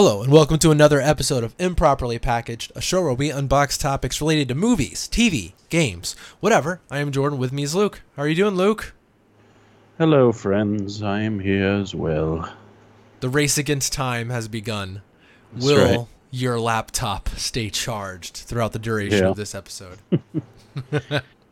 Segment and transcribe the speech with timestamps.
[0.00, 4.20] Hello, and welcome to another episode of Improperly Packaged, a show where we unbox topics
[4.20, 6.80] related to movies, TV, games, whatever.
[6.88, 7.36] I am Jordan.
[7.36, 8.02] With me is Luke.
[8.14, 8.94] How are you doing, Luke?
[9.98, 11.02] Hello, friends.
[11.02, 12.48] I am here as well.
[13.18, 15.02] The race against time has begun.
[15.52, 16.06] That's Will right.
[16.30, 19.30] your laptop stay charged throughout the duration Yeah.
[19.30, 19.98] of this episode?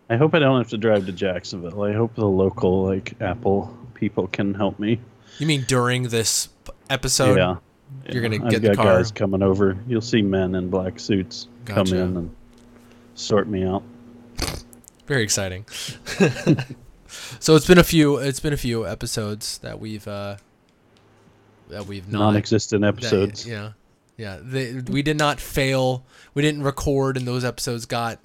[0.09, 1.83] I hope I don't have to drive to Jacksonville.
[1.83, 5.01] I hope the local like Apple people can help me.
[5.41, 6.49] you mean during this
[6.89, 7.39] episode?
[7.39, 7.57] yeah,
[8.11, 8.97] you're gonna I've get in the got car?
[8.97, 9.77] guys coming over.
[9.87, 11.91] You'll see men in black suits Gotcha.
[11.91, 12.37] come in and
[13.15, 13.83] sort me out.
[15.07, 15.65] Very exciting.
[17.39, 18.17] so it's been a few.
[18.17, 20.37] It's been a few episodes that we've uh,
[21.69, 23.47] that we've not Non-existent that- episodes.
[23.47, 23.73] yeah,
[24.17, 24.39] yeah.
[24.43, 26.05] They, we did not fail.
[26.35, 28.21] We didn't record, and those episodes got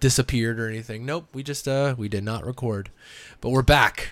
[0.00, 1.04] disappeared or anything.
[1.06, 1.28] Nope.
[1.32, 2.90] We just uh we did not record,
[3.40, 4.10] but we're back.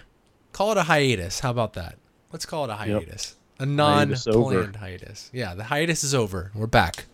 [0.52, 1.40] Call it a hiatus.
[1.40, 1.96] How about that?
[2.32, 3.36] Let's call it a hiatus.
[3.60, 5.30] A Hiatus non-planned hiatus.
[5.32, 6.50] Yeah, the hiatus is over.
[6.54, 7.04] We're back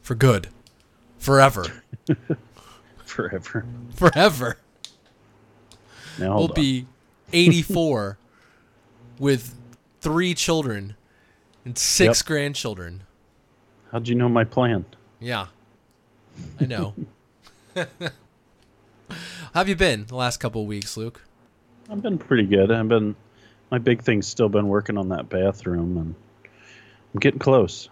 [0.00, 0.48] for good,
[1.18, 1.64] forever,
[3.04, 3.64] Forever.
[3.94, 4.56] forever.
[6.18, 6.54] Now will on.
[6.54, 6.86] be
[7.32, 8.18] 84
[9.18, 9.54] with
[10.00, 10.94] three children
[11.64, 12.26] and six Yep.
[12.26, 13.02] grandchildren.
[13.90, 14.84] How'd you know my plan?
[15.20, 15.46] Yeah,
[16.60, 16.94] I know.
[17.74, 17.90] How
[19.60, 21.22] have you been the last couple of weeks, Luke?
[21.90, 22.70] I've been pretty good.
[22.70, 23.14] I've been
[23.70, 26.14] my big thing's still been working on that bathroom and
[27.14, 27.88] I'm getting close.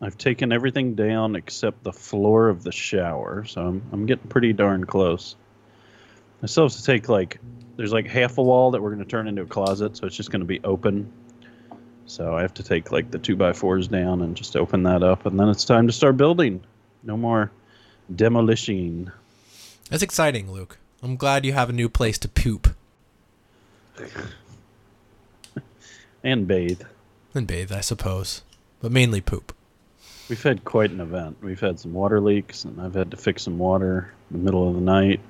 [0.00, 4.52] I've taken everything down except the floor of the shower, so I'm I'm getting pretty
[4.52, 5.36] darn close.
[6.42, 7.38] I still have to take like
[7.76, 10.30] there's like half a wall that we're gonna turn into a closet, so it's just
[10.30, 11.10] gonna be open.
[12.06, 15.02] So I have to take like the two by fours down and just open that
[15.02, 16.62] up and then it's time to start building.
[17.02, 17.50] No more
[18.14, 19.10] demolishing.
[19.90, 20.78] That's exciting, Luke.
[21.02, 22.74] I'm glad you have a new place to poop
[26.26, 26.82] And bathe.
[27.34, 28.42] and bathe, I suppose,
[28.80, 29.54] but mainly poop.
[30.28, 31.36] We've had quite an event.
[31.40, 34.68] We've had some water leaks, and I've had to fix some water in the middle
[34.68, 35.20] of the night.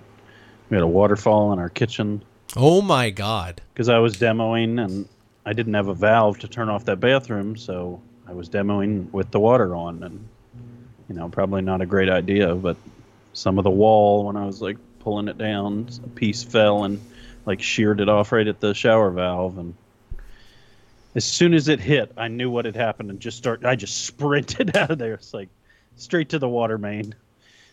[0.71, 2.23] We had a waterfall in our kitchen
[2.56, 3.61] Oh my God!
[3.75, 5.06] because I was demoing, and
[5.45, 9.31] I didn't have a valve to turn off that bathroom, so I was demoing with
[9.31, 10.27] the water on, and
[11.11, 12.79] you know, probably not a great idea, but
[13.35, 16.99] some of the wall when I was like pulling it down, a piece fell and
[17.45, 19.75] like sheared it off right at the shower valve, and
[21.16, 23.65] as soon as it hit, I knew what had happened and just start.
[23.65, 25.15] I just sprinted out of there.
[25.15, 25.49] It's like
[25.97, 27.15] straight to the water main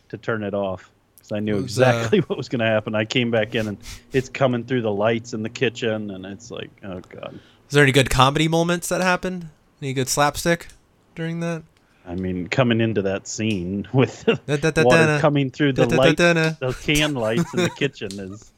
[0.09, 2.95] to turn it off because I knew Was, uh, exactly what was going to happen.
[2.95, 3.77] I came back in and
[4.11, 7.39] it's coming through the lights in the kitchen, and it's like, oh god.
[7.67, 9.49] Is there any good comedy moments that happened?
[9.81, 10.67] Any good slapstick
[11.15, 11.63] during that?
[12.05, 14.83] I mean, coming into that scene with the Da-da-da-da-da.
[14.83, 16.67] water coming through the lights, Da-da-da-da-da.
[16.67, 18.51] the can lights in the kitchen is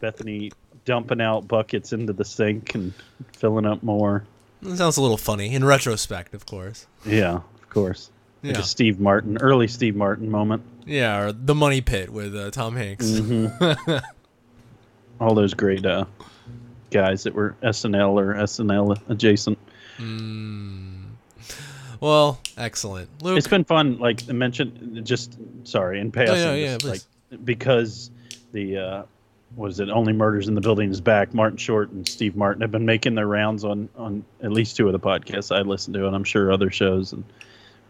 [0.00, 0.50] Bethany
[0.84, 2.92] dumping out buckets into the sink and
[3.34, 4.24] filling up more.
[4.62, 6.86] That sounds a little funny in retrospect, of course.
[7.04, 8.10] Yeah, of course.
[8.42, 8.60] Like Yeah.
[8.60, 10.62] a Steve Martin, early Steve Martin moment.
[10.84, 13.06] Yeah, or the Money Pit with uh, Tom Hanks.
[13.06, 13.98] Mm-hmm.
[15.20, 16.04] All those great uh,
[16.90, 19.58] guys that were SNL or SNL adjacent.
[22.00, 23.38] Well, excellent, Luke.
[23.38, 23.98] It's been fun.
[23.98, 26.84] Like I mentioned, just sorry in passing, yeah, yeah, just,
[27.30, 28.10] like because
[28.52, 29.02] the uh,
[29.54, 29.88] what is it?
[29.90, 31.34] Only Murders in the Building is back.
[31.34, 34.86] Martin Short and Steve Martin have been making their rounds on on at least two
[34.86, 37.12] of the podcasts I listen to, and I'm sure other shows.
[37.12, 37.24] And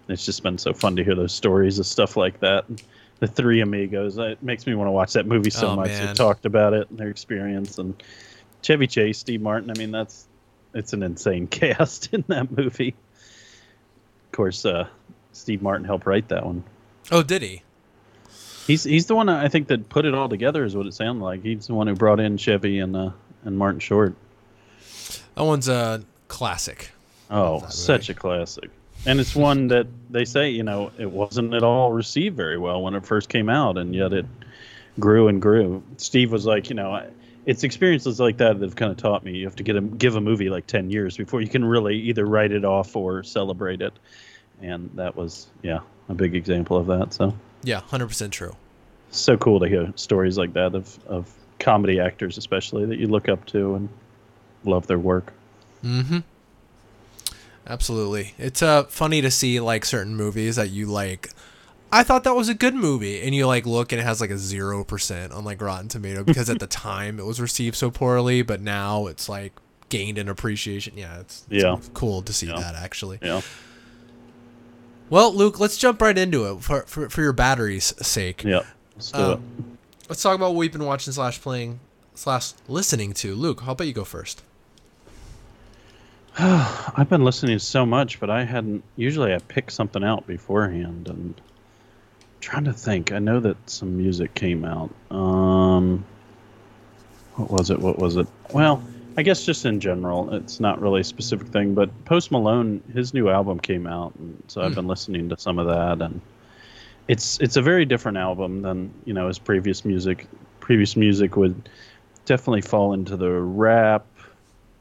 [0.08, 2.68] it's just been so fun to hear those stories of stuff like that.
[2.68, 2.82] And
[3.20, 4.18] the Three Amigos.
[4.18, 5.88] It makes me want to watch that movie so Oh, much.
[5.88, 6.06] man.
[6.08, 7.94] They talked about it and their experience and
[8.62, 9.70] Chevy Chase, Steve Martin.
[9.70, 10.26] I mean, that's
[10.74, 12.94] it's an insane cast in that movie.
[14.26, 14.88] Of course, uh,
[15.32, 16.64] Steve Martin helped write that one.
[17.12, 17.62] oh, did he?
[18.66, 20.64] He's he's the one I think that put it all together.
[20.64, 21.42] Is what it sounded like.
[21.42, 23.10] He's the one who brought in Chevy and uh,
[23.44, 24.14] and Martin Short.
[25.34, 26.90] That one's a classic.
[27.30, 28.70] Oh, such a classic.
[29.04, 32.82] And it's one that they say you know it wasn't at all received very well
[32.82, 34.26] when it first came out, and yet it
[35.00, 35.82] grew and grew.
[35.96, 37.04] Steve was like, you know,
[37.46, 39.80] it's experiences like that that have kind of taught me you have to get a,
[39.80, 43.24] give a movie like ten years before you can really either write it off or
[43.24, 43.92] celebrate it.
[44.60, 47.12] And that was yeah a big example of that.
[47.12, 47.34] So.
[47.62, 48.56] Yeah, hundred percent true.
[49.10, 53.28] so cool to hear stories like that of, of comedy actors especially that you look
[53.28, 53.88] up to and
[54.64, 55.32] love their work
[55.84, 56.18] Mm-hmm.
[57.66, 58.34] Absolutely.
[58.38, 61.30] It's uh funny to see like certain movies that you like.
[61.94, 64.30] I thought that was a good movie, and you like look and it has like
[64.30, 67.90] a zero percent on like Rotten Tomato because at the time it was received so
[67.90, 69.52] poorly, but now it's like
[69.90, 70.94] gained an appreciation.
[70.96, 71.76] Yeah, it's, it's Yeah.
[71.94, 72.58] cool to see Yeah.
[72.60, 73.18] that actually.
[73.22, 73.42] yeah
[75.10, 78.44] Well, Luke, let's jump right into it for for, for your battery's sake.
[78.44, 78.62] yeah
[78.96, 79.38] let's do Um, it
[80.08, 81.80] Let's talk about what we've been watching slash playing
[82.14, 83.34] slash listening to.
[83.34, 84.42] Luke, how about you go first?
[86.38, 88.82] I've been listening to so much, but I hadn't.
[88.96, 91.40] Usually, I pick something out beforehand, and
[92.40, 93.12] trying to think.
[93.12, 94.90] I know that some music came out.
[95.10, 96.04] Um,
[97.36, 97.78] what was it?
[97.78, 98.26] What was it?
[98.52, 98.82] Well,
[99.16, 101.74] I guess just in general, it's not really a specific thing.
[101.74, 104.74] But Post Malone, his new album came out, and so I've Hmm.
[104.76, 106.20] been listening to some of that, and
[107.08, 110.26] it's it's a very different album than you know his previous music.
[110.60, 111.68] Previous music would
[112.24, 114.06] definitely fall into the rap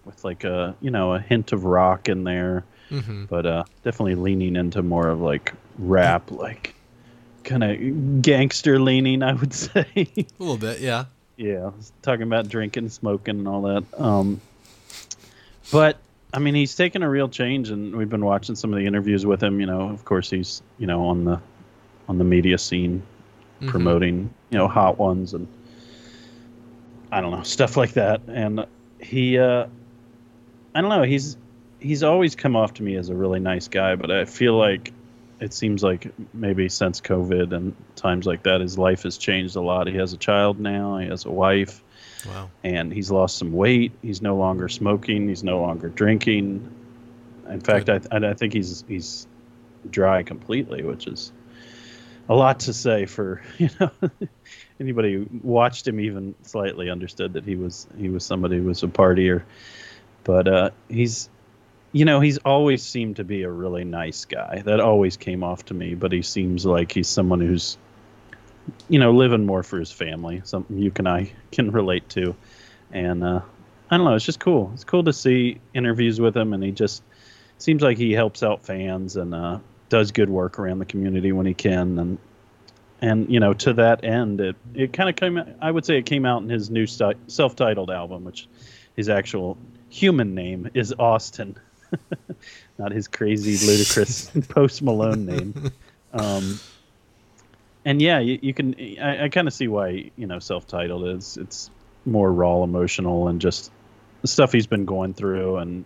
[0.05, 3.25] with like a you know a hint of rock in there Mm-hmm.
[3.25, 6.75] but uh definitely leaning into more of like rap like
[7.45, 11.05] kind of gangster leaning i would say A little bit, yeah.
[11.41, 11.71] Yeah
[12.01, 13.83] talking about drinking smoking and all that.
[13.99, 14.39] Um
[15.71, 15.97] but
[16.33, 19.25] i mean he's taken a real change and we've been watching some of the interviews
[19.25, 19.59] with him.
[19.59, 21.41] You know of course he's you know on the
[22.07, 23.01] on the media scene
[23.61, 23.67] Mhm.
[23.69, 25.47] promoting you know hot ones and
[27.11, 28.21] i don't know stuff like that.
[28.27, 28.65] And
[28.99, 29.65] he uh
[30.75, 31.37] i don't know he's
[31.79, 34.93] he's always come off to me as a really nice guy but i feel like
[35.41, 39.61] it seems like maybe since covid and times like that his life has changed a
[39.61, 39.87] lot.
[39.87, 41.83] He has a child now he has a wife
[42.27, 42.49] Wow.
[42.63, 43.91] and he's lost some weight.
[44.03, 46.69] He's no longer smoking he's no longer drinking.
[47.49, 49.27] In fact I, I I think he's he's
[49.89, 51.31] dry completely which is
[52.29, 53.89] a lot to say for you know
[54.79, 58.83] anybody who watched him even slightly understood that he was he was somebody who was
[58.83, 59.41] a partier.
[60.23, 61.29] But uh he's
[61.91, 64.61] you know he's always seemed to be a really nice guy.
[64.65, 67.77] That always came off to me but he seems like he's someone who's
[68.89, 72.35] you know living more for his family something you and i can relate to.
[72.91, 73.41] And uh
[73.89, 74.71] i don't know it's just cool.
[74.73, 77.03] It's cool to see interviews with him and he just
[77.57, 79.59] seems like he helps out fans and uh
[79.89, 81.99] does good work around the community when he can.
[81.99, 82.17] And
[83.01, 86.05] and you know to that end it it kind of came i would say it
[86.05, 88.47] came out in his new self-titled album which
[88.95, 89.57] his actual
[89.89, 91.57] human name is austin
[92.77, 95.71] not his crazy ludicrous post malone name.
[96.13, 96.59] Um
[97.83, 101.37] and yeah you, you can i, I kind of see why you know self-titled is.
[101.37, 101.69] It's
[102.05, 103.71] more raw emotional and just
[104.21, 105.57] the stuff he's been going through.
[105.57, 105.85] And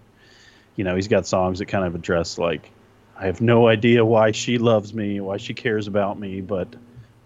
[0.75, 2.69] you know he's got songs that kind of address like
[3.17, 6.67] i have no idea why she loves me why she cares about me but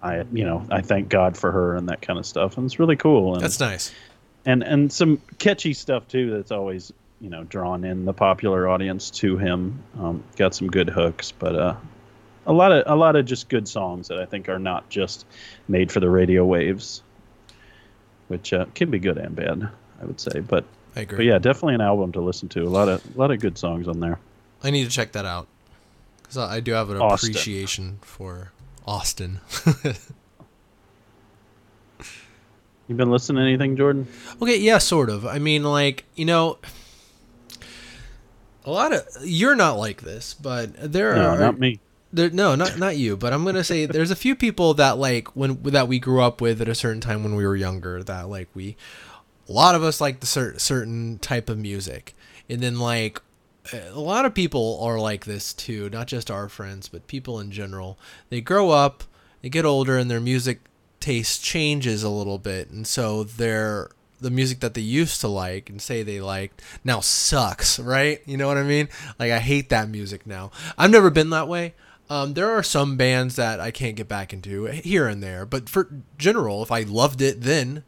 [0.03, 2.57] i you know i thank god for her and that kind of stuff.
[2.57, 3.33] And it's really cool.
[3.33, 3.91] And That's nice.
[4.45, 9.09] and and some catchy stuff too that's always you know drawn in the popular audience
[9.11, 11.75] to him um, got some good hooks but uh
[12.45, 15.25] a lot of a lot of just good songs that i think are not just
[15.67, 17.03] made for the radio waves
[18.27, 19.69] which uh, can be good and bad
[20.01, 20.63] i would say but
[20.95, 21.17] I agree.
[21.17, 23.57] but yeah definitely an album to listen to a lot of a lot of good
[23.57, 24.19] songs on there
[24.61, 25.47] I need to check that out
[26.21, 27.29] because I do have an Austin.
[27.29, 28.51] appreciation for
[28.85, 29.39] Austin.
[32.87, 34.07] you been listening to anything jordan
[34.41, 35.25] okay, yeah, sort of.
[35.25, 36.57] I mean, like you know,
[38.69, 41.79] a lot of you're not like this, but there no are not me.
[42.13, 45.35] there, no, not not you, but I'm gonna say there's a few people that like
[45.35, 48.29] when that we grew up with at a certain time when we were younger that
[48.29, 48.77] like we,
[49.47, 52.13] a lot of us like the cer- certain type of music,
[52.47, 53.21] and then like
[53.73, 57.51] a lot of people are like this too, not just our friends, but people in
[57.51, 57.97] general.
[58.29, 59.03] They grow up,
[59.41, 60.59] they get older, and their music
[60.99, 63.89] taste changes a little bit, and so their
[64.21, 68.21] the music that they used to like and say they liked now sucks, right?
[68.25, 68.89] You know what I mean?
[69.17, 70.51] Like I hate that music now.
[70.77, 71.73] I've never been that way.
[72.09, 75.69] Um, there are some bands that I can't get back into here and there, but
[75.69, 77.83] for general, if I loved it then,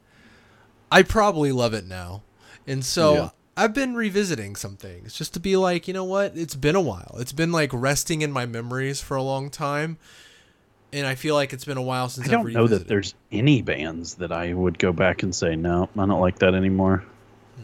[0.91, 2.21] I probably love it now.
[2.67, 3.29] And so Yeah.
[3.57, 6.33] I've been revisiting some things just to be like, you know what?
[6.35, 7.15] It's been a while.
[7.19, 9.97] It's been like resting in my memories for a long time.
[10.93, 13.15] And I feel like it's been a while since i I've don't know that there's
[13.31, 17.03] any bands that i would go back and say no i don't like that anymore
[17.55, 17.63] Hmm.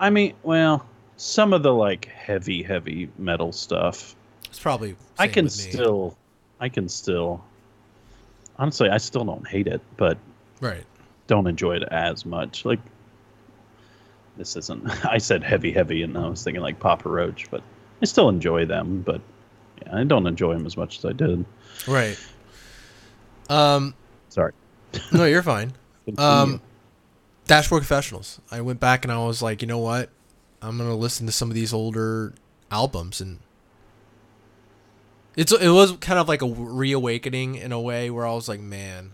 [0.00, 0.86] i mean well
[1.16, 4.14] some of the like heavy heavy metal stuff
[4.46, 6.16] It's probably I can still,
[6.60, 7.44] I can still.
[8.56, 10.16] Honestly, I still don't hate it, but
[10.60, 10.84] right.
[11.26, 12.64] don't enjoy it as much.
[12.64, 12.80] Like
[14.36, 14.88] this isn't.
[15.04, 17.62] I said heavy, heavy, and I was thinking like Papa Roach, but
[18.00, 19.02] I still enjoy them.
[19.02, 19.20] But
[19.82, 21.44] yeah, I don't enjoy them as much as I did.
[21.86, 22.16] Right.
[23.48, 23.94] Um
[24.28, 24.52] Sorry.
[25.12, 25.72] no, you're fine.
[26.16, 26.60] Um,
[27.46, 28.40] Dashboard Confessionals.
[28.50, 30.10] I went back and I was like, you know what?
[30.62, 32.34] I'm gonna listen to some of these older
[32.70, 33.38] albums, and
[35.36, 38.60] it's it was kind of like a reawakening in a way where I was like,
[38.60, 39.12] man,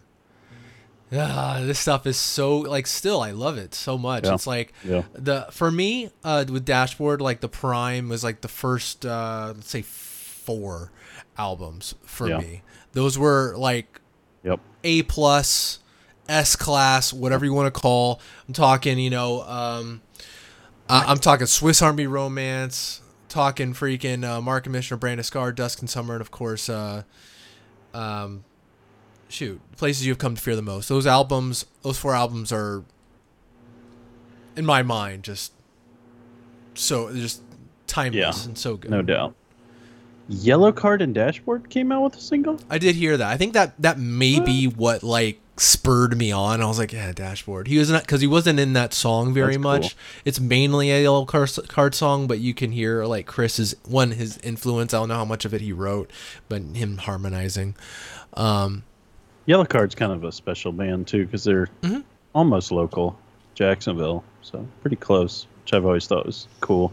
[1.13, 4.25] ah, this stuff is so like still I love it so much.
[4.25, 4.35] Yeah.
[4.35, 8.49] It's like yeah, the for me uh, with Dashboard, like the Prime was like the
[8.49, 10.91] first uh, let's say four
[11.37, 12.39] albums for Yeah.
[12.39, 12.63] me.
[12.93, 14.01] Those were like
[14.45, 15.81] yep, a plus,
[16.29, 18.21] S class, whatever you want to call.
[18.47, 20.01] I'm talking, you know, um,
[20.89, 25.23] Uh, I'm talking Swiss Army Romance, talking freaking uh, Mark a Mission a Brand a
[25.23, 27.05] Scar, Dusk and Summer, and of course, uh,
[27.95, 28.45] um,
[29.29, 30.89] shoot, places you've come to fear the most.
[30.91, 32.85] Those albums, those four albums are,
[34.57, 35.53] in my mind, just
[36.75, 37.43] so just
[37.87, 38.91] timeless Yeah, and so good.
[38.91, 39.35] No doubt.
[40.31, 42.59] Yellowcard and Dashboard came out with a single.
[42.71, 43.31] I did hear that.
[43.31, 46.61] I think that that may be what like spurred me on.
[46.63, 47.69] I was like, yeah, dashboard.
[47.69, 49.83] He was not because he wasn't in that song very That's much.
[49.95, 50.01] cool.
[50.25, 54.95] It's mainly a Yellowcard, card song, but you can hear like Chris's one his influence.
[54.95, 56.11] I don't know how much of it he wrote,
[56.49, 57.77] but him harmonizing.
[58.35, 58.83] Um,
[59.47, 62.03] Yellowcard's kind of a special band too because they're Mhm.
[62.35, 63.17] almost local,
[63.55, 66.93] Jacksonville, so pretty close, which I've always thought was cool.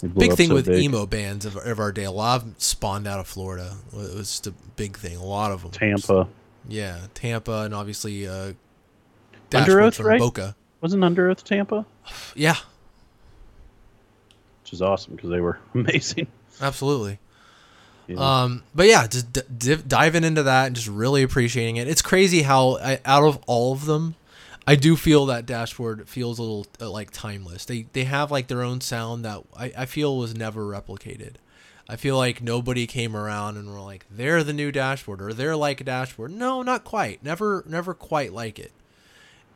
[0.00, 0.82] They blew big thing so with big.
[0.84, 2.04] emo bands of, of our day.
[2.04, 3.76] A lot of them spawned out of Florida.
[3.92, 5.16] It was just a big thing.
[5.16, 5.70] A lot of them.
[5.72, 6.28] Tampa
[6.68, 8.56] Yeah, Tampa, and obviously uh, Under
[9.50, 10.20] Dashboard Oath, from right?
[10.20, 10.54] Boca.
[10.80, 11.84] wasn't Underoath Tampa,
[12.34, 12.56] Yeah,
[14.62, 16.26] which is awesome because they were amazing.
[16.60, 17.18] absolutely.
[18.06, 18.42] Yeah.
[18.42, 21.88] Um, but yeah, just d- div- diving into that and just really appreciating it.
[21.88, 24.14] It's crazy how I, out of all of them,
[24.68, 27.64] I do feel that Dashboard feels a little uh, like timeless.
[27.64, 31.36] They they have like their own sound that I, I feel was never replicated.
[31.88, 35.56] I feel like nobody came around and were like they're the new Dashboard or they're
[35.56, 36.32] like a Dashboard.
[36.32, 37.24] No, not quite.
[37.24, 38.72] Never never quite like it.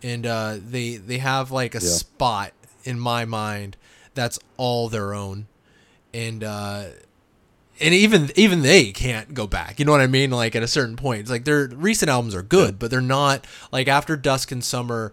[0.03, 1.91] And uh, they they have like a Yeah.
[1.91, 2.53] spot
[2.85, 3.77] in my mind
[4.15, 5.47] that's all their own.
[6.15, 6.85] And uh,
[7.81, 9.79] and even even they can't go back.
[9.79, 10.31] You know what I mean?
[10.31, 13.47] Like at a certain point, it's like their recent albums are good, but they're not
[13.71, 15.13] like after Dusk and Summer.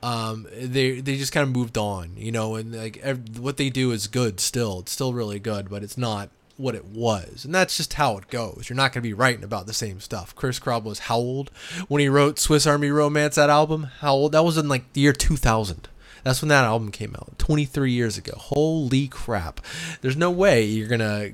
[0.00, 3.68] Um, they they just kind of moved on, you know, and like ev- what they
[3.68, 4.80] do is good still.
[4.80, 8.28] It's still really good, but it's not what it was, and that's just how it
[8.28, 8.66] goes.
[8.68, 10.34] You're not going to be writing about the same stuff.
[10.36, 11.50] Chris Carrabba was how old
[11.88, 13.34] when he wrote Swiss Army Romance?
[13.34, 14.32] That album, how old?
[14.32, 15.88] That was in like the year 2000.
[16.22, 18.34] That's when that album came out, 23 years ago.
[18.36, 19.60] Holy crap!
[20.00, 21.30] There's no way you're gonna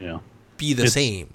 [0.00, 0.18] yeah.
[0.56, 1.28] be the It's- same.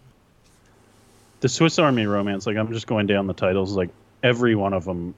[1.41, 3.89] the Swiss Army Romance, like I'm just going down the titles, like
[4.23, 5.13] every one of them,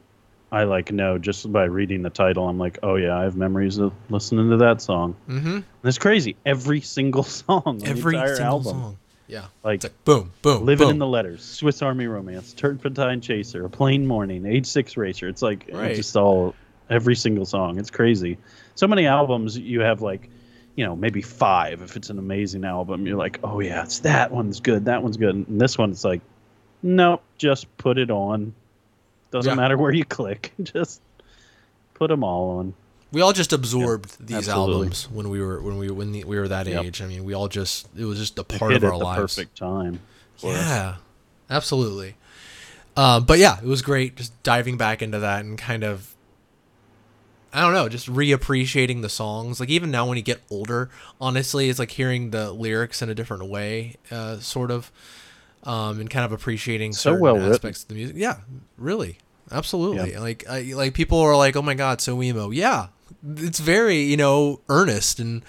[0.52, 2.48] I like know just by reading the title.
[2.50, 5.16] I'm like, oh yeah, I have memories of listening to that song.
[5.30, 5.48] Mm-hmm.
[5.56, 6.36] And it's crazy.
[6.46, 8.98] Every single song, Every the entire single album, song.
[9.28, 9.46] Yeah.
[9.64, 10.92] like It's like boom, boom, living boom.
[10.96, 15.28] in the letters, Swiss Army Romance, Turpentine Chaser, A Plain Morning, Age Six Racer.
[15.28, 15.92] It's like Right.
[15.92, 16.56] it's just all
[16.90, 17.78] every single song.
[17.78, 18.38] It's crazy.
[18.76, 20.30] So many albums you have like,
[20.78, 23.06] you know, maybe five if it's an amazing album.
[23.06, 26.22] You're like, oh yeah, it's that one's good, that one's good, and this one's like,
[26.82, 28.54] nope, just put it on.
[29.32, 29.56] Doesn't Yeah.
[29.56, 31.02] matter where you click, just
[31.96, 32.74] put them all on.
[33.12, 34.74] we all just absorbed these absolutely.
[34.76, 36.86] albums when we were when we when the, we were that Yep.
[36.86, 37.02] age.
[37.02, 39.36] I mean, we all just it was just a part of our at the lives.
[39.36, 40.00] perfect time.
[40.38, 40.58] for us.
[40.68, 40.96] Yeah,
[41.50, 42.16] absolutely.
[42.96, 46.14] Um, but yeah, it was great just diving back into that and kind of,
[47.54, 49.60] I don't know, just reappreciating the songs.
[49.60, 50.90] Like even now when you get older,
[51.20, 54.92] honestly, it's like hearing the lyrics in a different way, uh, sort of,
[55.64, 58.16] um, and kind of appreciating So certain well aspects of the music.
[58.18, 58.38] Yeah,
[58.78, 59.18] really,
[59.52, 60.14] absolutely.
[60.14, 60.20] Yeah.
[60.20, 62.52] Like I, like people are like, oh my god, so emo.
[62.52, 62.88] Yeah,
[63.36, 65.44] it's very you know earnest and.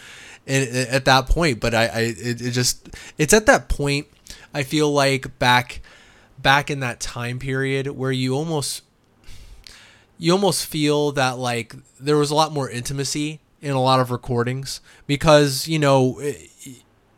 [0.50, 2.88] And at that point, but I, I it, it just
[3.19, 4.07] it's at that point
[4.55, 5.83] I feel like back
[6.38, 8.83] back in that time period where you almost
[10.18, 14.10] you almost feel that like there was a lot more intimacy in a lot of
[14.10, 16.34] recordings because you know eh,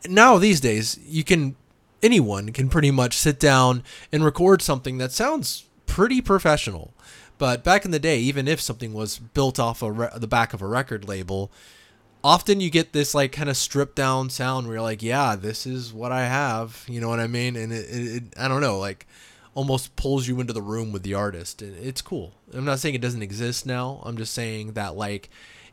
[0.07, 1.55] now these days you can
[2.01, 6.93] anyone can pretty much sit down and record something that sounds pretty professional
[7.37, 10.53] but back in the day even if something was built off a re- the back
[10.53, 11.51] of a record label
[12.23, 15.65] often you get this like kind of stripped down sound where you're like, yeah, this
[15.65, 16.83] is what I have.
[16.87, 17.55] You know what I mean?
[17.55, 19.07] And it, it, it I don't know, like
[19.53, 21.61] almost pulls you into the room with the artist.
[21.61, 22.33] And it's cool.
[22.53, 24.01] I'm not saying it doesn't exist now.
[24.03, 25.29] I'm just saying that like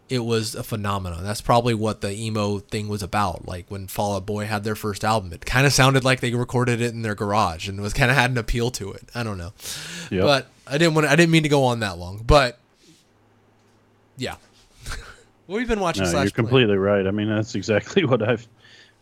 [0.09, 1.23] it was a phenomenon.
[1.23, 3.47] That's probably what the emo thing was about.
[3.47, 6.33] Like when Fall Out Boy had their first album, it kind of sounded like they
[6.35, 9.03] recorded it in their garage and it was kind of had an appeal to it.
[9.15, 9.53] I don't know.
[10.11, 10.23] Yep.
[10.23, 12.23] But I didn't want I didn't mean to go on that long.
[12.27, 12.59] But
[14.17, 14.37] yeah.
[15.47, 16.37] We've been watching No, Slash you're play.
[16.43, 17.07] completely right.
[17.07, 18.47] I mean, that's exactly what I've,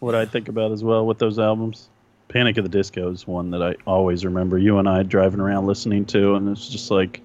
[0.01, 1.89] what I think about as well with those albums.
[2.29, 5.67] Panic at the Disco is one that I always remember you and I driving around
[5.67, 7.21] listening to, and it's just like,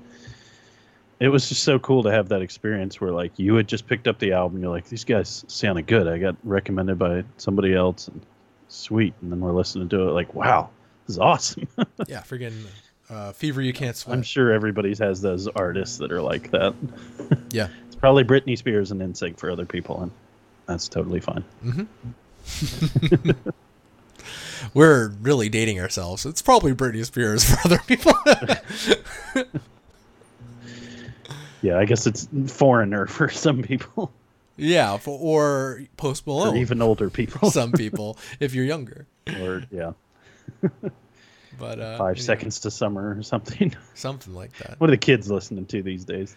[1.19, 4.07] it was just so cool to have that experience where like you had just picked
[4.07, 6.07] up the album, you're like, these guys sounded good.
[6.07, 8.21] I got recommended by somebody else, and
[8.67, 10.69] sweet, and then we're listening to it like, wow,
[11.07, 11.67] this is awesome.
[12.07, 12.65] Yeah, friggin'
[13.09, 14.15] uh, Fever You Can't Sweat.
[14.15, 16.73] I'm sure everybody's has those artists that are like that.
[17.51, 17.67] yeah.
[17.87, 20.11] It's probably Britney Spears and NSYNC for other people, and
[20.65, 21.43] that's totally fine.
[24.73, 26.25] We're really dating ourselves.
[26.25, 28.13] It's probably Britney Spears for other people.
[31.61, 34.11] Yeah, I guess it's foreigner for some people.
[34.57, 36.57] Yeah, for, or Post Malone.
[36.57, 37.51] even older people.
[37.51, 39.05] some people, if you're younger.
[39.39, 39.91] or yeah,
[41.59, 43.75] But uh, five anyway, seconds to summer or something.
[43.93, 44.79] something like that.
[44.79, 46.35] what are the kids listening to these days?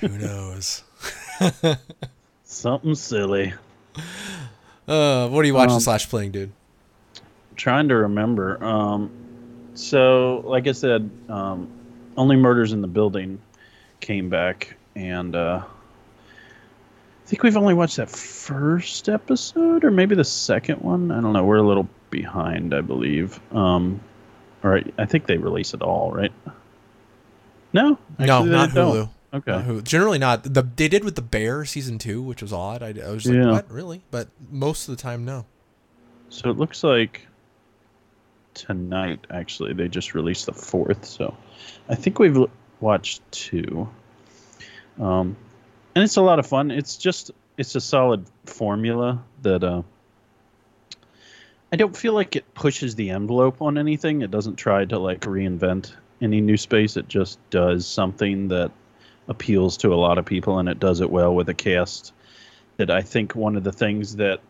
[0.00, 0.82] Who knows?
[2.44, 3.54] Something silly.
[4.88, 6.52] Uh, what are you watching Um, slash playing, dude?
[7.58, 8.62] Trying to remember.
[8.64, 9.10] Um,
[9.74, 11.68] so, like I said, um,
[12.16, 13.40] only murders in the building
[14.00, 20.24] came back, and uh, I think we've only watched that first episode, or maybe the
[20.24, 21.10] second one.
[21.10, 21.44] I don't know.
[21.44, 23.38] We're a little behind, I believe.
[23.54, 24.00] Um,
[24.64, 26.32] all right, I think they release it all, right?
[27.72, 28.94] No, no, not don't.
[28.96, 29.08] Hulu.
[29.34, 29.52] Okay.
[29.52, 29.84] Not Hulu.
[29.84, 30.42] Generally not.
[30.42, 32.82] The they did with the Bear season two, which was odd.
[32.82, 33.50] I, I was like, Yeah.
[33.52, 34.02] what, really?
[34.10, 35.44] But most of the time, no.
[36.30, 37.27] So it looks like
[38.58, 41.04] tonight, actually, they just released the fourth.
[41.04, 41.36] So
[41.88, 42.36] I think we've
[42.80, 43.88] watched two.
[45.00, 45.36] Um,
[45.94, 46.70] and it's a lot of fun.
[46.70, 49.82] It's just, it's a solid formula that uh,
[51.72, 54.22] I don't feel like it pushes the envelope on anything.
[54.22, 56.96] It doesn't try to like reinvent any new space.
[56.96, 58.72] It just does something that
[59.28, 62.12] appeals to a lot of people and it does it well with a cast
[62.78, 64.40] that I think one of the things that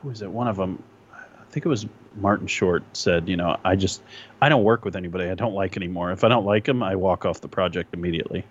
[0.00, 0.30] who is it?
[0.30, 4.02] One of them, I think it was Martin Short said, you know, I just
[4.40, 6.12] I don't work with anybody I don't like anymore.
[6.12, 8.44] If I don't like them, I walk off the project immediately.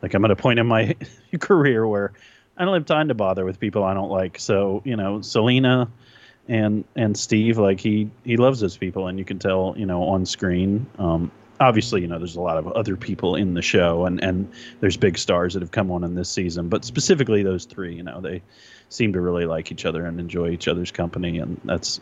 [0.00, 0.96] Like I'm at a point in my
[1.40, 2.12] career where
[2.56, 4.38] I don't have time to bother with people I don't like.
[4.38, 5.90] So you know, Selena
[6.48, 10.02] and and Steve, like he he loves those people, and you can tell, you know,
[10.04, 10.86] on screen.
[10.98, 14.50] Um, obviously, you know, there's a lot of other people in the show, and and
[14.80, 18.02] there's big stars that have come on in this season, but specifically those three, you
[18.02, 18.42] know, they
[18.92, 22.00] seem to really like each other and enjoy each other's company, and that's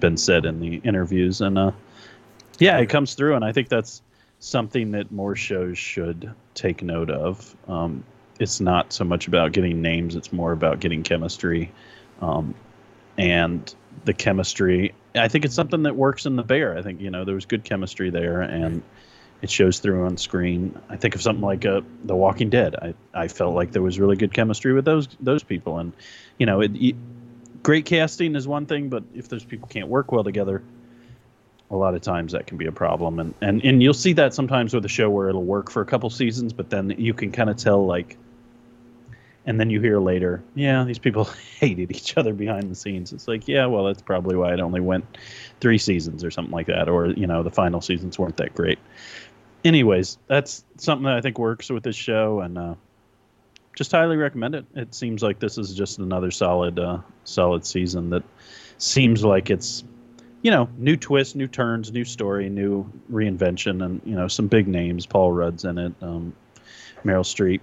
[0.00, 1.40] been said in the interviews.
[1.40, 1.72] And uh,
[2.58, 4.02] yeah, it comes through, and I think that's
[4.40, 7.56] something that more shows should take note of.
[7.68, 8.04] Um,
[8.38, 11.72] it's not so much about getting names; it's more about getting chemistry,
[12.20, 12.54] um,
[13.16, 13.72] and
[14.04, 14.94] the chemistry.
[15.14, 16.76] I think it's something that works in the Bear.
[16.76, 18.82] I think you know there was good chemistry there, and
[19.40, 20.78] it shows through on screen.
[20.88, 22.74] I think of something like uh, The Walking Dead.
[22.74, 25.92] I, I felt like there was really good chemistry with those those people, and
[26.38, 26.96] you know, it, it,
[27.62, 30.62] great casting is one thing, but if those people can't work well together,
[31.70, 33.20] a lot of times that can be a problem.
[33.20, 35.86] And and and you'll see that sometimes with a show where it'll work for a
[35.86, 38.16] couple seasons, but then you can kind of tell like.
[39.46, 41.24] And then you hear later, yeah, these people
[41.58, 43.14] hated each other behind the scenes.
[43.14, 45.06] It's like, yeah, well, that's probably why it only went
[45.58, 48.78] three seasons or something like that, or you know, the final seasons weren't that great
[49.64, 52.74] anyways, that's something that I think works with this show, and uh,
[53.74, 54.66] just highly recommend it.
[54.74, 58.22] It seems like this is just another solid, uh, solid season that
[58.78, 59.84] seems like it's,
[60.42, 64.68] you know, new twists, new turns, new story, new reinvention, and you know, some big
[64.68, 65.06] names.
[65.06, 66.34] Paul Rudd's in it, um,
[67.04, 67.60] Meryl Streep,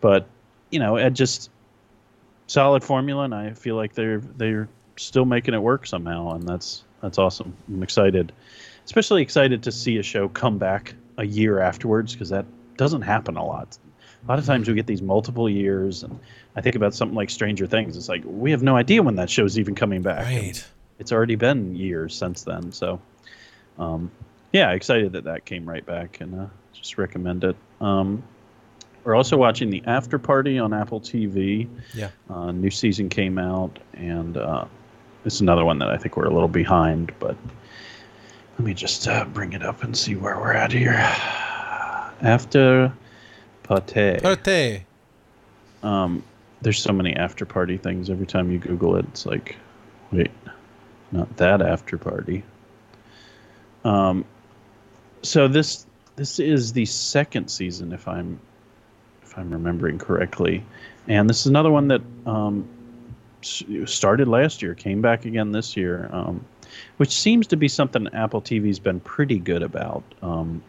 [0.00, 0.26] but
[0.70, 1.50] you know, it just
[2.46, 6.84] solid formula, and I feel like they're they're still making it work somehow, and that's
[7.00, 7.56] that's awesome.
[7.68, 8.32] I'm excited,
[8.84, 13.36] especially excited to see a show come back a year afterwards because that doesn't happen
[13.36, 13.78] a lot.
[14.24, 16.18] A lot of times we get these multiple years, and
[16.56, 17.96] I think about something like Stranger Things.
[17.96, 20.24] It's like we have no idea when that show's even coming back.
[20.24, 20.64] Right.
[20.98, 23.00] It's already been years since then, so
[23.78, 24.10] um,
[24.52, 27.56] yeah, excited that that came right back, and uh, just recommend it.
[27.80, 28.22] Um,
[29.04, 31.68] we're also watching the After Party on Apple TV.
[31.94, 32.10] Yeah.
[32.28, 34.64] Uh, new season came out, and uh,
[35.24, 37.36] it's another one that I think we're a little behind, but
[38.58, 40.92] let me just uh, bring it up and see where we're at here.
[42.22, 42.92] After
[43.62, 44.18] Party.
[44.20, 44.86] Party.
[45.82, 46.22] Um,
[46.62, 48.08] there's so many after party things.
[48.10, 49.56] Every time you Google it, it's like,
[50.10, 50.30] wait,
[51.12, 52.42] not that after party.
[53.84, 54.24] Um,
[55.22, 58.40] so this this is the second season, if I'm
[59.22, 60.64] if I'm remembering correctly,
[61.08, 62.68] and this is another one that um,
[63.42, 66.44] started last year, came back again this year, um,
[66.96, 70.02] which seems to be something Apple TV's been pretty good about.
[70.22, 70.62] Um,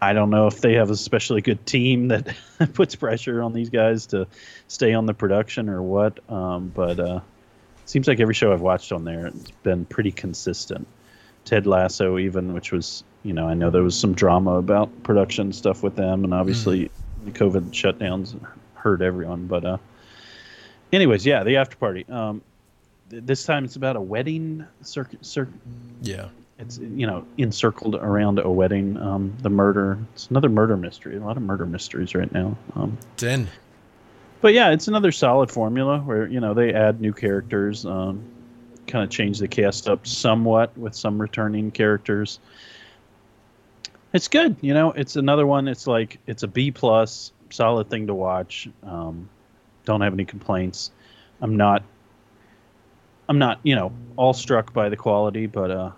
[0.00, 2.34] I don't know if they have a especially good team that
[2.74, 4.26] puts pressure on these guys to
[4.68, 6.18] stay on the production or what.
[6.30, 7.20] Um, but uh,
[7.82, 10.86] it seems like every show I've watched on there has been pretty consistent.
[11.44, 15.52] Ted Lasso, even, which was, you know, I know there was some drama about production
[15.52, 16.90] stuff with them, and obviously
[17.24, 18.38] the COVID shutdowns
[18.74, 19.46] hurt everyone.
[19.46, 19.78] But, uh,
[20.92, 22.04] anyways, yeah, the after party.
[22.08, 22.42] Um,
[23.08, 25.24] this time it's about a wedding circuit.
[25.24, 25.48] Cir-
[26.02, 26.28] Yeah.
[26.58, 28.96] it's you know encircled around a wedding.
[28.96, 29.98] Um, the murder.
[30.14, 31.16] It's another murder mystery.
[31.16, 32.56] A lot of murder mysteries right now.
[32.74, 33.48] Um, Den.
[34.40, 38.22] but yeah, it's another solid formula where you know they add new characters, um,
[38.86, 42.38] kind of change the cast up somewhat with some returning characters.
[44.12, 44.92] It's good, you know.
[44.92, 45.68] It's another one.
[45.68, 48.68] It's like it's a B plus, solid thing to watch.
[48.82, 49.28] Um,
[49.84, 50.90] Don't have any complaints.
[51.40, 51.82] I'm not.
[53.28, 55.90] I'm not, you know, all struck by the quality, but uh,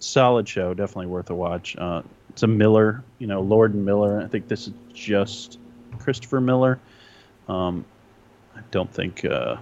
[0.00, 1.76] solid show, definitely worth a watch.
[1.76, 4.20] Uh, it's a Miller, you know, Lord and Miller.
[4.20, 5.58] I think this is just
[5.98, 6.78] Christopher Miller.
[7.48, 7.84] Um,
[8.56, 9.56] I don't think uh,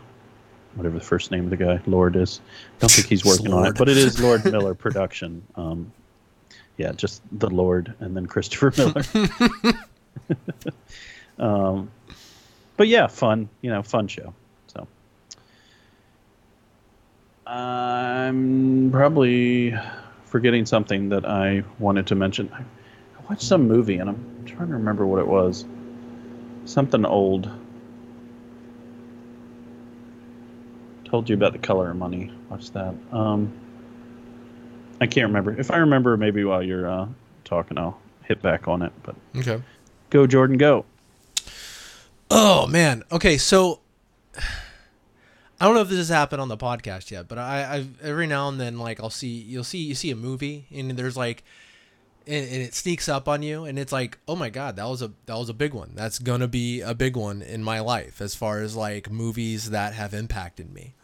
[0.74, 2.40] whatever the first name of the guy Lord is.
[2.80, 5.42] Don't think he's working on it, but it is Lord Miller production.
[5.54, 5.92] Um,
[6.76, 9.02] yeah, just the Lord and then Christopher Miller.
[11.38, 11.90] um,
[12.76, 14.34] but yeah, fun, you know, fun show.
[14.66, 14.86] So
[17.46, 19.74] I'm probably
[20.24, 22.50] forgetting something that I wanted to mention.
[22.52, 22.64] I
[23.28, 25.64] watched some movie and I'm trying to remember what it was.
[26.64, 27.48] Something old.
[31.04, 32.32] Told you about the color of money.
[32.50, 32.94] Watch that.
[33.12, 33.52] Um,
[35.00, 35.58] I can't remember.
[35.58, 37.06] If I remember, maybe while you're uh,
[37.44, 38.92] talking, I'll hit back on it.
[39.04, 39.62] But Okay.
[40.10, 40.84] go, Jordan, go.
[42.28, 43.04] Oh man.
[43.12, 43.78] Okay, so
[45.58, 48.26] I don't know if this has happened on the podcast yet, but I, I every
[48.26, 51.44] now and then like I'll see you'll see you see a movie and there's like
[52.26, 55.00] and, and it sneaks up on you and it's like oh my god that was
[55.00, 55.92] a that was a big one.
[55.94, 59.94] That's gonna be a big one in my life as far as like movies that
[59.94, 60.94] have impacted me.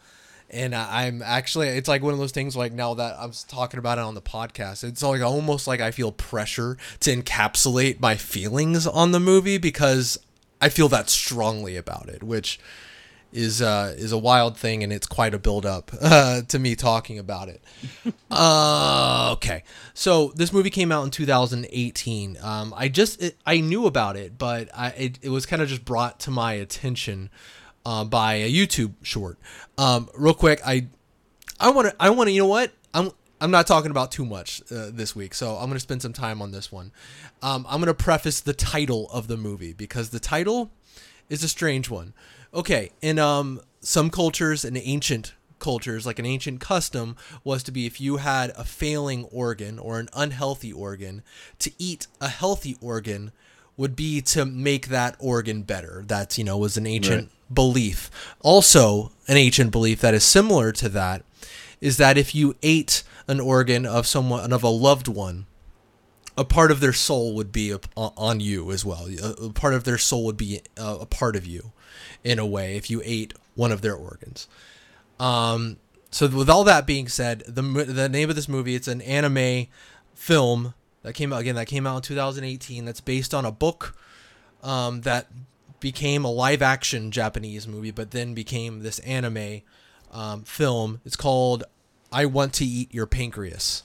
[0.51, 3.79] And I, I'm actually it's like one of those things like now that I'm talking
[3.79, 8.17] about it on the podcast it's like almost like I feel pressure to encapsulate my
[8.17, 10.19] feelings on the movie because
[10.61, 12.59] I feel that strongly about it which
[13.33, 16.75] is uh, is a wild thing, and it's quite a build up uh, to me
[16.75, 17.63] talking about it.
[18.31, 22.37] uh, okay, so this movie came out in 2018.
[22.41, 25.67] Um, I just it, I knew about it, but I it, it was kind of
[25.67, 27.29] just brought to my attention
[27.85, 29.37] uh, by a YouTube short.
[29.77, 30.87] Um, real quick, I
[31.59, 34.25] I want to I want to you know what I'm I'm not talking about too
[34.25, 36.91] much uh, this week, so I'm gonna spend some time on this one.
[37.41, 40.71] Um, I'm gonna preface the title of the movie because the title
[41.29, 42.13] is a strange one.
[42.53, 47.85] Okay, in um some cultures and ancient cultures, like an ancient custom was to be
[47.85, 51.23] if you had a failing organ or an unhealthy organ,
[51.59, 53.31] to eat a healthy organ
[53.75, 56.03] would be to make that organ better.
[56.05, 58.11] That, you know, was an ancient belief.
[58.41, 61.23] Also, an ancient belief that is similar to that
[61.81, 65.45] is that if you ate an organ of someone of a loved one,
[66.37, 69.07] a part of their soul would be up- on you as well.
[69.07, 71.71] A, a part of their soul would be uh, a part of you,
[72.23, 74.47] in a way, if you ate one of their organs.
[75.19, 75.77] Um,
[76.11, 79.67] so with all that being said, the the name of this movie it's an anime
[80.13, 82.85] film that came out again that came out in 2018.
[82.85, 83.95] That's based on a book
[84.61, 85.27] um, that
[85.79, 89.61] became a live action Japanese movie, but then became this anime
[90.11, 91.01] um, film.
[91.03, 91.63] It's called
[92.11, 93.83] "I Want to Eat Your Pancreas."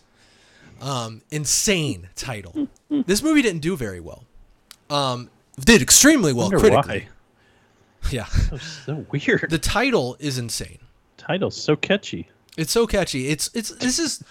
[0.81, 2.69] Um, insane title.
[2.91, 4.25] this movie didn't do very well.
[4.91, 7.01] Um, did extremely well critically.
[7.01, 7.09] why.
[8.11, 9.49] Yeah, so weird.
[9.51, 10.79] the title is insane.
[11.17, 12.29] title's so catchy.
[12.57, 13.29] It's so catchy.
[13.29, 14.23] It's it's this is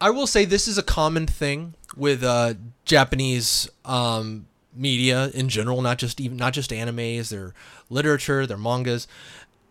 [0.00, 5.82] I will say this is a common thing with uh Japanese um media in general,
[5.82, 7.54] not just even not just animes, their
[7.90, 9.06] literature, their mangas.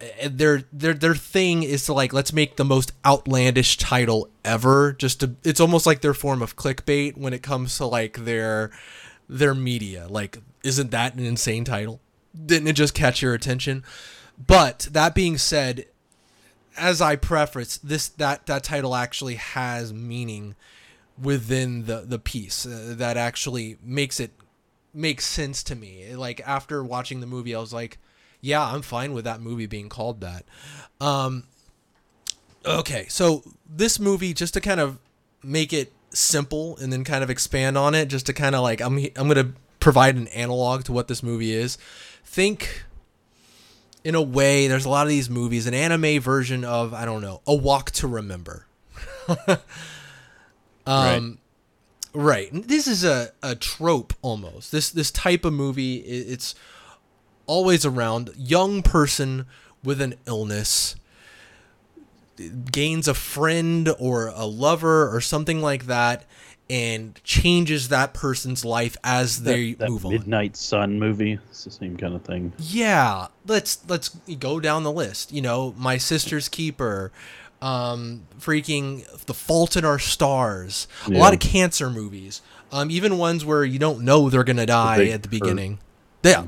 [0.02, 4.94] Uh, Their their their thing is to like let's make the most outlandish title ever
[4.94, 8.72] just to it's almost like their form of clickbait when it comes to like their
[9.30, 10.08] their media.
[10.10, 12.00] Like isn't that an insane title?
[12.34, 13.84] Didn't it just catch your attention?
[14.38, 15.86] But that being said,
[16.78, 20.56] as I preface this, that that title actually has meaning
[21.22, 24.32] within the the piece uh, that actually makes it
[24.94, 26.16] makes sense to me.
[26.16, 27.98] Like after watching the movie, I was like,
[28.42, 30.46] yeah, I'm fine with that movie being called that.
[31.00, 31.44] Um,
[32.66, 35.00] okay, so this movie, just to kind of
[35.44, 38.82] make it simple and then kind of expand on it, just to kind of like
[38.82, 41.78] I'm I'm gonna provide an analog to what this movie is.
[42.32, 42.86] Think
[44.06, 47.22] in a way, there's a lot of these movies, an anime version of I don't
[47.22, 48.68] know, A Walk to Remember.
[50.88, 51.40] um,
[52.14, 52.48] right.
[52.54, 54.72] This is a, a trope almost.
[54.72, 56.56] This this type of movie, it's
[57.48, 58.30] always around.
[58.38, 59.46] Young person
[59.84, 60.96] with an illness
[62.72, 66.24] gains a friend or a lover or something like that,
[66.72, 70.14] and changes that person's life as they that, that move on.
[70.14, 71.38] Midnight Sun movie.
[71.50, 72.54] It's the same kind of thing.
[72.58, 74.08] Yeah, let's let's
[74.40, 75.34] go down the list.
[75.34, 77.12] You know, my sister's keeper,
[77.62, 80.88] um, freaking The Fault in Our Stars.
[81.08, 82.42] A lot of cancer movies.
[82.72, 85.30] Um, even ones where you don't know they're gonna die at the Hurt.
[85.30, 85.80] beginning.
[86.24, 86.46] Yeah,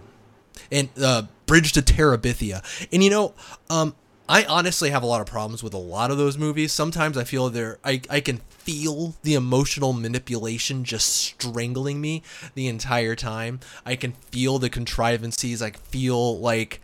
[0.72, 2.64] and uh, Bridge to Terabithia.
[2.94, 3.34] And you know,
[3.70, 3.94] um,
[4.30, 6.72] I honestly have a lot of problems with a lot of those movies.
[6.72, 12.24] Sometimes I feel they're I I can feel the emotional manipulation just strangling me
[12.56, 13.60] the entire time.
[13.86, 15.62] I can feel the contrivances.
[15.62, 16.82] I feel like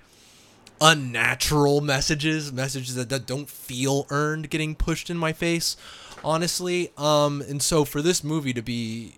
[0.82, 5.76] unnatural messages, messages that, that don't feel earned getting pushed in my face,
[6.24, 6.92] honestly.
[6.98, 9.16] Um, and so for this movie to be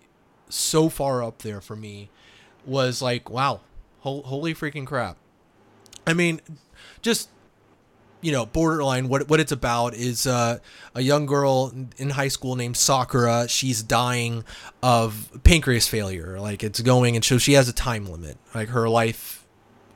[0.48, 2.10] so far up there for me
[2.64, 3.60] was like, wow,
[4.00, 5.16] ho- holy freaking crap.
[6.06, 6.40] I mean,
[7.00, 7.28] just
[8.22, 9.08] you know, borderline.
[9.08, 10.58] What what it's about is uh,
[10.94, 13.48] a young girl in high school named Sakura.
[13.48, 14.44] She's dying
[14.82, 16.40] of pancreas failure.
[16.40, 18.38] Like it's going, and so she has a time limit.
[18.54, 19.44] Like her life,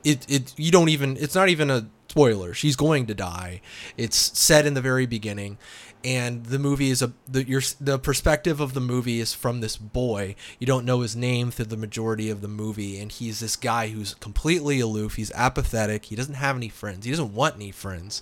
[0.03, 1.17] it it you don't even.
[1.17, 2.53] It's not even a spoiler.
[2.53, 3.61] She's going to die.
[3.95, 5.57] It's said in the very beginning,
[6.03, 9.77] and the movie is a the your the perspective of the movie is from this
[9.77, 10.35] boy.
[10.59, 13.89] You don't know his name through the majority of the movie, and he's this guy
[13.89, 15.15] who's completely aloof.
[15.15, 16.05] He's apathetic.
[16.05, 17.05] He doesn't have any friends.
[17.05, 18.21] He doesn't want any friends,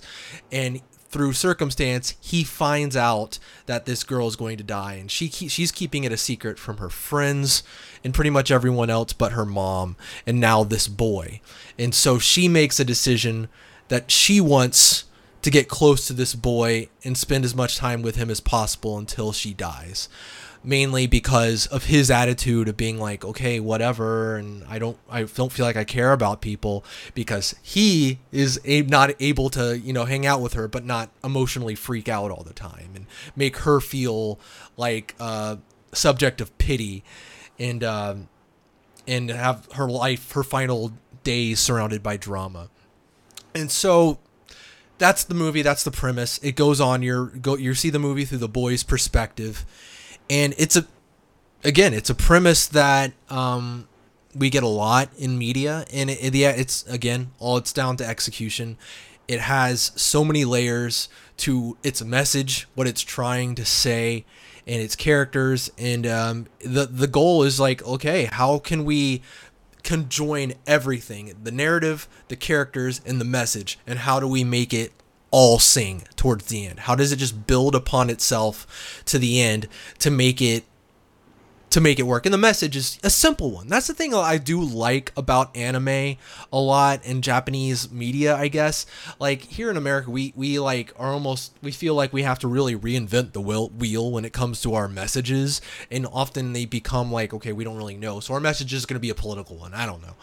[0.50, 5.28] and through circumstance, he finds out that this girl is going to die, and she
[5.28, 7.62] she's keeping it a secret from her friends
[8.04, 11.40] and pretty much everyone else but her mom, and now this boy.
[11.78, 13.48] And so she makes a decision
[13.88, 15.04] that she wants
[15.46, 18.98] to get close to this boy and spend as much time with him as possible
[18.98, 20.08] until she dies.
[20.64, 25.52] Mainly because of his attitude of being like okay whatever and i don't i don't
[25.52, 30.06] feel like i care about people because he is a, not able to you know
[30.06, 33.06] hang out with her but not emotionally freak out all the time and
[33.36, 34.40] make her feel
[34.76, 35.54] like uh
[35.92, 37.04] subject of pity
[37.60, 38.28] and um
[39.06, 42.70] and have her life her final days surrounded by drama.
[43.54, 44.18] And so
[44.98, 45.62] that's the movie.
[45.62, 46.38] That's the premise.
[46.38, 47.02] It goes on.
[47.02, 47.56] You're go.
[47.56, 49.64] You see the movie through the boy's perspective,
[50.30, 50.86] and it's a,
[51.64, 53.88] again, it's a premise that um,
[54.34, 57.96] we get a lot in media, and it, it, yeah, it's again all it's down
[57.98, 58.76] to execution.
[59.28, 64.24] It has so many layers to its message, what it's trying to say,
[64.66, 69.22] and its characters, and um, the the goal is like, okay, how can we
[69.86, 73.78] conjoin everything the narrative, the characters, and the message.
[73.86, 74.92] And how do we make it
[75.30, 76.80] all sing towards the end?
[76.80, 79.68] How does it just build upon itself to the end
[80.00, 80.64] to make it
[81.76, 82.24] to make it work.
[82.24, 83.68] And the message is a simple one.
[83.68, 86.16] That's the thing I do like about anime
[86.50, 88.86] a lot in Japanese media, I guess.
[89.18, 92.48] Like here in America, we we like are almost we feel like we have to
[92.48, 95.60] really reinvent the wheel when it comes to our messages,
[95.90, 98.20] and often they become like, okay, we don't really know.
[98.20, 99.74] So our message is going to be a political one.
[99.74, 100.14] I don't know,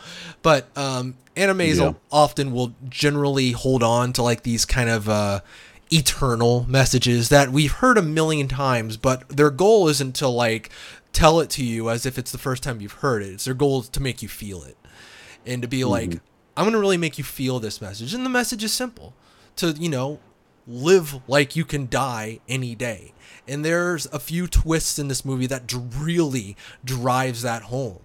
[0.42, 1.94] but um, animes yeah.
[2.12, 5.08] often will generally hold on to like these kind of.
[5.08, 5.42] Uh,
[5.92, 10.72] eternal messages that we've heard a million times, but their goal isn't to like
[11.14, 13.34] tell it to you as if it's the first time you've heard it.
[13.34, 14.78] It's their goal is to make you feel it
[15.46, 15.90] and to be mm-hmm.
[15.90, 16.22] like,
[16.58, 18.14] I'm going to really make you feel this message.
[18.14, 19.14] And the message is simple
[19.56, 20.20] to, you know,
[20.68, 23.14] live like you can die any day.
[23.48, 28.00] And there's a few twists in this movie that really drives that home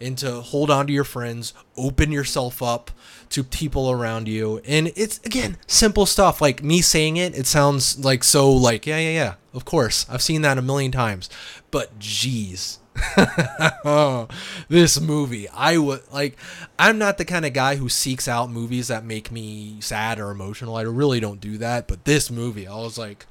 [0.00, 2.90] and to hold on to your friends, open yourself up
[3.30, 4.60] to people around you.
[4.64, 6.40] And it's again simple stuff.
[6.40, 9.34] Like me saying it, it sounds like so like yeah yeah yeah.
[9.56, 11.30] Of course, I've seen that a million times.
[11.70, 12.78] But geez,
[13.16, 14.28] oh,
[14.68, 16.36] this movie, I would like.
[16.78, 20.30] I'm not the kind of guy who seeks out movies that make me sad or
[20.30, 20.76] emotional.
[20.76, 21.88] I really don't do that.
[21.88, 23.26] But this movie, I was like,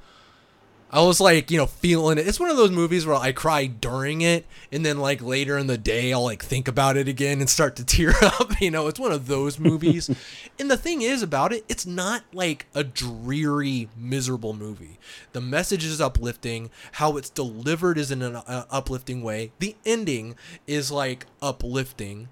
[0.88, 2.28] I was like, you know, feeling it.
[2.28, 5.66] It's one of those movies where I cry during it, and then like later in
[5.66, 8.60] the day, I'll like think about it again and start to tear up.
[8.60, 10.08] You know, it's one of those movies.
[10.60, 14.98] and the thing is about it, it's not like a dreary, miserable movie.
[15.32, 16.70] The message is uplifting.
[16.92, 19.52] How it's delivered is in an uh, uplifting way.
[19.58, 20.36] The ending
[20.68, 22.28] is like uplifting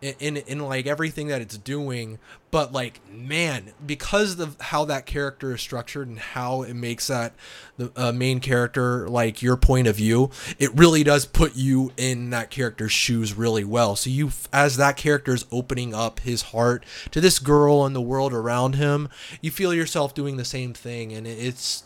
[0.00, 2.18] in, in like everything that it's doing
[2.50, 7.32] but like man because of how that character is structured and how it makes that
[7.76, 12.30] the uh, main character like your point of view it really does put you in
[12.30, 13.96] that character's shoes really well.
[13.96, 18.00] So you as that character is opening up his heart to this girl and the
[18.00, 19.08] world around him
[19.40, 21.84] you feel yourself doing the same thing and it's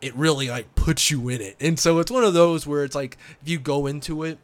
[0.00, 1.56] it really like puts you in it.
[1.60, 4.38] And so it's one of those where it's like if you go into it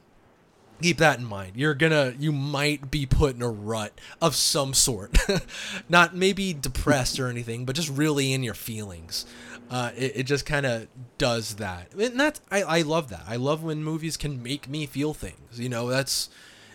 [0.80, 1.52] keep that in mind.
[1.56, 5.16] You're gonna you might be put in a rut of some sort.
[5.88, 9.26] Not maybe depressed or anything but just really in your feelings.
[9.70, 10.88] Uh, it, it just kind of
[11.18, 11.92] does that.
[11.92, 13.24] And that's I, I love that.
[13.28, 15.88] I love when movies can make me feel things you know?
[15.88, 16.30] That's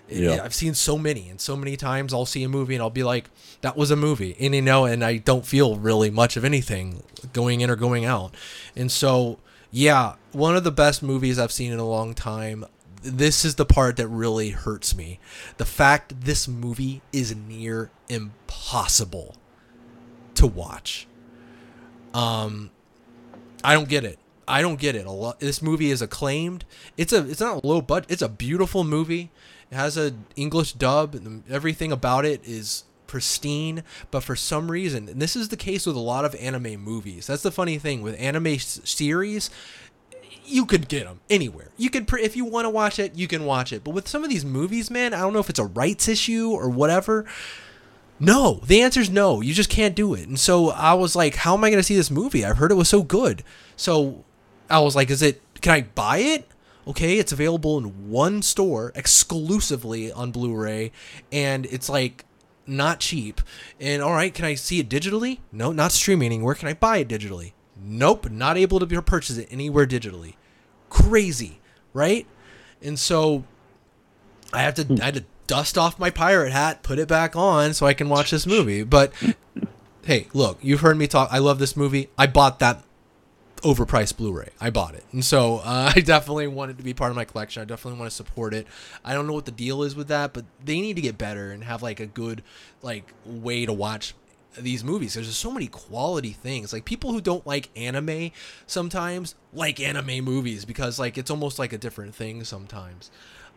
[0.09, 0.43] yeah.
[0.43, 3.03] I've seen so many, and so many times I'll see a movie and I'll be
[3.03, 3.29] like,
[3.61, 7.03] "That was a movie," and you know, and I don't feel really much of anything
[7.31, 8.35] going in or going out,
[8.75, 9.39] and so
[9.71, 12.65] yeah, one of the best movies I've seen in a long time
[13.03, 15.19] this is the part that really hurts me.
[15.57, 19.35] The fact this movie is near impossible
[20.35, 21.07] to watch.
[22.13, 22.71] Um
[23.63, 24.19] I don't get it.
[24.47, 25.05] I don't get it.
[25.05, 26.65] A lot, this movie is acclaimed.
[26.97, 28.11] It's a it's not low budget.
[28.11, 29.31] It's a beautiful movie.
[29.71, 35.07] It has a English dub and everything about it is pristine, but for some reason,
[35.07, 37.27] and this is the case with a lot of anime movies.
[37.27, 39.49] That's the funny thing with anime s- series.
[40.45, 41.69] You could get them anywhere.
[41.77, 43.83] You could, pr- if you want to watch it, you can watch it.
[43.83, 46.49] But with some of these movies, man, I don't know if it's a rights issue
[46.51, 47.25] or whatever.
[48.19, 49.41] No, the answer is no.
[49.41, 50.27] You just can't do it.
[50.27, 52.45] And so I was like, how am I going to see this movie?
[52.45, 53.43] I've heard it was so good.
[53.75, 54.23] So
[54.69, 56.47] I was like, is it, can I buy it?
[56.85, 60.91] Okay, it's available in one store exclusively on Blu ray.
[61.31, 62.25] And it's like
[62.67, 63.41] not cheap.
[63.79, 65.39] And all right, can I see it digitally?
[65.51, 66.55] No, not streaming anywhere.
[66.55, 67.53] Can I buy it digitally?
[67.83, 70.35] Nope, not able to purchase it anywhere digitally.
[70.89, 71.59] Crazy,
[71.93, 72.25] right?
[72.81, 73.43] And so
[74.53, 77.73] I have to I had to dust off my pirate hat, put it back on
[77.73, 78.83] so I can watch this movie.
[78.83, 79.11] But
[80.03, 81.29] hey, look, you've heard me talk.
[81.31, 82.09] I love this movie.
[82.17, 82.83] I bought that
[83.57, 84.49] overpriced Blu-ray.
[84.59, 87.25] I bought it, and so uh, I definitely want it to be part of my
[87.25, 87.61] collection.
[87.61, 88.67] I definitely want to support it.
[89.03, 91.51] I don't know what the deal is with that, but they need to get better
[91.51, 92.43] and have like a good
[92.81, 94.13] like way to watch
[94.57, 95.13] these movies.
[95.13, 96.73] There's just so many quality things.
[96.73, 98.31] Like people who don't like anime
[98.67, 103.11] sometimes like anime movies because like it's almost like a different thing sometimes.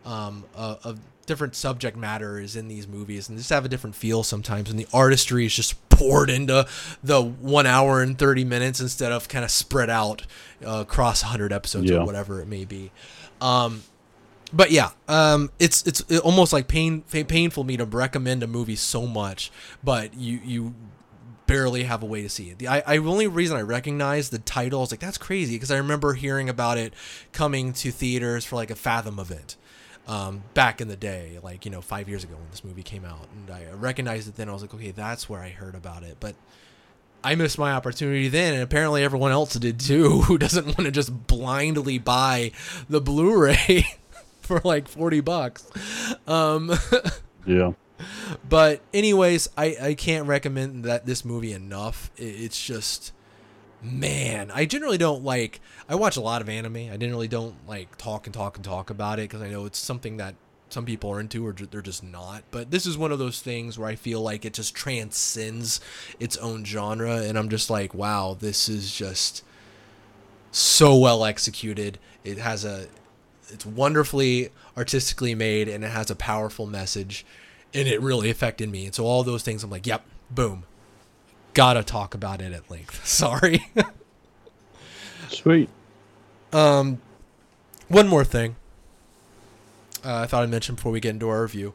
[0.05, 3.95] Um, a, a different subject matter is in these movies and just have a different
[3.95, 4.69] feel sometimes.
[4.69, 6.65] And the artistry is just poured into
[7.03, 10.21] the one hour and 30 minutes instead of kind of spread out
[10.65, 11.97] uh, across 100 episodes Yeah.
[11.97, 12.91] or whatever it may be.
[13.41, 13.83] Um,
[14.53, 19.05] but yeah, um, it's it's almost like pain painful me to recommend a movie so
[19.05, 19.51] much,
[19.83, 20.75] but you you
[21.45, 22.59] barely have a way to see it.
[22.59, 25.71] The I, I only reason I recognize the title I was like that's crazy because
[25.71, 26.93] I remember hearing about it
[27.31, 29.57] coming to theaters for like a Fathom event.
[30.07, 33.03] Um, back in the day, like you know, five years ago when this movie came
[33.03, 34.47] out, and I recognized it then.
[34.47, 36.15] I was like, okay, that's where I heard about it.
[36.21, 36.35] But
[37.23, 40.91] I missed my opportunity then, and apparently everyone else did too, who doesn't want to
[40.91, 42.53] just blindly buy
[42.87, 43.85] the Blu-ray
[44.59, 45.69] for like forty bucks.
[46.27, 46.71] Um,
[47.45, 47.73] Yeah.
[48.47, 52.11] but anyways, I I can't recommend that this movie enough.
[52.17, 53.13] It's just
[53.81, 55.61] man, I generally don't like.
[55.87, 56.89] I watch a lot of anime.
[56.91, 59.77] I generally don't like talk and talk and talk about it because I know it's
[59.79, 60.35] something that
[60.69, 62.43] some people are into or they're just not.
[62.51, 65.79] But this is one of those things where I feel like it just transcends
[66.19, 69.43] its own genre, and I'm just like, wow, this is just
[70.51, 71.99] so well executed.
[72.23, 72.87] It has a
[73.49, 77.25] it's wonderfully artistically made and it has a powerful message
[77.73, 78.85] and it really affected me.
[78.85, 80.63] And so all those things I'm like, yep, boom.
[81.53, 83.05] Gotta talk about it at length.
[83.07, 83.65] Sorry.
[85.29, 85.69] Sweet.
[86.53, 86.99] um
[87.87, 88.55] one more thing.
[90.03, 91.73] Uh, I thought I'd mention before we get into our review.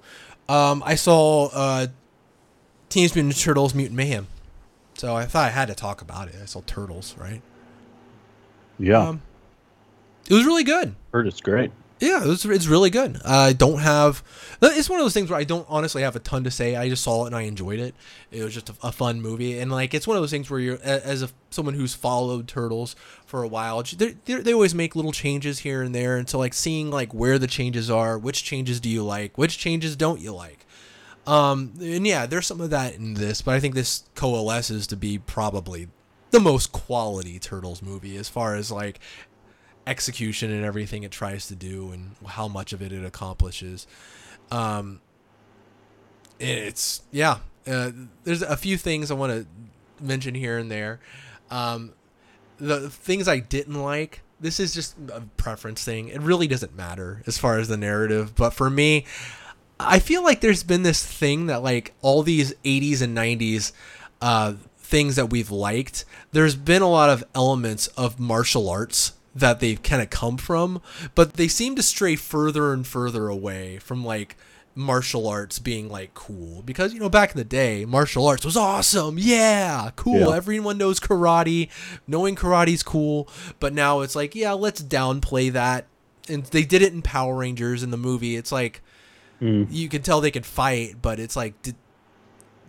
[0.48, 1.87] Um, I saw uh,
[2.88, 4.26] Teenage Mutant Turtles Mutant Mayhem.
[4.94, 6.35] So I thought I had to talk about it.
[6.40, 7.40] I saw Turtles, right?
[8.78, 9.08] Yeah.
[9.08, 9.22] Um,
[10.28, 10.94] it was really good.
[11.12, 11.70] Heard it's great.
[12.02, 13.22] Yeah, it was, it's really good.
[13.24, 14.24] I don't have.
[14.61, 16.74] It's one of those things where I don't honestly have a ton to say.
[16.74, 17.94] I just saw it and I enjoyed it.
[18.32, 20.58] It was just a, a fun movie, and like it's one of those things where
[20.58, 23.85] you're as a someone who's followed Turtles for a while.
[23.85, 27.38] They they always make little changes here and there, and so like seeing like where
[27.38, 30.66] the changes are, which changes do you like, which changes don't you like.
[31.24, 34.96] Um, and yeah, there's some of that in this, but I think this coalesces to
[34.96, 35.87] be probably
[36.32, 38.98] the most quality Turtles movie as far as like
[39.86, 43.86] execution and everything it tries to do and how much of it it accomplishes.
[44.50, 45.00] Um,
[46.38, 47.38] it's yeah.
[47.66, 47.90] Uh,
[48.24, 51.00] there's a few things I want to mention here and there.
[51.50, 51.92] Um,
[52.58, 54.22] the things I didn't like.
[54.40, 56.08] This is just a preference thing.
[56.08, 59.04] It really doesn't matter as far as the narrative, but for me,
[59.78, 63.70] I feel like there's been this thing that like all these 80s and 90s
[64.20, 66.04] uh, things that we've liked.
[66.32, 70.80] There's been a lot of elements of martial arts that they've kind of come from,
[71.14, 74.36] but they seem to stray further and further away from like
[74.74, 78.56] martial arts being like cool because you know back in the day martial arts was
[78.56, 80.35] awesome yeah cool Yeah.
[80.35, 81.68] everyone knows karate
[82.06, 83.28] knowing karate's cool
[83.60, 85.85] but now it's like yeah let's downplay that
[86.26, 88.80] and they did it in power rangers in the movie it's like
[89.42, 89.66] Mm.
[89.70, 91.74] you can tell they can fight, but it's like, did,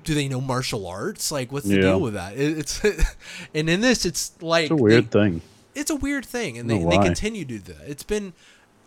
[0.03, 1.32] do they know martial arts?
[1.32, 1.82] Like, what's the Yeah.
[1.82, 2.36] deal with that?
[2.36, 2.84] It, it's
[3.53, 5.41] and in this, it's like It's a weird they- thing.
[5.76, 7.89] It's a weird thing, and they, they continue to do that.
[7.89, 8.34] It's been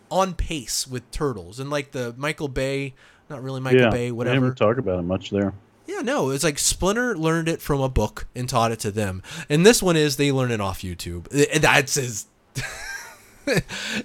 [0.09, 2.93] on pace with turtles and like the Michael Bay,
[3.29, 3.89] not really Michael yeah.
[3.89, 4.35] Bay, I whatever.
[4.35, 5.53] haven't talked about it much there.
[5.85, 9.23] Yeah, no, it's like Splinter learned it from a book and taught it to them,
[9.49, 11.27] and this one is they learn it off YouTube.
[11.53, 12.25] And That's as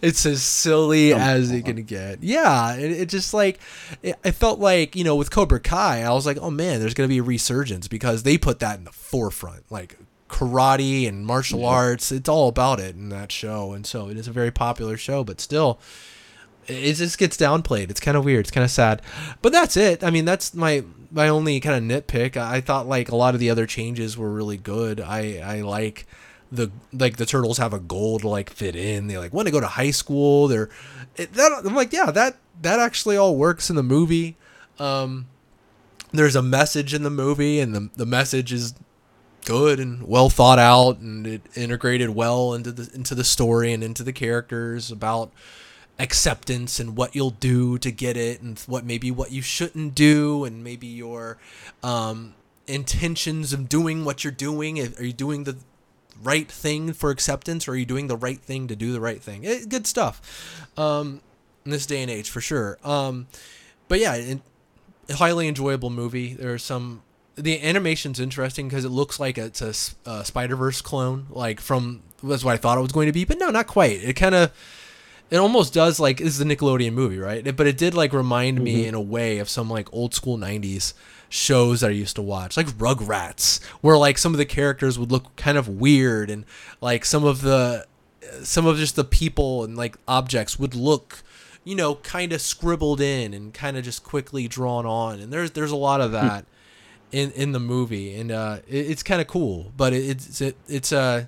[0.00, 2.22] it's as silly as it can get.
[2.22, 3.58] Yeah, it, it just like
[4.02, 6.94] it, I felt like you know with Cobra Kai, I was like, oh man, there's
[6.94, 9.98] gonna be a resurgence because they put that in the forefront, like
[10.32, 11.66] karate and martial Yeah.
[11.68, 12.10] arts.
[12.10, 15.22] It's all about it in that show, and so it is a very popular show.
[15.22, 15.78] But still,
[16.66, 17.90] it just gets downplayed.
[17.90, 18.40] It's kind of weird.
[18.40, 19.02] It's kind of sad.
[19.42, 20.02] But that's it.
[20.02, 22.36] I mean, that's my my only kind of nitpick.
[22.36, 25.00] I thought like a lot of the other changes were really good.
[25.00, 26.06] I I like
[26.50, 29.06] the like the turtles have a goal to like fit in.
[29.08, 30.48] They like want to go to high school.
[30.48, 30.70] They're
[31.16, 34.36] it, that, I'm like yeah that that actually all works in the movie.
[34.78, 35.26] Um,
[36.10, 38.74] there's a message in the movie, and the the message is
[39.44, 43.82] good and well thought out, and it integrated well into the into the story and
[43.82, 45.30] into the characters about
[45.98, 50.44] acceptance and what you'll do to get it and what maybe what you shouldn't do
[50.44, 51.38] and maybe your
[51.82, 52.34] um,
[52.66, 54.80] intentions of doing what you're doing.
[54.80, 55.56] Are you doing the
[56.22, 59.22] right thing for acceptance or are you doing the right thing to do the right
[59.22, 59.44] thing?
[59.44, 61.20] It, good stuff um,
[61.64, 62.78] in this day and age for sure.
[62.82, 63.26] Um,
[63.88, 64.40] but yeah it,
[65.10, 66.34] highly enjoyable movie.
[66.34, 67.02] There are some
[67.36, 72.02] the animation's interesting because it looks like it's a, a Spider Verse clone, like from
[72.22, 74.02] that's what I thought it was going to be, but no, not quite.
[74.02, 74.52] It kind of
[75.30, 77.46] it almost does like this is a Nickelodeon movie, right?
[77.46, 78.64] It, but it did like remind mm-hmm.
[78.64, 80.92] me in a way of some like old school '90s
[81.28, 85.10] shows that I used to watch, like Rugrats, where like some of the characters would
[85.10, 86.44] look kind of weird, and
[86.80, 87.86] like some of the
[88.42, 91.22] some of just the people and like objects would look
[91.64, 95.50] you know kind of scribbled in and kind of just quickly drawn on and there's
[95.52, 96.16] there's a lot of hmm.
[96.16, 96.46] that
[97.12, 100.56] in in the movie and uh it, it's kind of cool but it, it's it,
[100.66, 101.24] it's uh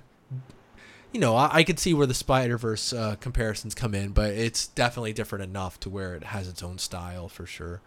[1.15, 4.31] you know, I, I could see where the Spider Verse uh, comparisons come in, but
[4.31, 7.79] it's definitely different enough to where it has its own style for sure.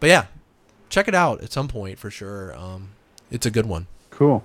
[0.00, 0.26] But yeah,
[0.88, 2.52] check it out at some point for sure.
[2.58, 2.88] Um,
[3.30, 3.86] it's a good one.
[4.10, 4.42] Cool.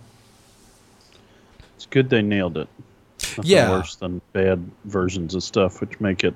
[1.76, 2.68] It's good they nailed it.
[3.36, 3.72] Nothing yeah.
[3.72, 6.36] worse than bad versions of stuff, which make it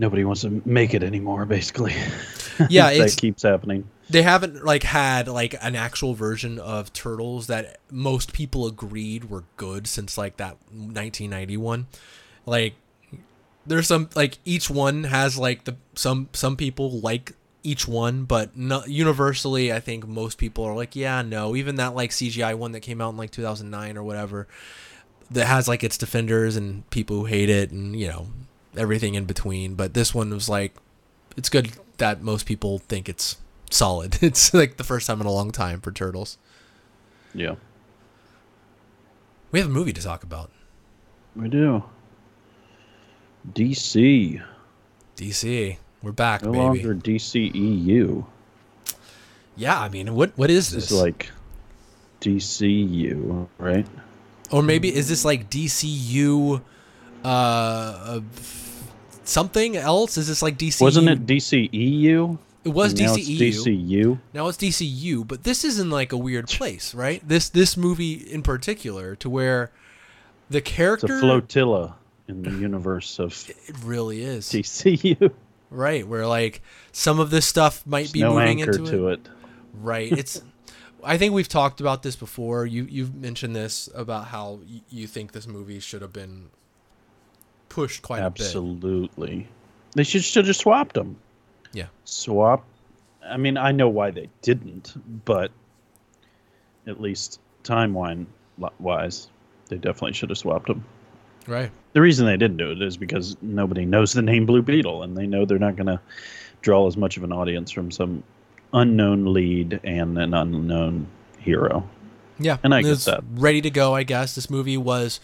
[0.00, 1.46] nobody wants to make it anymore.
[1.46, 1.94] Basically,
[2.68, 7.78] yeah, that keeps happening they haven't like had like an actual version of turtles that
[7.90, 11.86] most people agreed were good since like that 1991
[12.46, 12.74] like
[13.66, 17.32] there's some like each one has like the some some people like
[17.64, 21.54] each one but not universally i think most people are like yeah no.
[21.54, 24.48] Even that like cgi one that came out in like 2009 or whatever
[25.30, 28.26] that has like its defenders and people who hate it and you know
[28.76, 29.74] everything in between.
[29.74, 30.74] But this one was like
[31.36, 33.36] it's good that most people think it's
[33.74, 34.18] solid.
[34.22, 36.38] It's like the first time in a long time for Turtles.
[37.34, 37.56] Yeah.
[39.50, 40.50] We have a movie to talk about.
[41.36, 41.82] We do.
[43.52, 44.42] DC.
[45.16, 45.76] DC.
[46.02, 46.52] We're back, baby.
[46.52, 46.84] no baby.
[46.84, 48.26] longer DCEU.
[49.56, 50.84] Yeah, I mean, what what is this?
[50.84, 51.30] It's like
[52.20, 53.86] DCU, right?
[54.50, 56.62] Or maybe is this like DCU
[57.24, 58.20] uh
[59.24, 60.16] something else?
[60.16, 62.38] Is this like DC Wasn't it DCEU?
[62.64, 63.38] It was now DCEU.
[63.38, 64.18] DCU.
[64.32, 67.26] Now it's DCU, but this is in like a weird place, right?
[67.26, 69.72] This this movie in particular, to where
[70.48, 71.96] the character it's a flotilla
[72.28, 75.32] in the universe of it really is DCU.
[75.70, 76.60] Right, where like
[76.92, 79.20] some of this stuff might There's be no moving anchor into to it.
[79.24, 79.28] it.
[79.74, 80.12] Right.
[80.12, 80.42] It's
[81.02, 82.64] I think we've talked about this before.
[82.66, 86.50] You you've mentioned this about how y- you think this movie should have been
[87.68, 88.70] pushed quite Absolutely.
[88.70, 89.10] a bit.
[89.10, 89.48] Absolutely.
[89.96, 91.16] They should should have swapped them.
[91.72, 91.86] Yeah.
[92.04, 92.64] Swap.
[93.24, 94.94] I mean, I know why they didn't,
[95.24, 95.50] but
[96.86, 98.26] at least timeline
[98.78, 99.28] wise,
[99.68, 100.84] they definitely should have swapped them.
[101.46, 101.70] Right.
[101.92, 105.16] The reason they didn't do it is because nobody knows the name Blue Beetle, and
[105.16, 106.00] they know they're not going to
[106.60, 108.22] draw as much of an audience from some
[108.72, 111.06] unknown lead and an unknown
[111.38, 111.88] hero.
[112.38, 113.22] Yeah, and I get that.
[113.34, 114.34] Ready to go, I guess.
[114.34, 115.20] This movie was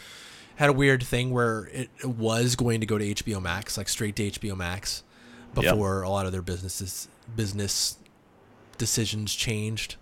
[0.57, 4.17] had a weird thing where it was going to go to HBO Max, like straight
[4.17, 5.05] to HBO Max,
[5.55, 6.07] before yep.
[6.07, 7.99] a lot of their businesses business
[8.79, 9.97] decisions changed.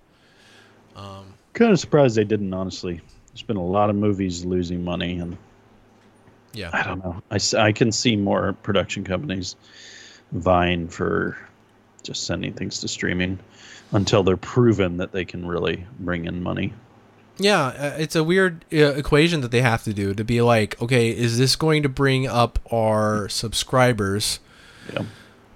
[0.95, 2.53] Um, kind of surprised they didn't.
[2.55, 5.37] Honestly, there's been a lot of movies losing money, and
[6.53, 7.23] yeah, I don't know.
[7.31, 9.57] I, I can see more production companies
[10.33, 11.37] vying for
[12.03, 13.39] just sending things to streaming
[13.93, 16.73] until they're proven that they can really bring in money.
[17.39, 20.81] Yeah, uh, it's a weird uh, equation that they have to do to be like,
[20.81, 24.41] okay, is this going to bring up our subscribers?
[24.93, 25.05] Yeah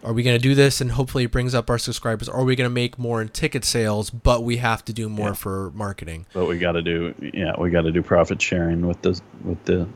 [0.03, 2.28] are we going to do this and hopefully it brings up our subscribers?
[2.28, 5.09] Or are we going to make more in ticket sales, but we have to do
[5.09, 5.34] more yeah.
[5.34, 6.26] for marketing?
[6.32, 9.62] But we got to do, yeah, we got to do profit sharing with the with
[9.64, 9.88] the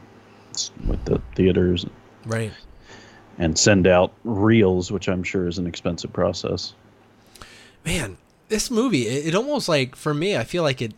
[0.87, 1.87] with the theaters,
[2.27, 2.53] right?
[3.39, 6.75] And send out reels, which I'm sure is an expensive process.
[7.85, 8.17] Man,
[8.49, 10.93] this movie, it, it almost like for me, I feel like it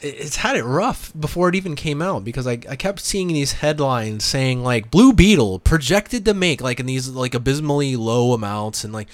[0.00, 3.52] it's had it rough before it even came out because I, I kept seeing these
[3.52, 8.84] headlines saying like Blue Beetle projected to make like in these like abysmally low amounts
[8.84, 9.08] and like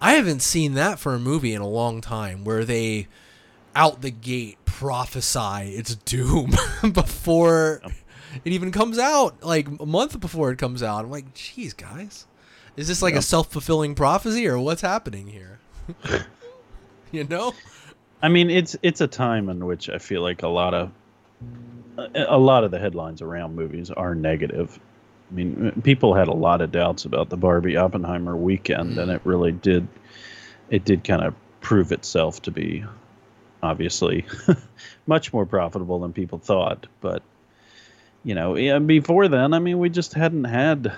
[0.00, 3.08] I haven't seen that for a movie in a long time where they
[3.74, 6.52] out the gate prophesy its doom
[6.92, 7.80] before
[8.44, 11.04] it even comes out like a month before it comes out.
[11.06, 12.26] I'm like, geez, guys,
[12.76, 13.20] is this like Yeah.
[13.20, 15.58] a self fulfilling prophecy or what's happening here?
[17.12, 17.54] you know?
[18.22, 20.90] I mean, it's it's a time in which I feel like a lot of
[22.14, 24.78] a, lot of the headlines around movies are negative.
[25.30, 29.20] I mean, people had a lot of doubts about the Barbie Oppenheimer weekend, and it
[29.24, 29.88] really did
[30.70, 32.84] it did kind of prove itself to be
[33.62, 34.24] obviously
[35.06, 36.86] much more profitable than people thought.
[37.00, 37.22] But
[38.24, 40.92] you know, before then, I mean, we just hadn't had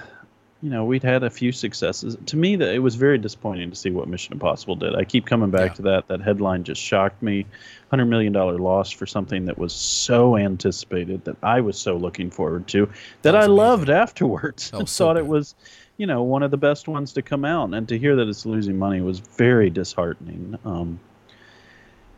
[0.60, 2.16] you know, we'd had a few successes.
[2.26, 4.96] To me, that it was very disappointing to see what Mission Impossible did.
[4.96, 5.74] I keep coming back Yeah.
[5.74, 6.08] to that.
[6.08, 7.46] That headline just shocked me.
[7.90, 12.30] Hundred million dollar loss for something that was so anticipated that I was so looking
[12.30, 12.92] forward to that,
[13.22, 13.54] That I amazing.
[13.56, 14.70] loved afterwards.
[14.74, 15.54] I so thought it was,
[15.96, 18.44] you know, one of the best ones to come out, and to hear that it's
[18.44, 20.58] losing money was very disheartening.
[20.64, 20.98] Um,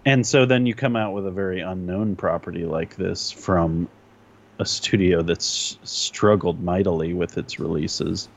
[0.06, 3.86] and so then you come out with a very unknown property like this from
[4.60, 8.28] a studio that's struggled mightily with its releases.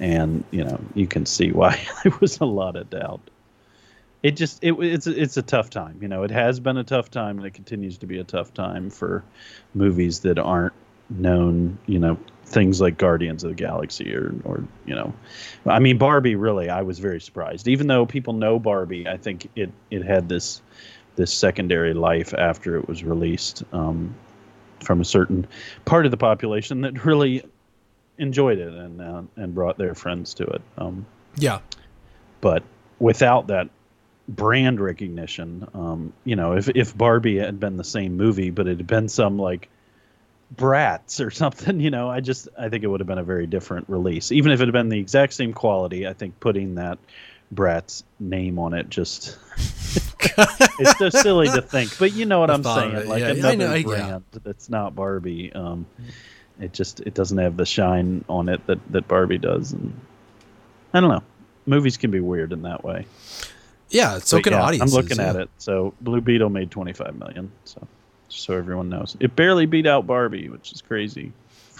[0.00, 3.20] And you know you can see why there was a lot of doubt.
[4.22, 7.08] It just it, it's it's a tough time you know it has been a tough
[7.08, 9.22] time and it continues to be a tough time for
[9.74, 10.72] movies that aren't
[11.08, 15.12] known you know things like guardians of the galaxy or or you know
[15.66, 17.68] i mean barbie really i was very surprised.
[17.68, 20.62] Even though people know barbie i think it it had this
[21.18, 23.64] this secondary life after it was released.
[23.72, 24.14] Um,
[24.82, 25.46] from a certain
[25.84, 27.44] part of the population that really
[28.18, 30.62] enjoyed it and uh, and brought their friends to it.
[30.76, 31.06] Um,
[31.36, 31.60] Yeah.
[32.40, 32.62] but
[32.98, 33.68] without that
[34.28, 38.78] brand recognition, um, you know, if if Barbie had been the same movie, but it
[38.78, 39.68] had been some like
[40.54, 43.46] Bratz or something, you know, I just I think it would have been a very
[43.46, 44.32] different release.
[44.32, 46.98] Even if it had been the exact same quality, I think putting that
[47.54, 49.38] Bratz name on it just
[50.20, 51.98] it's so silly to think.
[51.98, 52.92] But you know what I'm saying?
[52.94, 53.82] it, Like yeah, I another know, I- yeah.
[53.82, 55.52] brand that's not Barbie.
[55.52, 55.86] Um,
[56.60, 59.98] it just it doesn't have the shine on it that that Barbie does, and
[60.92, 61.22] I don't know.
[61.66, 63.06] Movies can be weird in that way.
[63.90, 64.18] Yeah.
[64.18, 64.94] So But can yeah, audiences.
[64.94, 65.30] I'm looking yeah.
[65.30, 65.50] at it.
[65.58, 67.50] So Blue Beetle made 25 million.
[67.64, 67.86] So
[68.28, 71.32] just so everyone knows, it barely beat out Barbie, which is crazy.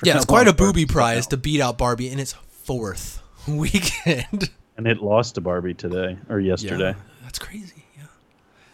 [0.05, 4.49] Yeah, it's quite a booby prize to beat out Barbie in its fourth weekend.
[4.77, 6.91] and it lost to Barbie today or yesterday.
[6.97, 7.85] Yeah, that's crazy.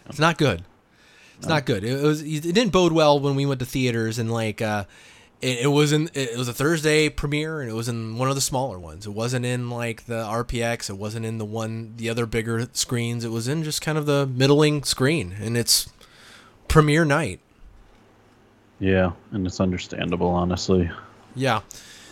[0.07, 0.63] It's not good.
[1.39, 1.85] It's not good.
[1.85, 2.23] It was.
[2.23, 4.61] It didn't bode well when we went to theaters and like.
[4.63, 4.85] uh
[5.43, 6.09] it, it was in.
[6.15, 9.05] It was a Thursday premiere and it was in one of the smaller ones.
[9.07, 10.89] It wasn't in like the RPX.
[10.89, 13.25] It wasn't in the one the other bigger screens.
[13.25, 15.93] It was in just kind of the middling screen and it's
[16.69, 17.41] premiere night.
[18.81, 20.91] Yeah, and it's understandable, honestly.
[21.35, 21.61] Yeah.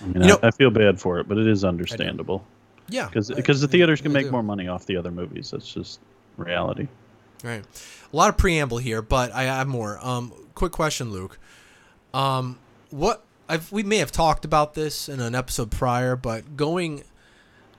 [0.03, 2.45] I mean, You know- I, I feel bad for it, but it is understandable
[2.89, 3.07] Yeah.
[3.07, 4.33] because because the theaters can I make do.
[4.33, 5.51] more money off the other movies.
[5.53, 6.01] That's just
[6.37, 6.89] reality.
[7.43, 7.65] Right.
[8.13, 9.99] A lot of preamble here, but I have more.
[10.05, 11.39] Um, quick question, Luke.
[12.15, 12.59] Um,
[12.91, 17.05] what I've we may have talked about this in an episode prior, but going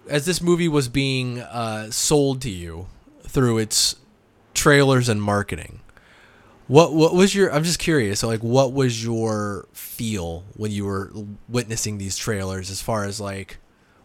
[0.09, 2.87] as this movie was being uh, sold to you
[3.27, 3.95] through its
[4.53, 5.79] trailers and marketing,
[6.67, 7.53] what what was your?
[7.53, 8.19] I'm just curious.
[8.19, 11.11] So, like, what was your feel when you were
[11.47, 12.69] witnessing these trailers?
[12.69, 13.59] As far as like,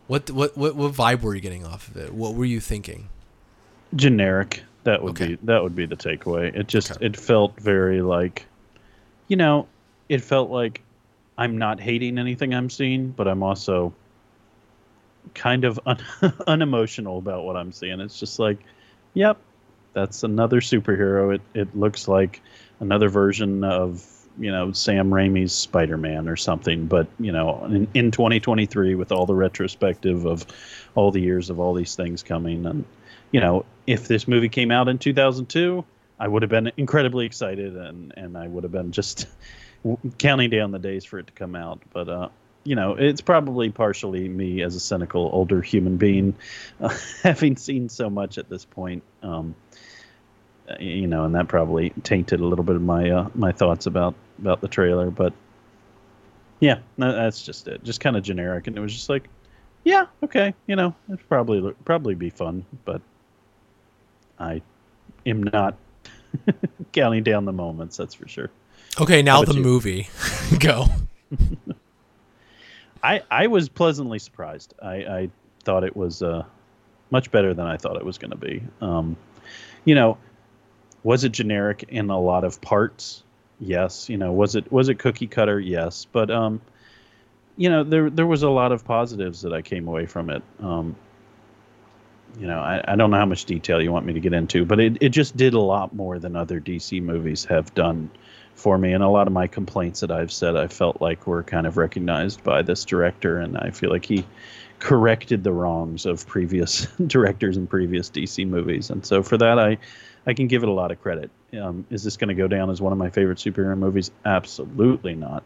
[0.07, 2.15] what what what, what vibe were you getting off of it?
[2.15, 3.09] What were you thinking?
[3.97, 5.37] generic that would Okay.
[5.37, 7.05] be that would be the takeaway it just Okay.
[7.05, 8.47] it felt very like
[9.29, 9.69] you know
[10.09, 10.81] it felt like
[11.37, 13.93] i'm not hating anything i'm seeing but i'm also
[15.35, 16.01] kind of un-
[16.47, 18.59] unemotional about what i'm seeing it's just like
[19.13, 19.37] yep
[19.93, 22.41] that's another superhero it it looks like
[22.81, 24.03] another version of
[24.39, 29.27] you know Sam Raimi's Spider-Man or something but you know in, in 2023 with all
[29.27, 30.47] the retrospective of
[30.95, 32.85] all the years of all these things coming and
[33.31, 35.85] you know, if this movie came out in 2002,
[36.19, 39.27] I would have been incredibly excited and and I would have been just
[40.19, 41.81] counting down the days for it to come out.
[41.93, 42.29] But uh,
[42.65, 46.35] you know, it's probably partially me as a cynical older human being,
[46.81, 49.03] uh, having seen so much at this point.
[49.23, 49.55] Um,
[50.79, 54.15] you know, and that probably tainted a little bit of my uh, my thoughts about
[54.39, 55.11] about the trailer.
[55.11, 55.33] But
[56.61, 57.83] yeah, that's just it.
[57.85, 59.29] Just kind of generic, and it was just like,
[59.85, 63.01] yeah, okay, you know, it'd probably probably be fun, but
[64.39, 64.63] I
[65.27, 65.77] am not
[66.93, 67.97] counting down the moments.
[67.97, 68.51] That's for sure.
[69.01, 69.63] Okay, now the you?
[69.63, 70.09] movie.
[70.59, 70.87] Go.
[73.03, 74.75] I I was pleasantly surprised.
[74.83, 75.31] I I
[75.65, 76.45] thought it was uh,
[77.11, 78.63] much better than I thought it was going to be.
[78.81, 79.17] Um,
[79.85, 80.19] you know,
[81.03, 83.23] was it generic in a lot of parts?
[83.61, 84.09] Yes.
[84.09, 85.59] You know, was it was it cookie cutter?
[85.61, 86.07] Yes.
[86.11, 86.61] But um,
[87.57, 90.43] you know, there there was a lot of positives that I came away from it.
[90.61, 90.97] Um,
[92.39, 94.65] you know, I, I don't know how much detail you want me to get into,
[94.65, 98.11] but it, it just did a lot more than other DC movies have done
[98.55, 101.43] for me, and a lot of my complaints that I've said I felt like were
[101.43, 104.27] kind of recognized by this director, and I feel like he
[104.79, 109.79] corrected the wrongs of previous directors and previous DC movies, and so for that I
[110.27, 111.31] I can give it a lot of credit.
[111.59, 114.11] Um, is this going to go down as one of my favorite superhero movies?
[114.27, 115.43] Absolutely not.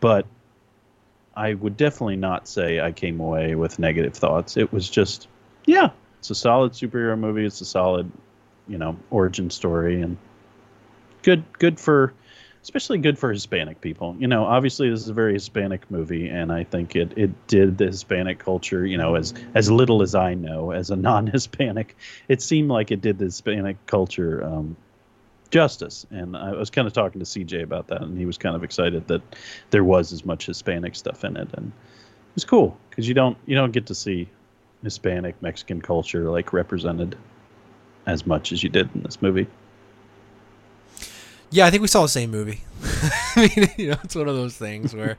[0.00, 0.26] But
[1.36, 4.56] I would definitely not say I came away with negative thoughts.
[4.56, 5.28] It was just,
[5.64, 5.90] yeah,
[6.26, 7.44] it's a solid superhero movie.
[7.44, 8.10] It's a solid,
[8.66, 10.16] you know, origin story, and
[11.22, 12.14] good, good for,
[12.64, 14.16] especially good for Hispanic people.
[14.18, 17.78] You know, obviously this is a very Hispanic movie, and I think it it did
[17.78, 18.84] the Hispanic culture.
[18.84, 21.96] You know, as as little as I know as a non-Hispanic,
[22.26, 24.76] it seemed like it did the Hispanic culture um,
[25.50, 26.06] justice.
[26.10, 28.64] And I was kind of talking to CJ about that, and he was kind of
[28.64, 29.22] excited that
[29.70, 33.38] there was as much Hispanic stuff in it, and it was cool because you don't
[33.46, 34.28] you don't get to see
[34.82, 37.16] Hispanic Mexican culture like represented
[38.06, 39.46] as much as you did in this movie.
[41.50, 42.60] Yeah, I think we saw the same movie.
[42.82, 45.16] I mean, you know, it's one of those things where,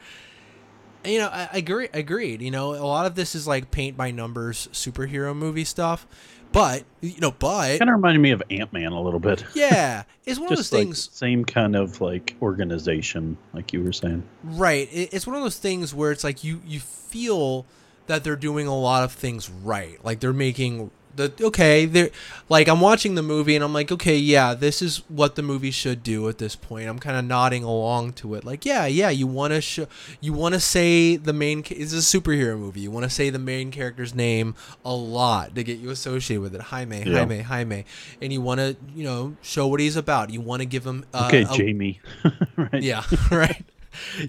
[1.06, 1.88] you know, I, I agree.
[1.94, 2.42] Agreed.
[2.42, 6.06] You know, a lot of this is like paint by numbers superhero movie stuff,
[6.52, 9.46] but you know, but Kind of reminded me of Ant Man a little bit.
[9.56, 11.10] yeah, it's one of those like things.
[11.14, 14.24] same kind of like organization, like you were saying.
[14.44, 14.90] Right.
[14.92, 17.66] It, it's one of those things where it's like you you feel
[18.08, 20.04] that they're doing a lot of things right.
[20.04, 22.12] Like they're making the okay, they're
[22.48, 25.72] like I'm watching the movie and I'm like, okay, yeah, this is what the movie
[25.72, 26.88] should do at this point.
[26.88, 28.44] I'm kind of nodding along to it.
[28.46, 29.80] Like, yeah, yeah, you want to sh-
[30.22, 32.82] you want to say the main ca- it's a superhero movie.
[32.82, 34.54] You want to say the main character's name
[34.86, 36.62] a lot to get you associated with it.
[36.62, 37.18] Jaime, Yeah.
[37.18, 37.86] Jaime, Jaime.
[38.22, 40.30] And you want to, you know, show what he's about.
[40.30, 42.00] You want to give him uh, Okay, a- Jamie.
[42.56, 42.84] right.
[42.84, 43.66] yeah, right.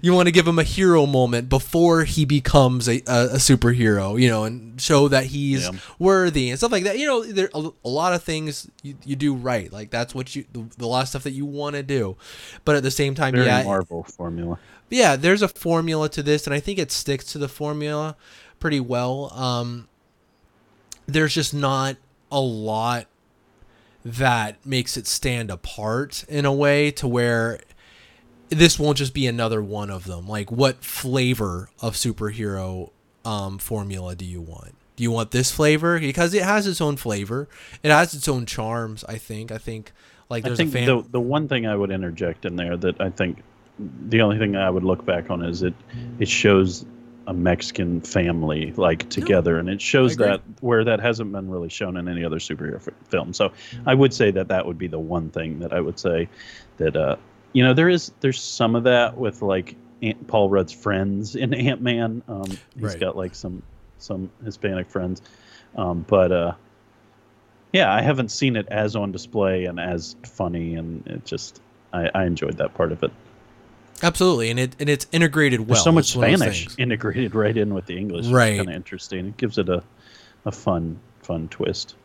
[0.01, 4.19] You want to give him a hero moment before he becomes a, a, a superhero,
[4.21, 5.71] you know, and show that he's Yeah.
[5.97, 6.97] worthy and stuff like that.
[6.99, 9.71] You know, there a, a lot of things you, you do right.
[9.71, 12.17] Like that's what you the, the lot of stuff that you want to do,
[12.65, 14.59] but at the same time, Very yeah, Marvel formula.
[14.89, 18.15] yeah, there's a formula to this, and I think it sticks to the formula
[18.59, 19.31] pretty well.
[19.33, 19.87] Um,
[21.05, 21.97] there's just not
[22.31, 23.07] a lot
[24.05, 27.59] that makes it stand apart in a way to where
[28.49, 30.27] this won't just be another one of them.
[30.27, 32.91] Like, what flavor of superhero
[33.25, 34.75] um, formula do you want?
[34.95, 35.99] Do you want this flavor?
[35.99, 37.47] Because it has its own flavor.
[37.83, 39.03] It has its own charms.
[39.07, 39.51] I think.
[39.51, 39.91] I think
[40.29, 40.85] like I there's think a fan.
[40.87, 43.41] the the one thing I would interject in there that I think
[44.07, 45.73] the only thing I would look back on is it
[46.19, 46.85] it shows
[47.27, 51.95] a Mexican family like together, and it shows that where that hasn't been really shown
[51.95, 53.33] in any other superhero f- film.
[53.33, 53.51] So
[53.85, 56.27] I would say that that would be the one thing that I would say
[56.77, 57.17] that uh,
[57.53, 61.53] you know there is there's some of that with like Aunt Paul Rudd's friends in
[61.67, 62.21] Ant Man.
[62.27, 62.43] Um,
[62.75, 62.99] he's Right.
[62.99, 63.61] got like some
[63.97, 65.21] some Hispanic friends,
[65.75, 66.53] um, but uh,
[67.73, 71.61] yeah, I haven't seen it as on display and as funny, and it just
[71.93, 73.11] I, I enjoyed that part of it.
[74.01, 75.67] Absolutely, and it and it's integrated well.
[75.67, 78.27] There's so much It's one of those Spanish integrated right in with the English.
[78.27, 78.57] Right.
[78.57, 79.27] kind of interesting.
[79.27, 79.83] It gives it a
[80.45, 81.95] a fun fun twist.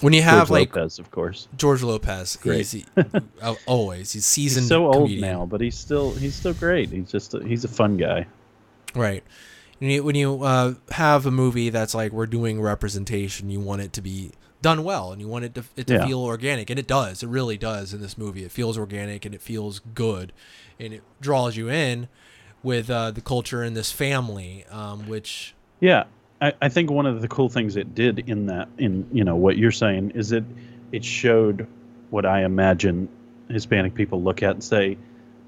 [0.00, 1.48] When you have George like Lopez, of course.
[1.56, 2.68] George Lopez, Great.
[2.70, 2.84] he's
[3.42, 4.64] oh, always he's seasoned.
[4.64, 5.20] He's so old comedian.
[5.22, 6.90] now, but he's still he's still great.
[6.90, 8.26] He's just a, he's a fun guy.
[8.94, 9.24] right?
[9.78, 13.82] When you, when you uh, have a movie that's like we're doing representation, you want
[13.82, 14.32] it to be
[14.62, 16.06] done well, and you want it to it to Yeah.
[16.06, 17.22] feel organic, and it does.
[17.22, 18.42] It really does in this movie.
[18.44, 20.32] It feels organic and it feels good,
[20.80, 22.08] and it draws you in
[22.62, 26.04] with uh, the culture and this family, um, which Yeah,
[26.40, 29.36] I, I think one of the cool things it did in that, in you know
[29.36, 30.44] what you're saying, is it
[30.92, 31.66] it showed
[32.10, 33.08] what I imagine
[33.48, 34.96] Hispanic people look at and say,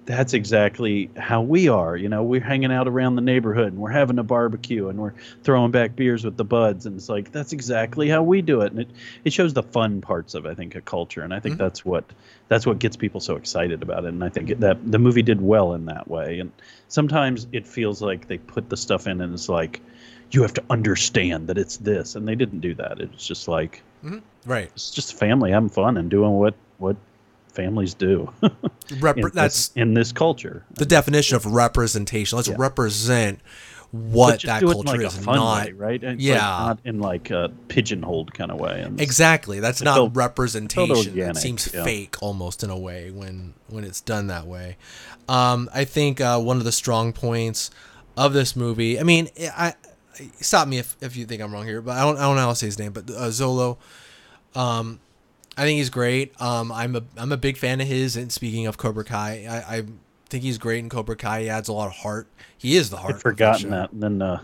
[0.06, 1.94] that's exactly how we are.
[1.94, 5.12] You know, we're hanging out around the neighborhood and we're having a barbecue and we're
[5.42, 8.72] throwing back beers with the buds, and it's like that's exactly how we do it.
[8.72, 8.88] And it
[9.24, 11.58] it shows the fun parts of I think a culture, and I think Mhm.
[11.58, 12.04] that's what
[12.48, 14.08] that's what gets people so excited about it.
[14.08, 16.40] And I think that the movie did well in that way.
[16.40, 16.50] And
[16.88, 19.80] sometimes it feels like they put the stuff in and it's like
[20.30, 23.82] you have to understand that it's this and they didn't do that it's just like
[24.46, 26.96] right it's just family having fun and doing what what
[27.52, 28.32] families do
[29.00, 32.36] rep- in that's this, in this culture the definition of representation.
[32.36, 32.54] Let's Yeah.
[32.58, 33.40] represent
[33.90, 36.34] what that it culture like is, not way, right And it's Yeah.
[36.34, 39.58] like not in like a pigeonholed kind of way and Exactly.
[39.60, 40.90] That's not felt- representation.
[40.94, 41.82] it organic, seems yeah.
[41.84, 44.76] fake almost in a way when when it's done that way.
[45.28, 47.70] Um, I think uh, one of the strong points
[48.16, 49.00] of this movie.
[49.00, 49.74] I mean, I
[50.40, 52.42] stop me if, if you think I'm wrong here, but I don't I don't know
[52.42, 53.76] how to say his name, but uh, Xolo.
[54.54, 55.00] Um,
[55.56, 56.40] I think he's great.
[56.40, 58.16] Um, I'm a I'm a big fan of his.
[58.16, 59.82] And speaking of Cobra Kai, I, I
[60.28, 61.42] think he's great in Cobra Kai.
[61.42, 62.26] He adds a lot of heart.
[62.56, 63.14] He is the heart.
[63.16, 64.40] i'd forgotten that and then uh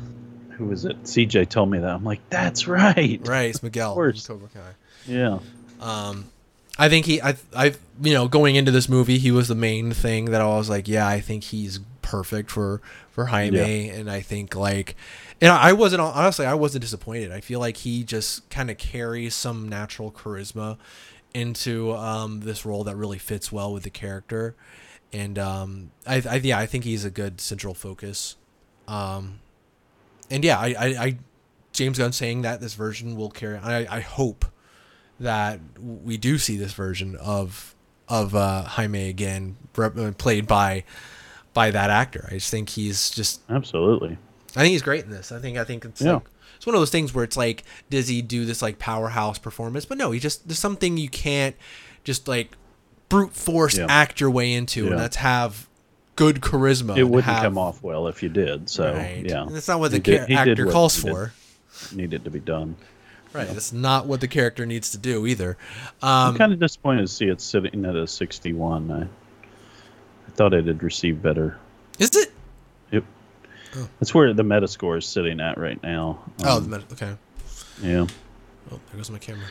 [0.50, 3.90] who was it cj told me that i'm like that's right Right, it's Miguel.
[3.90, 4.26] Of course.
[4.26, 4.60] Cobra Kai.
[5.06, 5.38] yeah
[5.80, 6.26] Um,
[6.78, 9.92] I think he, I, I, you know, going into this movie, he was the main
[9.92, 14.20] thing that I was like, yeah, I think he's perfect for for Jaime, and I
[14.20, 14.96] think like,
[15.40, 17.32] and I wasn't honestly, I wasn't disappointed.
[17.32, 20.78] I feel like he just kind of carries some natural charisma
[21.32, 24.54] into um, this role that really fits well with the character,
[25.12, 28.36] and um, I, I, yeah, I think he's a good central focus,
[28.88, 29.40] um,
[30.30, 31.18] and yeah, I, I, I
[31.72, 33.58] James Gunn saying that this version will carry.
[33.58, 34.46] I, I hope
[35.20, 37.74] that we do see this version of
[38.08, 40.84] of uh, Jaime again, played by
[41.52, 42.28] by that actor.
[42.30, 44.18] I just think he's just absolutely.
[44.56, 45.32] I think he's great in this.
[45.32, 46.14] I think I think it's yeah.
[46.14, 46.22] like
[46.56, 49.84] it's one of those things where it's like does he do this like powerhouse performance?
[49.84, 51.56] But no, he just there's something you can't
[52.04, 52.56] just like
[53.08, 53.86] brute force yeah.
[53.88, 54.90] act your way into, yeah.
[54.90, 55.68] and that's have
[56.16, 56.96] good charisma.
[56.96, 58.70] It wouldn't have, come off well if you did.
[58.70, 59.24] So right.
[59.24, 61.32] yeah, and that's not what the did, actor calls for.
[61.92, 62.76] Needed to be done.
[63.32, 63.48] Right.
[63.48, 65.58] That's not what the character needs to do either.
[66.00, 68.92] Um, I'm kind of disappointed to see it sitting at a 61.
[68.92, 71.58] I, I thought it had received better.
[71.98, 72.32] Is it?
[73.76, 73.88] Oh.
[73.98, 76.22] That's where the Metascore is sitting at right now.
[76.42, 76.84] Oh, um, oh, the meta.
[76.92, 77.16] Okay.
[77.82, 78.06] Yeah.
[78.70, 79.46] Oh, there goes my camera.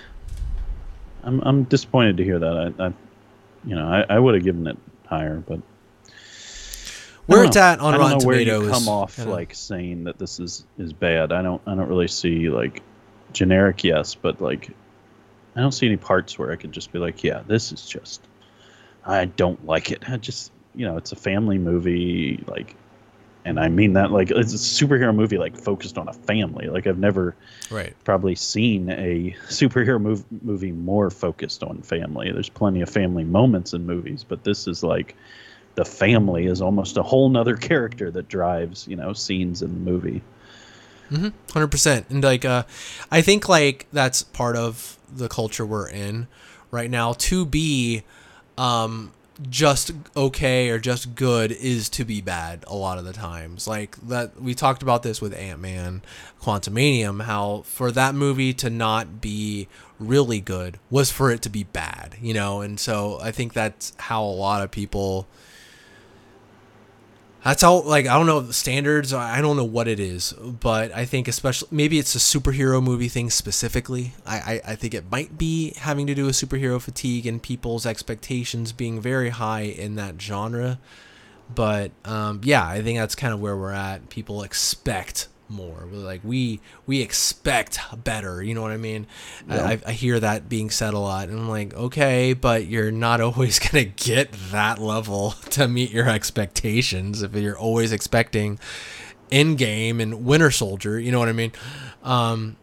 [1.24, 2.76] I'm I'm disappointed to hear that.
[2.80, 2.94] I, I
[3.66, 5.62] you know, I, I would have given it higher, but
[7.26, 8.66] where it's at on I don't Rotten know where Tomatoes.
[8.66, 11.32] you come off like saying that this is is bad.
[11.32, 12.82] I don't I don't really see like
[13.32, 14.70] generic, yes, but like
[15.56, 18.22] I don't see any parts where I could just be like, yeah, this is just
[19.06, 20.10] I don't like it.
[20.10, 22.76] I just you know, it's a family movie, like
[23.46, 26.68] and I mean that like it's a superhero movie like focused on a family.
[26.68, 27.36] Like I've never
[27.70, 32.32] right probably seen a superhero mov- movie more focused on family.
[32.32, 35.16] There's plenty of family moments in movies, but this is like
[35.76, 39.92] the family is almost a whole nother character that drives you know scenes in the
[39.92, 40.22] movie.
[41.12, 41.30] Mm-hmm.
[41.52, 42.64] Hundred percent, and like, uh,
[43.12, 46.28] I think like that's part of the culture we're in
[46.72, 47.14] right now.
[47.14, 48.04] To be,
[48.58, 49.12] um,
[49.50, 53.68] just okay or just good is to be bad a lot of the times.
[53.68, 56.02] Like that, we talked about this with Ant Man,
[56.42, 57.24] Quantumania.
[57.24, 59.68] How for that movie to not be
[60.00, 62.62] really good was for it to be bad, you know.
[62.62, 65.28] And so I think that's how a lot of people
[67.44, 69.14] that's how like I don't know the standards.
[69.14, 73.10] I don't know what it is, but I think especially maybe it's a superhero movie
[73.10, 74.14] thing specifically.
[74.26, 77.86] I, I, I think it might be having to do with superhero fatigue and people's
[77.86, 80.80] expectations being very high in that genre.
[81.54, 84.10] But um, yeah, I think that's kind of where we're at.
[84.10, 85.88] People expect more.
[85.92, 88.42] Like we we expect better.
[88.42, 89.08] You know what I mean?
[89.48, 89.66] Yeah.
[89.66, 93.22] I, I hear that being said a lot, and I'm like, okay, but you're not
[93.22, 98.60] always gonna get that level to meet your expectations if you're always expecting
[99.32, 101.00] Endgame and Winter Soldier.
[101.00, 101.52] You know what I mean?
[102.04, 102.58] Um,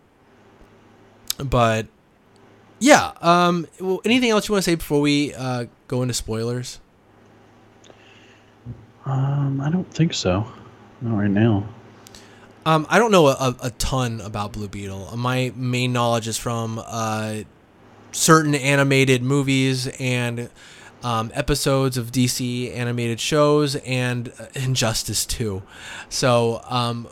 [1.39, 1.87] but
[2.79, 3.13] yeah.
[3.21, 6.81] Um, well, anything else you want to say before we uh, go into spoilers?
[9.05, 10.47] Um, I don't think so.
[11.01, 11.67] Not right now.
[12.67, 15.17] Um, I don't know a, a, ton about Blue Beetle.
[15.17, 17.39] My main knowledge is from uh,
[18.13, 20.51] certain animated movies and
[21.03, 25.63] um, episodes of DC animated shows and uh, Injustice 2.
[26.11, 27.09] So um,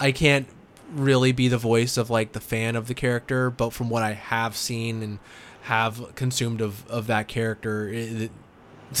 [0.00, 0.48] I can't
[0.92, 4.14] really be the voice of like the fan of the character, but from what I
[4.14, 5.18] have seen and
[5.62, 8.32] have consumed of, of that character, it,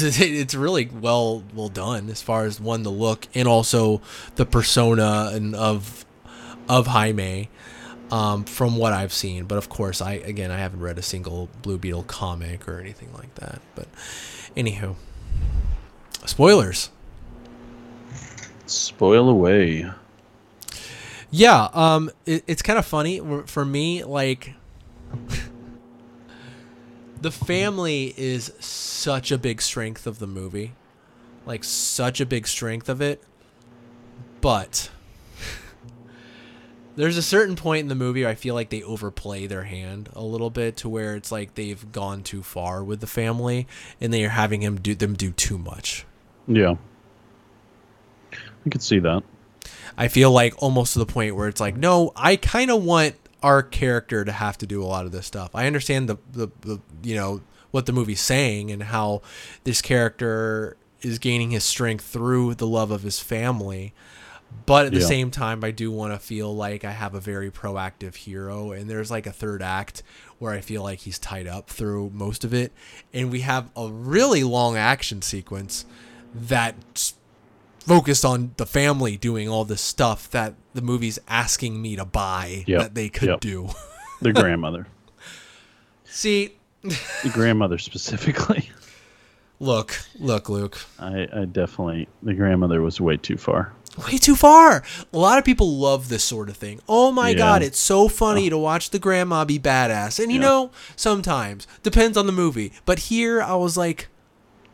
[0.00, 4.00] it's really well well done as far as one the look and also
[4.36, 6.04] the persona and of
[6.68, 7.48] of Jaime
[8.10, 9.44] um, from what I've seen.
[9.44, 13.12] But of course, I again I haven't read a single Blue Beetle comic or anything
[13.14, 13.60] like that.
[13.74, 13.88] But
[14.56, 14.96] anywho,
[16.26, 16.90] spoilers.
[18.66, 19.90] Spoil away.
[21.30, 24.04] Yeah, um, it, it's kind of funny for me.
[24.04, 24.54] Like,
[27.22, 30.72] the family is such a big strength of the movie.
[31.46, 33.22] Like such a big strength of it.
[34.40, 34.90] But
[36.96, 40.10] there's a certain point in the movie where I feel like they overplay their hand
[40.14, 43.68] a little bit to where it's like they've gone too far with the family
[44.00, 46.04] and they are having him do them do too much.
[46.48, 46.74] Yeah.
[48.66, 49.22] I could see that.
[49.96, 53.14] I feel like almost to the point where it's like, no, I kind of want
[53.42, 55.50] our character to have to do a lot of this stuff.
[55.54, 57.40] I understand the, the, the you know
[57.70, 59.22] what the movie's saying and how
[59.64, 63.92] this character is gaining his strength through the love of his family.
[64.66, 65.06] But at the yeah.
[65.06, 68.72] same time, I do want to feel like I have a very proactive hero.
[68.72, 70.02] And there's like a third act
[70.38, 72.70] where I feel like he's tied up through most of it.
[73.14, 75.86] And we have a really long action sequence
[76.34, 77.14] that
[77.86, 82.64] focused on the family doing all this stuff that the movie's asking me to buy
[82.66, 82.80] yep.
[82.80, 83.40] that they could yep.
[83.40, 83.68] do.
[84.20, 84.86] Their grandmother.
[86.04, 88.70] See, the grandmother specifically.
[89.60, 90.78] Look, look, Luke.
[90.98, 93.72] I, I definitely the grandmother was way too far.
[94.06, 94.82] Way too far.
[95.12, 96.80] A lot of people love this sort of thing.
[96.88, 97.36] Oh my Yeah.
[97.36, 100.18] god, it's so funny to watch the grandma be badass.
[100.18, 100.46] And you Yeah.
[100.46, 102.72] know, sometimes depends on the movie.
[102.86, 104.08] But here I was like,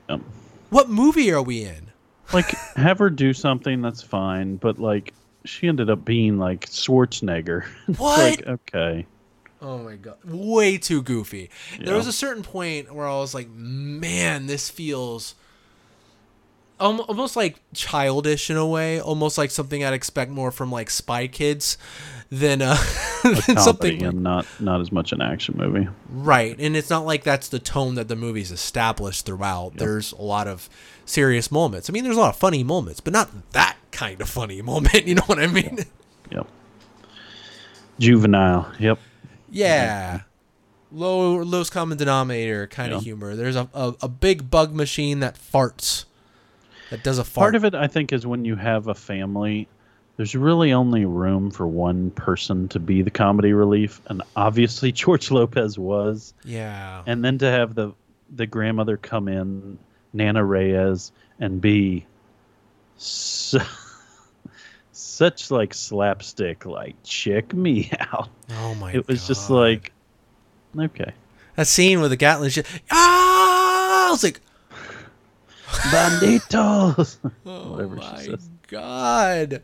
[0.08, 0.24] Um,
[0.70, 1.87] what movie are we in?
[2.32, 5.14] Like have her do something that's fine, but like
[5.44, 7.64] she ended up being like Schwarzenegger.
[7.96, 8.18] What?
[8.18, 9.06] like okay,
[9.60, 11.50] Oh my god, way too goofy.
[11.80, 15.34] There was a certain point where I was like, man, this feels
[16.78, 21.26] almost like childish in a way, almost like something I'd expect more from like Spy
[21.26, 21.76] Kids
[22.30, 22.76] than uh
[23.46, 25.88] than something and not not as much an action movie.
[26.10, 26.56] right.
[26.58, 29.76] And it's not like that's the tone that the movie's established throughout.
[29.76, 30.68] There's a lot of
[31.04, 31.88] serious moments.
[31.88, 35.06] I mean, there's a lot of funny moments, but not that kind of funny moment.
[35.06, 35.78] You know what I mean?
[36.30, 36.46] Yep.
[37.98, 38.72] Juvenile.
[38.78, 38.98] Yep.
[39.50, 40.20] Yeah.
[40.90, 43.36] Low lowest common denominator kind of humor.
[43.36, 46.04] There's a, a, a big bug machine that farts.
[46.90, 47.42] That does a fart.
[47.42, 49.68] Part of it, I think, is when you have a family,
[50.18, 55.30] there's really only room for one person to be the comedy relief, and obviously George
[55.30, 56.34] Lopez was.
[56.44, 57.02] Yeah.
[57.06, 57.92] And then to have the
[58.34, 59.78] the grandmother come in,
[60.12, 62.04] Nana Reyes, and be
[62.96, 63.60] so,
[64.92, 68.28] such like slapstick, like check me out.
[68.50, 69.92] Oh my It was just like,
[70.76, 71.12] okay,
[71.54, 72.66] that scene with the Gatling shit.
[72.90, 74.08] Ah!
[74.08, 74.40] I was like,
[75.68, 77.18] banditos.
[77.46, 78.50] oh Whatever she my says.
[78.68, 79.62] God.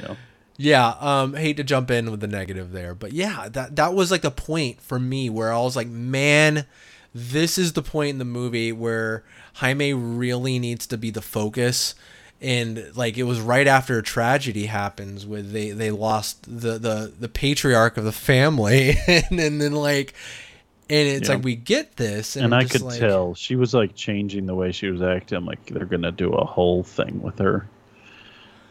[0.00, 0.16] Yeah.
[0.62, 4.10] Yeah, um, hate to jump in with the negative there, but yeah, that that was
[4.10, 6.66] like the point for me where I was like, man,
[7.14, 11.94] this is the point in the movie where Jaime really needs to be the focus.
[12.42, 17.12] And like it was right after a tragedy happens where they they lost the the
[17.18, 20.12] the patriarch of the family, and, then then like,
[20.90, 21.36] and it's Yeah.
[21.36, 24.54] like we get this, and, and I could like, tell she was like changing the
[24.54, 25.38] way she was acting.
[25.38, 27.66] I'm like, they're gonna do a whole thing with her.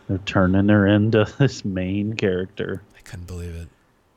[0.07, 3.67] They're turning her into this main character, I couldn't believe it.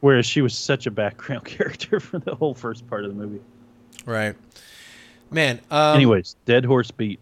[0.01, 3.41] whereas she was such a background character for the whole first part of the movie.
[4.05, 4.35] Right,
[5.31, 5.61] man.
[5.71, 7.21] Um, Anyways, Dead Horse Beat.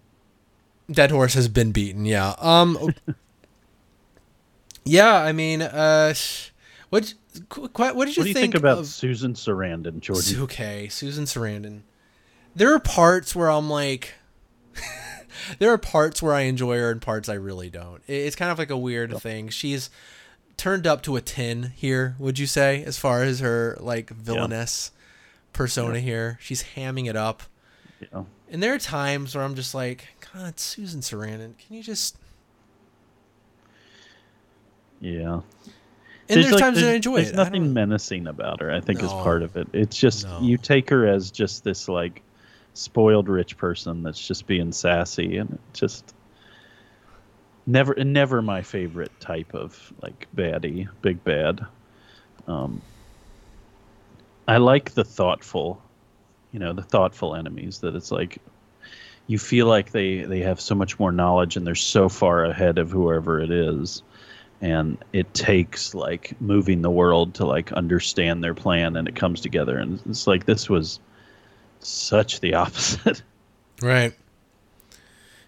[0.91, 2.05] Dead horse has been beaten.
[2.05, 2.35] Yeah.
[2.39, 2.93] Um.
[4.85, 5.14] yeah.
[5.14, 6.14] I mean, uh,
[6.89, 7.14] what
[7.55, 10.41] what did you What do you think, think, about of- Susan Sarandon, Jordan?
[10.43, 11.83] Okay, Susan Sarandon.
[12.55, 14.14] There are parts where I'm like,
[15.59, 18.03] there are parts where I enjoy her and parts I really don't.
[18.09, 19.49] It's kind of like a weird thing.
[19.49, 19.91] She's
[20.57, 22.16] turned up to a ten here.
[22.18, 24.91] Would you say, as far as her like villainess
[25.53, 26.39] persona here?
[26.43, 27.45] She's hamming it up.
[28.01, 28.24] Yeah.
[28.51, 32.16] And there are times where I'm just like, God, Susan Sarandon, can you just?
[35.01, 35.41] Yeah.
[36.31, 37.35] And there's, like- times that I enjoy there's it.
[37.35, 38.70] I nothing menacing about her.
[38.70, 39.68] I think is part of it.
[39.72, 40.41] It's just No.
[40.41, 42.22] you take her as just this like
[42.74, 46.14] spoiled rich person that's just being sassy, and just
[47.66, 51.64] never never my favorite type of like baddie, big bad.
[52.47, 52.81] Um,
[54.49, 55.81] I like the thoughtful,
[56.53, 58.39] you know, the thoughtful enemies that it's like
[59.26, 62.78] you feel like they they have so much more knowledge and they're so far ahead
[62.78, 64.03] of whoever it is
[64.61, 69.41] and it takes like moving the world to like understand their plan and it comes
[69.41, 69.79] together.
[69.79, 71.01] And it's like this was
[71.81, 73.23] such the opposite.
[73.83, 74.13] Right.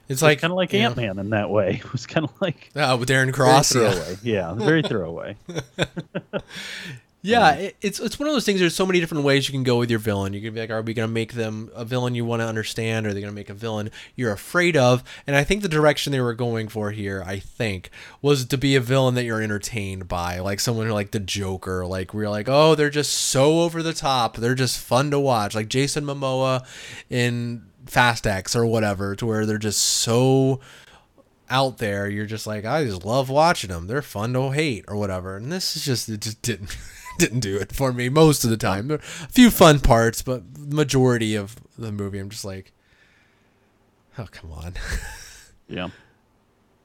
[0.08, 1.80] It's like kind of like ant-man in that way.
[1.84, 3.74] It was kind of like Uh, with Darren Cross.
[4.22, 5.36] Yeah very throwaway
[7.22, 8.60] yeah um, it, it's it's one of those things.
[8.60, 10.32] There's so many different ways you can go with your villain.
[10.32, 12.46] You can be like, are we going to make them a villain you want to
[12.46, 15.02] understand, or are they going to make a villain you're afraid of?
[15.26, 18.76] And I think the direction they were going for here, I think, was to be
[18.76, 22.74] a villain that you're entertained by, like someone like the Joker, like we're like, oh,
[22.74, 26.66] they're just so over the top, they're just fun to watch, like Jason Momoa
[27.08, 30.60] in Fast X or whatever, to where they're just so
[31.52, 33.86] out there, you're just like, I just love watching them.
[33.86, 35.36] They're fun to hate or whatever.
[35.36, 36.76] And this is just it just didn't
[37.22, 38.88] didn't do it for me most of the time.
[38.88, 42.72] There a few fun parts, but majority of the movie, I'm just like,
[44.18, 44.74] oh come on,
[45.68, 45.88] yeah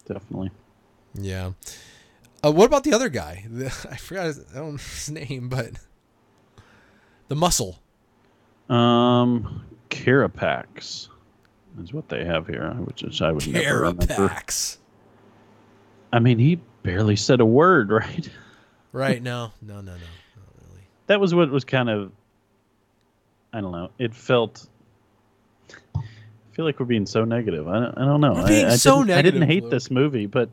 [0.05, 0.51] definitely
[1.15, 1.51] yeah.
[2.45, 3.47] Uh, what about the other guy?
[3.89, 5.71] I forgot his, I his name, but
[7.27, 7.79] the muscle.
[8.69, 11.07] um carapax
[11.81, 14.77] is what they have here which is i would never remember Carapax.
[16.11, 18.29] i mean he barely said a word right
[18.97, 19.21] Right?
[19.21, 20.07] No, no, no, no.
[21.07, 22.11] That was what was kind of
[23.51, 23.89] I don't know.
[23.97, 24.67] It felt
[25.95, 26.01] I
[26.51, 27.67] feel like we're being so negative.
[27.67, 28.33] I don't, I don't know.
[28.33, 29.71] We're being I, I so didn't, I didn't hate Luke.
[29.71, 30.49] this movie, but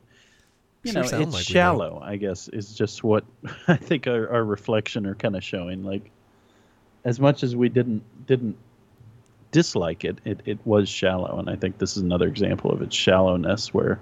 [0.83, 2.01] you Sure know, it's like shallow.
[2.03, 3.25] I guess is just what
[3.69, 5.83] I think our, our reflection are kind of showing.
[5.83, 6.11] Like
[7.05, 8.57] as much as we didn't didn't
[9.51, 12.95] dislike it, it it was shallow, and I think this is another example of its
[12.95, 13.99] shallowness, where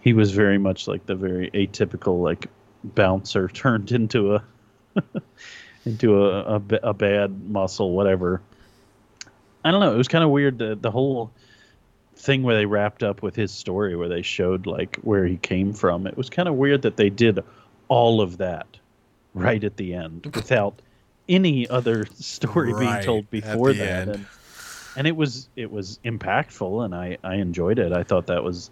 [0.00, 2.46] he was very much like the very atypical like
[2.84, 4.44] bouncer turned into a
[5.86, 8.40] into a, a, a bad muscle, whatever.
[9.64, 9.92] I don't know.
[9.92, 10.58] It was kind of weird.
[10.58, 11.32] The the whole
[12.16, 15.72] thing where they wrapped up with his story, where they showed like where he came
[15.72, 16.06] from.
[16.06, 17.40] It was kind of weird that they did
[17.88, 18.66] all of that
[19.34, 20.80] right at the end without
[21.28, 24.08] any other story Right being told before that.
[24.08, 24.26] And,
[24.96, 27.92] and it was it was impactful, and I I enjoyed it.
[27.92, 28.70] I thought that was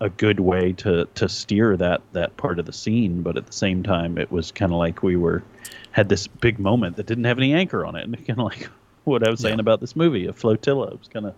[0.00, 3.52] a good way to to steer that that part of the scene, but at the
[3.52, 5.42] same time, it was kind of like we were
[5.90, 8.68] had this big moment that didn't have any anchor on it, and kind of like
[9.04, 9.60] what I was saying Yeah.
[9.60, 10.88] about this movie, a flotilla.
[10.88, 11.34] It was kind of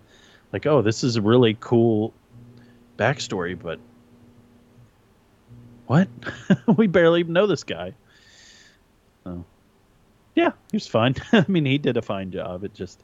[0.53, 2.13] like, oh, this is a really cool
[2.97, 3.79] backstory, but
[5.87, 6.07] what?
[6.77, 7.93] we barely even know this guy.
[9.23, 9.43] So,
[10.35, 11.15] yeah, he was fine.
[11.31, 12.63] I mean, he did a fine job.
[12.63, 13.01] It just,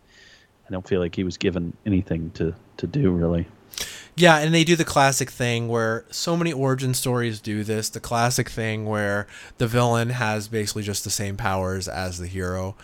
[0.67, 3.47] I don't feel like he was given anything to to do really.
[4.19, 7.87] Yeah, and they do the classic thing where so many origin stories do this.
[7.89, 9.27] The classic thing where
[9.59, 12.75] the villain has basically just the same powers as the hero.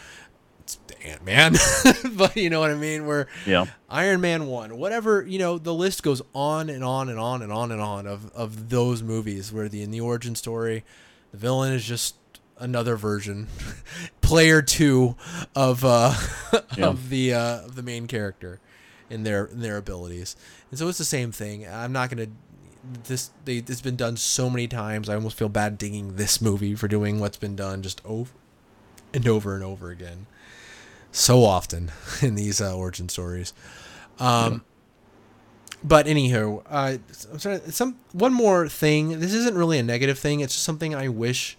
[0.60, 1.56] It's Ant Man,
[2.16, 3.08] but you know what I mean.
[3.08, 3.66] Where Yeah.
[3.90, 7.52] Iron Man one, whatever you know, the list goes on and on and on and
[7.52, 10.86] on and on of of those movies where the in the origin story,
[11.32, 12.16] the villain is just
[12.60, 13.48] another version,
[14.22, 15.16] player two
[15.56, 16.14] of uh
[16.78, 16.88] Yeah.
[16.90, 18.60] of the uh of the main character
[19.14, 20.36] in their in their abilities.
[20.70, 21.68] And so it's the same thing.
[21.68, 22.28] I'm not gonna
[23.06, 25.08] this they it's been done so many times.
[25.10, 28.34] I almost feel bad dinging this movie for doing what's been done just over
[29.14, 30.26] and over and over again.
[31.12, 31.92] So often
[32.22, 33.54] in these uh, origin stories.
[34.20, 34.64] Um
[35.86, 36.98] but anywho, uh,
[37.32, 39.20] I'm sorry, some one more thing.
[39.20, 40.40] This isn't really a negative thing.
[40.40, 41.58] It's just something I wish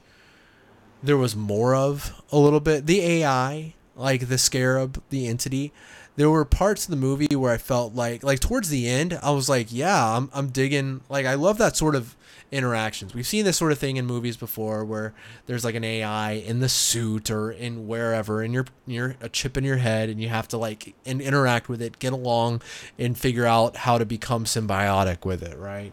[1.02, 2.86] there was more of a little bit.
[2.86, 5.72] The AI, like the scarab, the entity.
[6.16, 9.30] There were parts of the movie where I felt like, like towards the end, I
[9.32, 11.00] was like, yeah, I'm, I'm digging.
[11.08, 12.16] Like, I love that sort of
[12.52, 13.14] interactions.
[13.14, 15.12] We've seen this sort of thing in movies before, where
[15.46, 19.56] there's like an AI in the suit or in wherever, and you're you're a chip
[19.56, 22.62] in your head, and you have to like and interact with it, get along,
[22.96, 25.92] and figure out how to become symbiotic with it, right?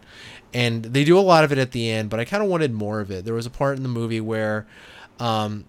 [0.54, 2.74] And they do a lot of it at the end, but I kind of wanted
[2.74, 3.26] more of it.
[3.26, 4.68] There was a part in the movie where
[5.20, 5.66] um,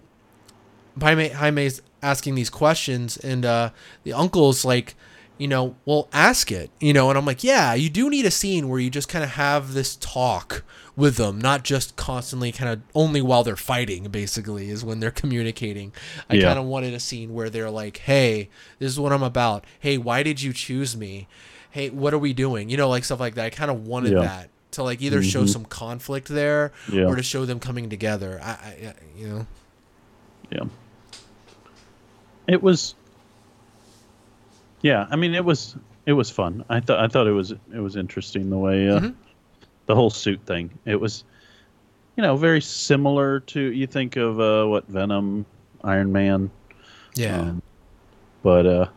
[0.99, 3.69] Jaime, Jaime's asking these questions, and uh,
[4.03, 4.95] the uncle's like,
[5.39, 8.31] you know, well, ask it, you know, and I'm like, yeah, you do need a
[8.31, 10.63] scene where you just kind of have this talk
[10.95, 15.09] with them, not just constantly kind of only while they're fighting, basically, is when they're
[15.09, 15.91] communicating.
[16.29, 16.43] I Yeah.
[16.49, 19.65] kind of wanted a scene where they're like, hey, this is what I'm about.
[19.79, 21.27] Hey, why did you choose me?
[21.71, 22.69] Hey, what are we doing?
[22.69, 23.45] You know, like stuff like that.
[23.45, 24.19] I kind of wanted Yeah.
[24.19, 25.49] that to like either show Mhm.
[25.49, 27.05] some conflict there Yeah.
[27.05, 28.39] or to show them coming together.
[28.43, 29.47] I I- you know.
[30.51, 30.63] Yeah.
[32.47, 32.95] It was.
[34.81, 35.75] Yeah, I mean, it was
[36.05, 36.65] it was fun.
[36.69, 39.13] I thought I thought it was it was interesting the way uh, Mhm.
[39.85, 40.69] the whole suit thing.
[40.85, 41.23] It was,
[42.17, 45.45] you know, very similar to you think of uh, what Venom,
[45.83, 46.51] Iron Man,
[47.15, 47.39] Yeah.
[47.39, 47.61] um,
[48.41, 48.87] but uh,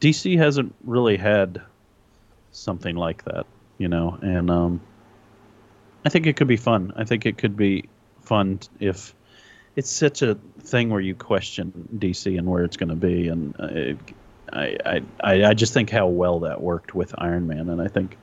[0.00, 1.60] DC hasn't really had
[2.52, 3.46] something like that,
[3.78, 4.80] you know, and um,
[6.06, 6.92] I think it could be fun.
[6.96, 7.84] I think it could be
[8.22, 9.14] fun if
[9.76, 13.54] it's such a thing where you question DC and where it's going to be, and
[13.58, 13.98] uh, it,
[14.52, 17.88] I, I I I just think how well that worked with Iron Man, and I
[17.88, 18.16] think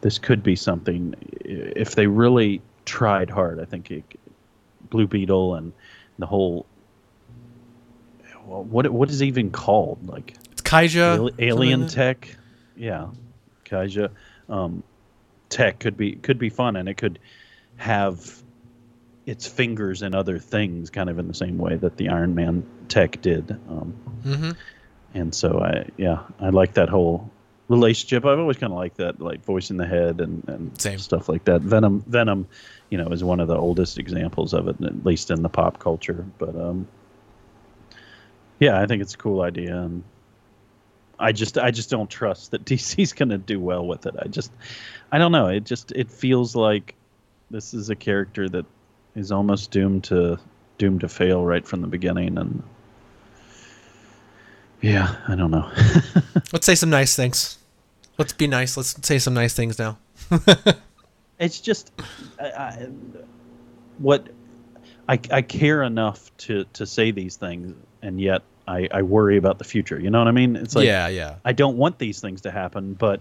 [0.00, 1.14] this could be something
[1.44, 3.60] if they really tried hard.
[3.60, 4.04] I think it,
[4.90, 5.72] Blue Beetle and
[6.18, 6.66] the whole
[8.46, 11.16] well, what what is it even called like It's Kaija.
[11.16, 12.28] al- alien tech
[12.76, 13.08] yeah
[13.64, 14.10] kaija
[14.48, 14.82] um,
[15.48, 17.18] tech could be could be fun and it could
[17.76, 18.41] have
[19.26, 22.64] its fingers in other things kind of in the same way that the iron man
[22.88, 23.94] tech did um.
[24.24, 24.56] Mhm.
[25.14, 27.30] and so i yeah i like that whole
[27.68, 30.98] relationship i've always kind of liked that like voice in the head and, and Same.
[30.98, 32.48] stuff like that venom venom
[32.90, 35.78] you know is one of the oldest examples of it at least in the pop
[35.78, 36.86] culture but um
[38.58, 40.02] yeah i think it's a cool idea and
[41.18, 44.26] i just i just don't trust that dc's going to do well with it i
[44.26, 44.50] just
[45.12, 46.94] i don't know it just it feels like
[47.50, 48.66] this is a character that
[49.14, 50.38] is almost doomed to
[50.78, 52.62] doomed to fail right from the beginning and
[54.80, 55.70] yeah i don't know
[56.52, 57.58] Let's say some nice things.
[58.18, 58.76] Let's be nice.
[58.76, 59.98] Let's say some nice things now.
[61.38, 61.90] it's just
[62.38, 62.88] I, I,
[63.98, 64.28] what
[65.08, 69.58] I, I care enough to to say these things and yet I, I worry about
[69.58, 71.34] the future you know what i mean it's like yeah, yeah.
[71.44, 73.20] i don't want these things to happen but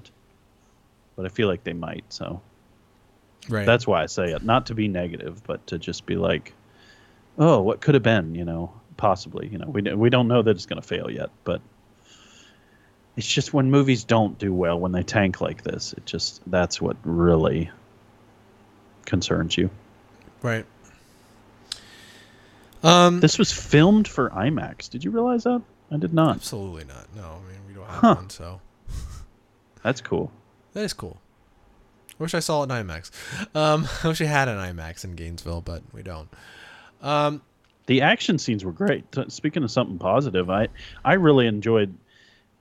[1.15, 2.39] but i feel like they might so
[3.49, 3.65] Right.
[3.65, 6.53] that's why i say it not to be negative but to just be like
[7.39, 9.47] oh what could have been you know possibly.
[9.47, 11.59] You know, we we don't know that it's going to fail yet, but
[13.17, 15.93] it's just when movies don't do well when they tank like this.
[15.93, 17.71] It just that's what really
[19.05, 19.71] concerns you.
[20.43, 20.65] Right.
[22.83, 24.89] Um, This was filmed for IMAX.
[24.89, 25.61] Did you realize that?
[25.91, 26.35] I did not.
[26.37, 27.07] absolutely not.
[27.15, 28.15] No, I mean we don't have Huh.
[28.15, 28.61] one, so
[29.83, 30.31] That's cool.
[30.73, 31.19] that is cool.
[32.21, 33.09] I wish I saw it in IMAX.
[33.55, 36.29] Um, I wish I had an IMAX in Gainesville, but we don't.
[37.01, 37.41] Um,
[37.87, 39.05] The action scenes were great.
[39.29, 40.67] Speaking of something positive, I
[41.03, 41.95] I really enjoyed.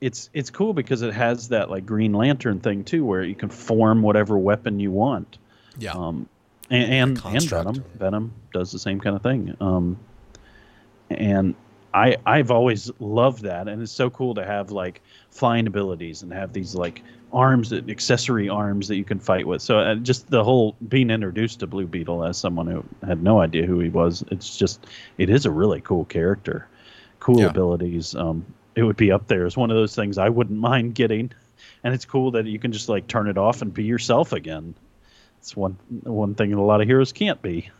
[0.00, 3.50] It's it's cool because it has that like Green Lantern thing too, where you can
[3.50, 5.36] form whatever weapon you want.
[5.78, 6.26] yeah, Um,
[6.70, 7.42] and and, and.
[7.44, 9.54] Venom Venom does the same kind of thing.
[9.60, 9.98] Um,
[11.10, 11.54] and
[11.92, 16.32] I I've always loved that, and it's so cool to have like flying abilities and
[16.32, 19.62] have these like arms that accessory arms that you can fight with.
[19.62, 23.40] So uh, just the whole being introduced to Blue Beetle as someone who had no
[23.40, 24.86] idea who he was, it's just
[25.18, 26.68] it is a really cool character,
[27.20, 27.46] cool Yeah.
[27.46, 28.14] abilities.
[28.14, 31.32] Um, it would be up there as one of those things I wouldn't mind getting,
[31.84, 34.74] and it's cool that you can just like turn it off and be yourself again.
[35.40, 37.70] It's one one thing that a lot of heroes can't be.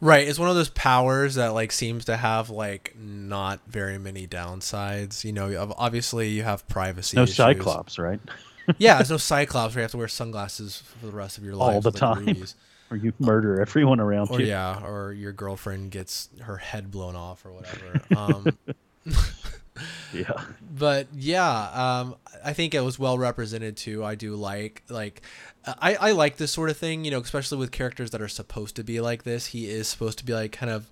[0.00, 0.26] Right.
[0.26, 5.24] It's one of those powers that like seems to have like not very many downsides.
[5.24, 7.16] You know, obviously you have privacy.
[7.16, 7.36] No issues.
[7.36, 8.20] Cyclops, right?
[8.78, 11.54] yeah, there's no Cyclops where you have to wear sunglasses for the rest of your
[11.54, 11.74] life.
[11.74, 12.24] All the like, time.
[12.26, 12.54] rubies.
[12.90, 14.46] Or you murder everyone around Or you.
[14.48, 18.00] yeah, or your girlfriend gets her head blown off or whatever.
[18.16, 19.14] Um,
[20.12, 20.30] Yeah.
[20.70, 24.04] but yeah, um, I think it was well represented too.
[24.04, 25.22] I do like like
[25.66, 28.76] I, I like this sort of thing, you know, especially with characters that are supposed
[28.76, 29.46] to be like this.
[29.46, 30.90] He is supposed to be like kind of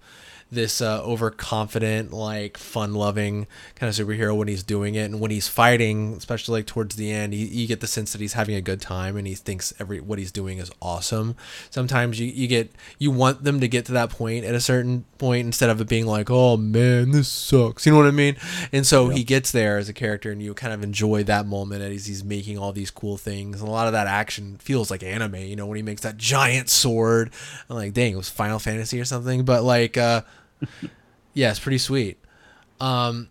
[0.53, 5.49] this uh, overconfident, like fun-loving kind of superhero when he's doing it, and when he's
[5.49, 8.61] fighting, especially like towards the end, you, you get the sense that he's having a
[8.61, 11.35] good time and he thinks every what he's doing is awesome.
[11.71, 15.05] Sometimes you, you get you want them to get to that point at a certain
[15.19, 17.87] point instead of it being like, oh man, this sucks.
[17.87, 18.37] You know what I mean?
[18.73, 21.83] And so he gets there as a character, and you kind of enjoy that moment
[21.83, 23.61] as he's making all these cool things.
[23.61, 25.37] And a lot of that action feels like anime.
[25.37, 27.31] You know, when he makes that giant sword,
[27.71, 29.45] I'm like, dang, it was Final Fantasy or something.
[29.45, 30.23] But like, uh,
[31.35, 32.19] yeah, it's pretty sweet.
[32.81, 33.31] Um,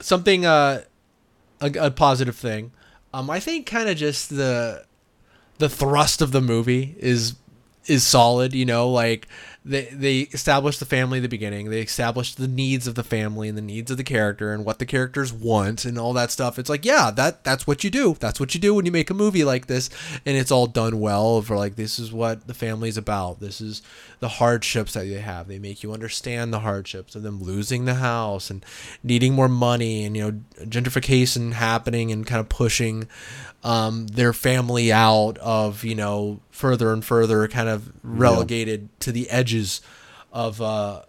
[0.00, 0.82] something uh,
[1.60, 2.72] a, a positive thing.
[3.12, 4.84] Um, I think kind of just the
[5.58, 7.36] the thrust of the movie is
[7.86, 8.54] is solid.
[8.54, 9.28] You know, like
[9.66, 11.70] they they established the family at the beginning.
[11.70, 14.78] They established the needs of the family and the needs of the character and what
[14.78, 16.56] the characters want and all that stuff.
[16.56, 18.14] It's like, yeah, that that's what you do.
[18.20, 19.90] That's what you do when you make a movie like this,
[20.24, 21.42] and it's all done well.
[21.42, 23.40] For like, this is what the family's about.
[23.40, 23.82] This is
[24.20, 25.48] the hardships that they have.
[25.48, 28.64] They make you understand the hardships of them losing the house and
[29.02, 33.08] needing more money and you know gentrification happening and kind of pushing
[33.66, 39.28] um, their family out of you know further and further kind of relegated to the
[39.28, 39.80] edges
[40.32, 41.02] of uh,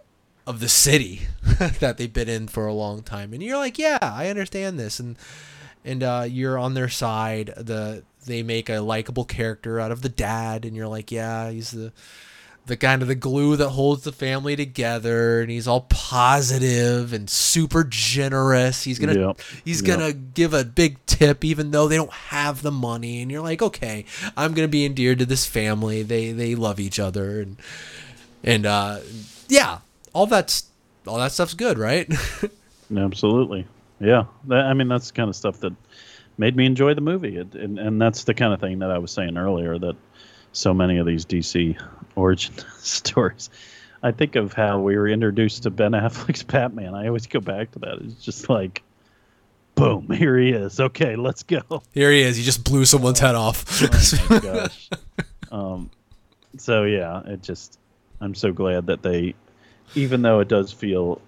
[0.44, 1.22] of the city
[1.78, 3.32] that they've been in for a long time.
[3.32, 4.98] And you're like yeah I understand this.
[4.98, 5.16] And
[5.84, 10.08] and uh, you're on their side the they make a likable character out of the
[10.08, 11.92] dad and you're like yeah he's the
[12.68, 17.28] the kind of the glue that holds the family together and he's all positive and
[17.28, 19.40] super generous he's gonna Yep.
[19.64, 19.98] he's Yep.
[19.98, 23.60] gonna give a big tip even though they don't have the money and you're like
[23.62, 24.04] okay
[24.36, 27.56] i'm gonna be endeared to this family they they love each other and
[28.44, 29.00] and uh
[29.48, 29.78] yeah
[30.12, 30.68] all that's
[31.06, 32.08] all that stuff's good right
[32.96, 33.66] Absolutely.
[34.00, 34.24] Yeah.
[34.46, 35.74] That, I mean, that's the kind of stuff that
[36.38, 37.36] made me enjoy the movie.
[37.36, 39.94] It, and, and that's the kind of thing that I was saying earlier that
[40.52, 41.80] so many of these DC
[42.16, 43.50] origin stories.
[44.02, 46.94] I think of how we were introduced to Ben Affleck's Batman.
[46.94, 47.98] I always go back to that.
[48.02, 48.82] It's just like,
[49.74, 50.78] boom, here he is.
[50.78, 51.82] Okay, let's go.
[51.92, 54.88] here he is he just blew someone's head off oh my gosh.
[55.50, 55.90] Um,
[56.56, 57.78] so yeah, it just
[58.20, 59.34] I'm so glad that they,
[59.94, 61.20] even though it does feel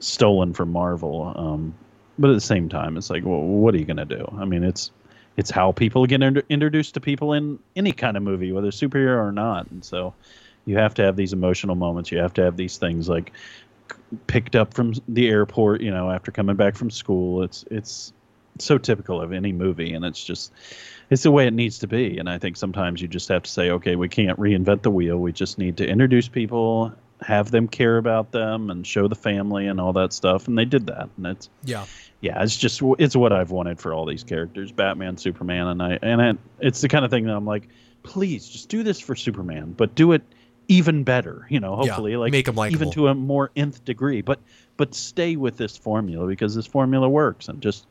[0.00, 1.74] stolen from Marvel, um,
[2.18, 4.26] but at the same time, it's like, well, what are you gonna do?
[4.38, 4.90] I mean, it's
[5.38, 9.30] it's how people get introduced to people in any kind of movie, whether superhero or
[9.30, 10.12] not, and so
[10.64, 12.10] you have to have these emotional moments.
[12.10, 13.32] You have to have these things like
[14.26, 17.44] picked up from the airport, you know, after coming back from school.
[17.44, 18.12] It's it's
[18.58, 20.52] so typical of any movie, and it's just
[21.08, 22.18] it's the way it needs to be.
[22.18, 25.18] And I think sometimes you just have to say, okay, we can't reinvent the wheel.
[25.18, 29.68] We just need to introduce people, have them care about them, and show the family
[29.68, 30.48] and all that stuff.
[30.48, 31.86] And they did that, and it's yeah
[32.20, 35.98] yeah, it's just it's what I've wanted for all these characters, Batman, Superman, and I
[36.02, 37.68] and it, it's the kind of thing that I'm like,
[38.02, 40.22] please just do this for Superman, but do it
[40.66, 42.92] even better, you know, Yeah, hopefully like make 'em even likable.
[42.92, 44.40] to a more nth degree, but
[44.76, 47.86] but stay with this formula because this formula works and just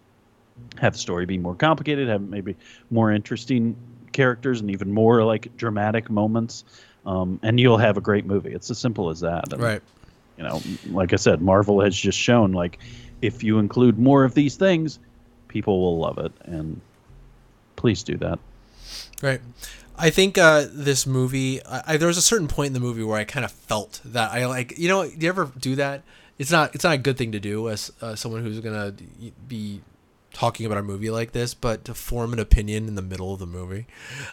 [0.79, 2.55] have the story be more complicated, have maybe
[2.91, 3.75] more interesting
[4.11, 6.65] characters and even more like dramatic moments.
[7.05, 8.51] Um, and you'll have a great movie.
[8.51, 9.53] It's as simple as that.
[9.53, 9.81] And right
[10.37, 12.79] you know, like I said, Marvel has just shown like
[13.21, 14.99] if you include more of these things,
[15.47, 16.79] people will love it, and
[17.75, 18.39] please do that.
[19.21, 19.41] Right.
[19.97, 21.63] I think uh, this movie.
[21.65, 24.01] I, I, there was a certain point in the movie where I kind of felt
[24.05, 24.77] that I like.
[24.77, 26.03] You know, do you ever do that?
[26.37, 26.75] It's not.
[26.75, 28.93] It's not a good thing to do as uh, someone who's gonna
[29.47, 29.81] be
[30.33, 33.39] talking about a movie like this, but to form an opinion in the middle of
[33.39, 33.87] the movie.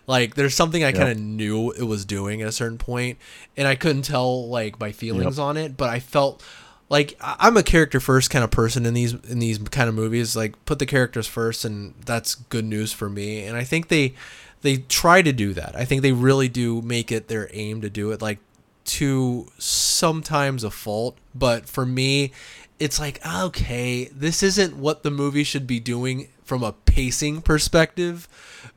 [0.06, 0.96] Like there's something I yep.
[0.96, 3.18] kind of knew it was doing at a certain point,
[3.56, 5.44] and I couldn't tell like my feelings yep.
[5.44, 6.44] on it, but I felt
[6.88, 10.36] like I'm a character first kind of person in these in these kind of movies.
[10.36, 13.44] Like put the characters first, and that's good news for me.
[13.44, 14.14] And I think they
[14.62, 15.74] they try to do that.
[15.76, 18.20] I think they really do make it their aim to do it.
[18.20, 18.38] Like
[18.84, 22.32] to sometimes a fault, but for me,
[22.78, 28.28] it's like okay, this isn't what the movie should be doing from a pacing perspective,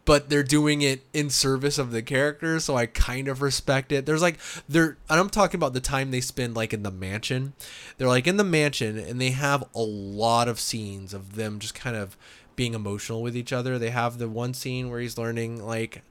[0.06, 4.06] but they're doing it in service of the characters, so I kind of respect it.
[4.06, 7.54] There's like they're and I'm talking about the time they spend like in the mansion.
[7.98, 11.76] They're like in the mansion and they have a lot of scenes of them just
[11.76, 12.18] kind of
[12.56, 13.78] being emotional with each other.
[13.78, 16.02] They have the one scene where he's learning like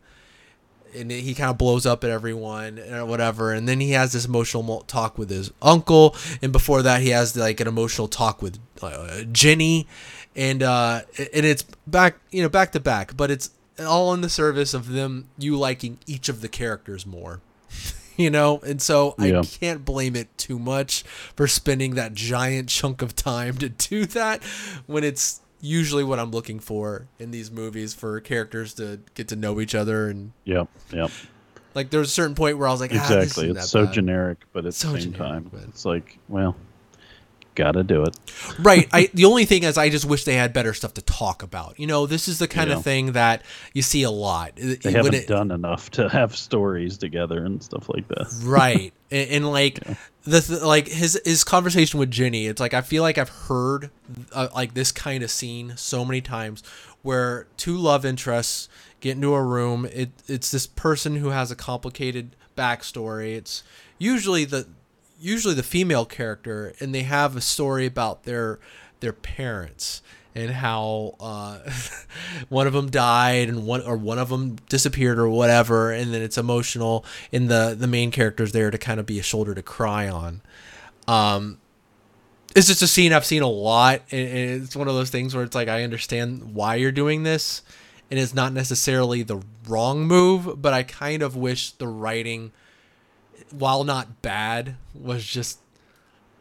[0.94, 4.24] and he kind of blows up at everyone or whatever and then he has this
[4.24, 8.58] emotional talk with his uncle and before that he has like an emotional talk with
[8.82, 9.86] uh, Jenny
[10.34, 13.50] and uh and it's back you know back to back but it's
[13.80, 17.40] all in the service of them you liking each of the characters more
[18.16, 19.40] you know and so yeah.
[19.40, 21.02] i can't blame it too much
[21.34, 24.42] for spending that giant chunk of time to do that
[24.86, 29.36] when it's usually what I'm looking for in these movies for characters to get to
[29.36, 31.10] know each other and yep, yep.
[31.74, 33.94] Like there was a certain point where I was like, ah, exactly, it's so bad.
[33.94, 35.62] generic, but at so the same generic, time, but...
[35.64, 36.56] it's like, well,
[37.56, 38.16] gotta do it.
[38.60, 38.88] right.
[38.92, 41.80] I the only thing is, I just wish they had better stuff to talk about.
[41.80, 43.42] You know, this is the kind of thing that
[43.72, 44.52] you see a lot.
[44.54, 48.32] They haven't it, done enough to have stories together and stuff like that.
[48.44, 49.96] Right, and, and like yeah
[50.26, 52.46] the like his his conversation with Jenny.
[52.46, 53.90] It's like I feel like I've heard
[54.32, 56.62] uh, like this kind of scene so many times
[57.02, 58.68] where two love interests
[59.00, 59.86] get into a room.
[59.92, 63.36] It it's this person who has a complicated backstory.
[63.36, 63.62] It's
[63.98, 64.66] usually the
[65.18, 68.59] usually the female character, and they have a story about their
[69.01, 70.02] their parents
[70.34, 71.59] and how uh,
[72.51, 76.22] one of them died and one or one of them disappeared or whatever, and then
[76.22, 79.62] it's emotional, and the the main character's there to kind of be a shoulder to
[79.62, 80.43] cry on.
[81.09, 81.59] Um,
[82.55, 85.44] it's just a scene I've seen a lot, and it's one of those things where
[85.44, 87.62] it's like I understand why you're doing this,
[88.10, 92.52] and it's not necessarily the wrong move, but I kind of wish the writing,
[93.51, 95.59] while not bad, was just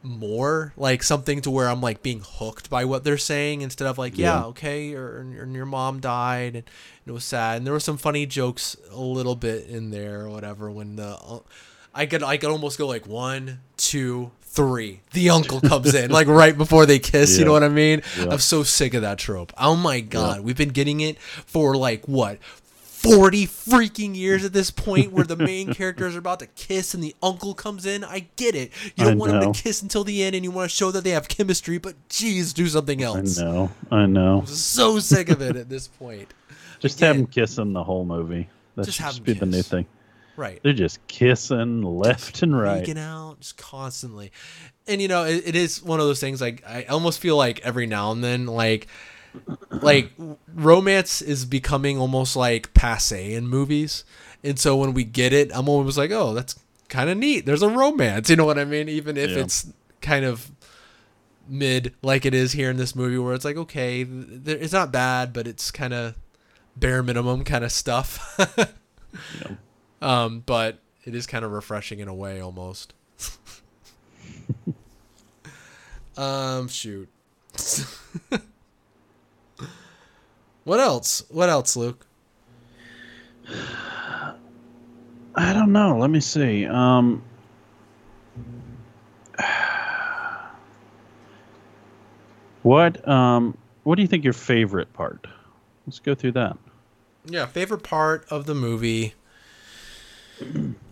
[0.06, 3.98] more like something to where I'm like being hooked by what they're saying instead of
[3.98, 4.46] like yeah, yeah.
[4.46, 6.64] okay or, or, your mom died and
[7.06, 7.58] it was sad.
[7.58, 11.18] And there were some funny jokes a little bit in there or whatever when the
[11.18, 11.40] uh,
[11.94, 16.28] I could I could almost go like one two three the uncle comes in like
[16.30, 17.40] right before they kiss yeah.
[17.40, 18.02] you know what I mean?
[18.18, 18.28] Yeah.
[18.32, 19.54] I'm so sick of that trope.
[19.58, 22.38] Oh my god we've been getting it for like what
[23.06, 27.04] 40 freaking years at this point where the main characters are about to kiss and
[27.04, 28.04] the uncle comes in.
[28.04, 28.72] I get it.
[28.96, 29.40] You don't I want know.
[29.42, 31.78] them to kiss until the end and you want to show that they have chemistry,
[31.78, 33.40] but geez, do something else.
[33.40, 33.72] I know.
[33.92, 34.40] I know.
[34.40, 36.34] I'm so sick of it at this point.
[36.80, 38.50] Just Again, have them kissing the whole movie.
[38.76, 39.40] That just should be kiss.
[39.40, 39.86] the new thing.
[40.36, 40.60] Right.
[40.62, 42.84] They're just kissing left just and right.
[42.84, 44.32] Freaking out just constantly.
[44.86, 47.62] And you know, it, it is one of those things like I almost feel like
[47.62, 48.88] every now and then like
[49.70, 50.12] like
[50.54, 54.04] romance is becoming almost like passe in movies.
[54.44, 56.56] And so when we get it, I'm always like, oh, that's
[56.88, 57.46] kind of neat.
[57.46, 58.30] There's a romance.
[58.36, 58.90] You know what I mean?
[58.90, 59.40] Even if yeah.
[59.40, 59.72] it's
[60.02, 60.52] kind of
[61.48, 65.34] mid like it is here in this movie where it's like, okay, it's not bad,
[65.34, 66.16] but it's kind of
[66.76, 68.36] bare minimum kind of stuff.
[69.40, 69.56] yeah.
[70.02, 72.94] Um, but it is kind of refreshing in a way almost.
[76.18, 77.10] um, shoot.
[80.66, 81.24] What else?
[81.30, 82.06] What else, Luke?
[83.48, 84.34] I
[85.54, 85.98] don't know.
[85.98, 86.66] Let me see.
[86.66, 87.24] Um,
[92.64, 95.28] what um, what do you think your favorite part?
[95.86, 96.58] Let's go through that.
[97.26, 99.14] Yeah, favorite part of the movie.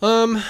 [0.01, 0.41] Um,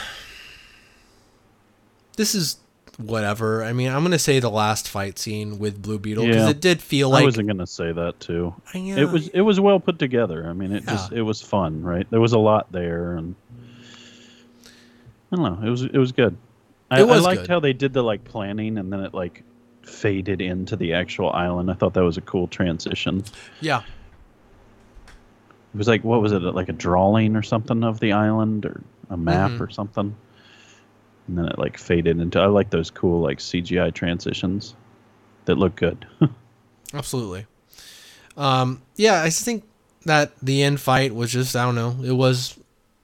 [2.17, 2.57] this is
[2.97, 3.63] whatever.
[3.63, 6.49] I mean, I'm gonna say the last fight scene with Blue Beetle because yeah.
[6.49, 8.53] it did feel like I wasn't gonna say that too.
[8.73, 8.97] Yeah.
[8.97, 10.47] It was it was well put together.
[10.47, 10.91] I mean, it yeah.
[10.91, 12.09] just it was fun, right?
[12.09, 13.35] There was a lot there, and
[15.31, 15.67] I don't know.
[15.67, 16.37] It was it was good.
[16.91, 17.49] I, it was I liked good.
[17.49, 19.43] how they did the like planning, and then it like
[19.81, 21.69] faded into the actual island.
[21.71, 23.23] I thought that was a cool transition.
[23.61, 23.81] Yeah.
[25.73, 28.81] It was like what was it like a drawing or something of the island or
[29.09, 29.63] a map mm-hmm.
[29.63, 30.15] or something.
[31.27, 32.39] And then it like faded into.
[32.39, 34.75] I like those cool like CGI transitions
[35.45, 36.05] that look good.
[36.93, 37.45] Absolutely.
[38.37, 39.63] Um, yeah, I think
[40.05, 41.95] that the end fight was just I don't know.
[42.03, 42.57] It was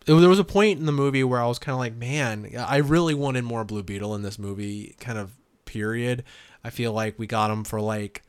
[0.06, 2.50] it, there was a point in the movie where I was kind of like, man,
[2.58, 4.96] I really wanted more Blue Beetle in this movie.
[5.00, 5.32] Kind of
[5.66, 6.24] period.
[6.64, 8.24] I feel like we got him for like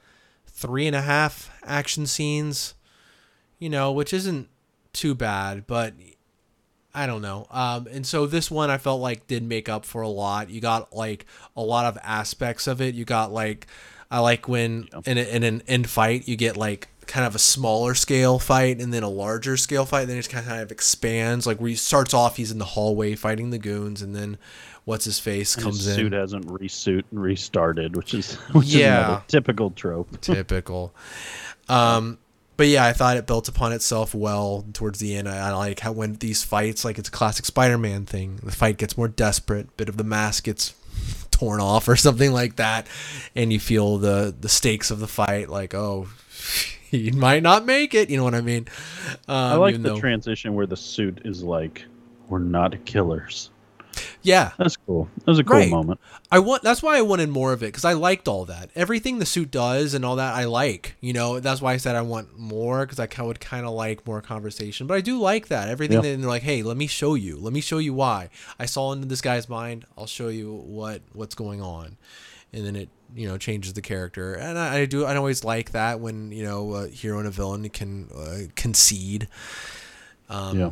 [0.47, 2.75] three and a half action scenes,
[3.59, 4.49] you know, which isn't
[4.93, 5.95] too bad, but
[6.95, 7.47] I don't know.
[7.51, 10.51] Um, and so this one I felt like did make up for a lot.
[10.51, 11.27] You got like
[11.57, 12.95] a lot of aspects of it.
[12.95, 13.67] You got like
[14.11, 17.39] I like when in, a, in an end fight you get like kind of a
[17.39, 20.07] smaller scale fight and then a larger scale fight.
[20.07, 21.47] Then it kind of expands.
[21.47, 24.37] Like where he starts off, he's in the hallway fighting the goons, and then
[24.85, 25.95] what's his face And comes his in.
[25.95, 28.99] suit hasn't resuit and restarted, which is which is Yeah.
[29.07, 30.21] another typical trope.
[30.21, 30.93] typical.
[31.69, 32.19] Um,
[32.61, 35.27] but yeah, I thought it built upon itself well towards the end.
[35.27, 38.39] I, I like how when these fights, like it's a classic Spider-Man thing.
[38.43, 40.75] The fight gets more desperate, bit of the mask gets
[41.31, 42.87] torn off or something like that,
[43.35, 45.49] and you feel the the stakes of the fight.
[45.49, 46.09] Like, oh,
[46.91, 48.11] he might not make it.
[48.11, 48.69] You know what I mean?
[49.27, 51.87] Um, I like the though- transition where the suit is like,
[52.29, 53.49] "We're not killers."
[54.23, 55.09] Yeah, That's cool.
[55.19, 55.71] That was a cool Right.
[55.71, 56.01] moment.
[56.31, 58.71] I want that's why I wanted more of it because I liked all that.
[58.77, 60.97] Everything the suit does and all that I like.
[61.01, 64.07] You know, that's why I said I want more because I would kind of like
[64.07, 64.87] more conversation.
[64.87, 65.69] But I do like that.
[65.69, 66.11] Everything Yeah.
[66.13, 67.37] that they're like, hey, let me show you.
[67.37, 68.29] Let me show you why.
[68.59, 69.85] I saw into this guy's mind.
[69.99, 71.97] I'll show you what what's going on,
[72.53, 74.35] and then it you know changes the character.
[74.35, 77.31] And I, I do I always like that when you know a hero and a
[77.33, 79.27] villain can uh, concede.
[80.29, 80.71] Um, Yeah.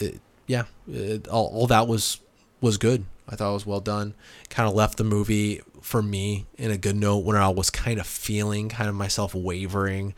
[0.00, 2.18] it, yeah, it, all, all that was
[2.62, 3.04] was good.
[3.28, 4.14] I thought it was well done.
[4.48, 7.98] Kind of left the movie for me in a good note when I was kind
[7.98, 10.14] of feeling kind of myself wavering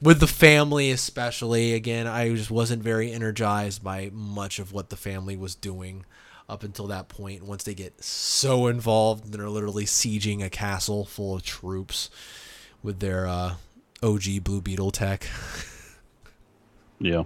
[0.00, 1.72] with the family, especially.
[1.74, 6.04] Again, I just wasn't very energized by much of what the family was doing
[6.48, 7.42] up until that point.
[7.42, 12.10] Once they get so involved, they're literally sieging a castle full of troops
[12.82, 13.54] with their uh,
[14.02, 15.26] OG Blue Beetle tech.
[16.98, 17.24] Yeah.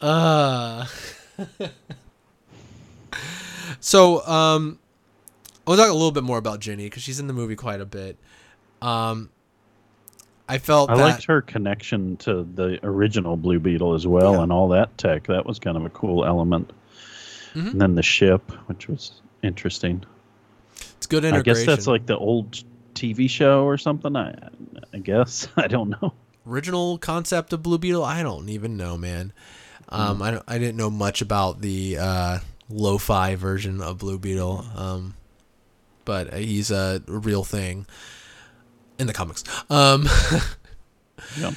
[0.00, 0.86] Uh
[3.80, 4.78] So, um
[5.66, 7.56] I want to talk a little bit more about Jenny because she's in the movie
[7.56, 8.16] quite a bit.
[8.82, 9.30] Um
[10.48, 14.42] I felt I that liked her connection to the original Blue Beetle as well, Yeah.
[14.44, 15.26] and all that tech.
[15.26, 16.70] That was kind of a cool element.
[17.54, 17.72] Mhm.
[17.72, 20.04] And then the ship, which was interesting.
[20.96, 21.50] it's good integration.
[21.62, 22.62] I guess that's like the old
[22.94, 24.16] TV show or something.
[24.16, 24.34] I,
[24.94, 26.14] I guess I don't know.
[26.46, 28.02] original concept of Blue Beetle.
[28.04, 29.32] I don't even know, man.
[29.90, 32.38] Um, I don't, I didn't know much about the uh,
[32.70, 34.64] lo-fi version of Blue Beetle.
[34.76, 35.14] Um,
[36.04, 37.86] but he's a real thing
[38.98, 39.44] in the comics.
[39.70, 40.06] Um,
[41.36, 41.50] Yeah.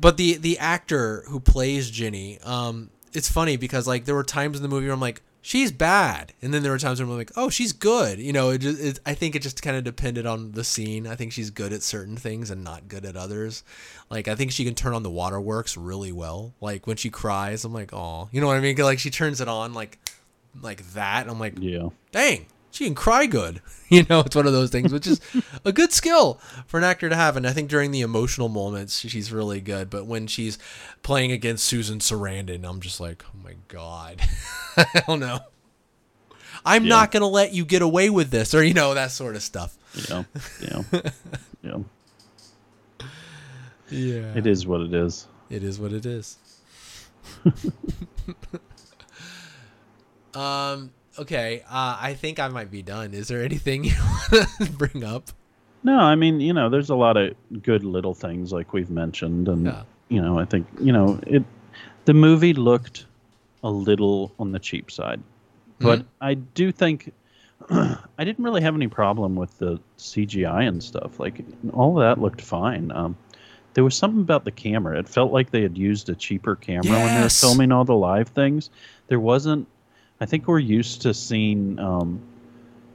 [0.00, 4.56] but the the actor who plays Jenny, um, it's funny because like there were times
[4.56, 7.16] in the movie where I'm like, she's bad, and then there were times where I'm
[7.16, 8.18] like, oh, she's good.
[8.18, 11.06] You know, it just it, I think it just kind of depended on the scene.
[11.06, 13.64] I think she's good at certain things and not good at others.
[14.08, 16.54] Like I think she can turn on the waterworks really well.
[16.60, 18.76] Like when she cries, I'm like, oh, you know what I mean?
[18.76, 19.98] Like she turns it on like
[20.62, 21.28] like that.
[21.28, 21.88] I'm like, Yeah.
[22.12, 23.60] dang, she can cry good.
[23.92, 25.20] You know, it's one of those things, which is
[25.66, 27.36] a good skill for an actor to have.
[27.36, 29.90] And I think during the emotional moments, she's really good.
[29.90, 30.56] But when she's
[31.02, 34.22] playing against Susan Sarandon, I'm just like, oh my God.
[34.78, 35.40] I don't know.
[36.64, 36.88] I'm Yeah.
[36.88, 39.42] not going to let you get away with this, or, you know, that sort of
[39.42, 39.76] stuff.
[40.08, 40.24] Yeah.
[40.62, 40.82] Yeah.
[41.62, 41.78] yeah.
[43.90, 44.32] Yeah.
[44.34, 45.26] It is what it is.
[45.50, 46.38] It is what it is.
[50.34, 50.90] um.
[51.18, 51.62] Okay.
[51.68, 53.12] Uh, I think I might be done.
[53.14, 53.92] Is there anything you
[54.32, 55.24] want to bring up?
[55.84, 59.48] No, I mean, you know, there's a lot of good little things like we've mentioned,
[59.48, 59.82] and Yeah.
[60.08, 61.42] you know, I think you know it.
[62.04, 63.06] The movie looked
[63.64, 65.20] a little on the cheap side,
[65.80, 66.04] but Mhm.
[66.20, 67.12] I do think
[67.70, 71.18] I didn't really have any problem with the CGI and stuff.
[71.20, 72.90] Like all that looked fine.
[72.92, 73.16] Um,
[73.74, 74.98] there was something about the camera.
[74.98, 77.94] It felt like they had used a cheaper camera when they were filming all the
[77.94, 78.70] live things.
[79.08, 79.66] There wasn't.
[80.22, 82.22] I think we're used to seeing, um,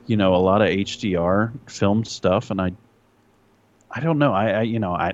[0.05, 2.71] you know, a lot of HDR filmed stuff, and I,
[3.91, 4.31] I don't know.
[4.33, 5.11] I, I you know, I,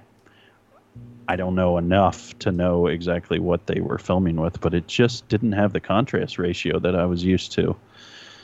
[1.27, 5.27] I don't know enough to know exactly what they were filming with, but it just
[5.27, 7.75] didn't have the contrast ratio that I was used to,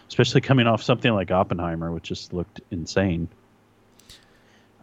[0.08, 3.28] especially coming off something like Oppenheimer, which just looked insane.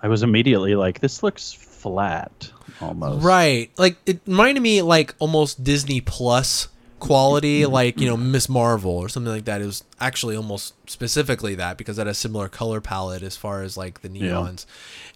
[0.00, 3.24] I was immediately like, this looks flat almost.
[3.24, 3.68] Right.
[3.78, 7.72] Like it reminded me like almost Disney Plus quality, mm-hmm.
[7.72, 8.32] like, you know, mm-hmm.
[8.32, 8.48] Ms.
[8.48, 9.60] Marvel or something like that.
[9.60, 13.62] It was actually almost specifically that because it had a similar color palette as far
[13.62, 14.32] as like the Yeah.
[14.32, 14.66] neons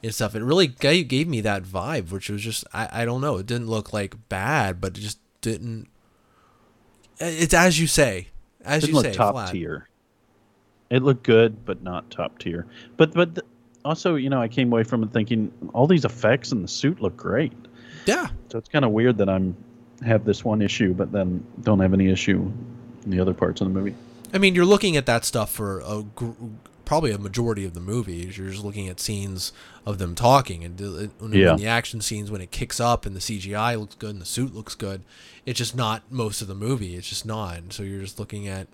[0.02, 0.35] and stuff.
[0.35, 3.39] It really gave, gave me that vibe, which was just I, I don't know.
[3.39, 5.89] It didn't look like bad, but it just didn't
[7.19, 8.28] it's as you say.
[8.65, 9.52] as didn't you look say, top flat.
[9.52, 9.89] tier.
[10.90, 12.66] It looked good, but not top tier.
[12.97, 13.47] But but th-
[13.85, 17.01] also, you know, I came away from it thinking all these effects and the suit
[17.01, 17.52] look great.
[18.07, 19.55] Yeah, So it's kind of weird that I'm
[20.05, 22.51] have this one issue, but then don't have any issue
[23.05, 23.95] in the other parts of the movie.
[24.33, 26.31] I mean, you're looking at that stuff for a gr-
[26.85, 28.15] probably a majority of the movie.
[28.35, 29.53] You're just looking at scenes
[29.87, 30.79] of them talking, and
[31.19, 31.51] when, Yeah.
[31.51, 34.27] when the action scenes when it kicks up and the CGI looks good and the
[34.27, 35.03] suit looks good.
[35.47, 36.97] It's just not most of the movie.
[36.97, 37.59] It's just not.
[37.59, 38.67] And so you're just looking at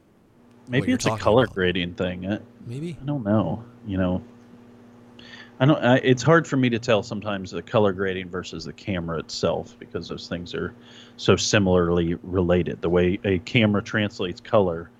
[0.68, 1.54] Maybe it's a color about.
[1.54, 2.30] grading thing.
[2.30, 2.96] I, maybe.
[3.00, 3.62] I don't know.
[3.86, 4.22] You know,
[5.58, 5.82] I don't.
[5.82, 9.74] I, it's hard for me to tell sometimes the color grading versus the camera itself
[9.78, 10.74] because those things are
[11.16, 12.82] so similarly related.
[12.82, 14.90] The way a camera translates color.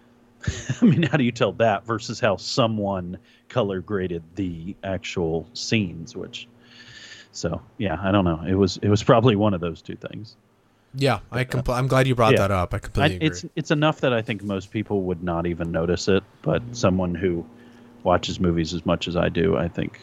[0.80, 3.18] I mean, how do you tell that versus how someone
[3.48, 6.16] color graded the actual scenes?
[6.16, 6.48] Which,
[7.32, 8.42] so yeah, I don't know.
[8.46, 10.36] It was it was probably one of those two things.
[10.94, 12.48] Yeah, I uh, compl- I'm glad you brought Yeah.
[12.48, 12.72] that up.
[12.72, 13.26] I I, completely agree.
[13.28, 16.72] it's it's enough that I think most people would not even notice it, but mm-hmm.
[16.72, 17.44] someone who
[18.04, 20.00] watches movies as much as I do, I think,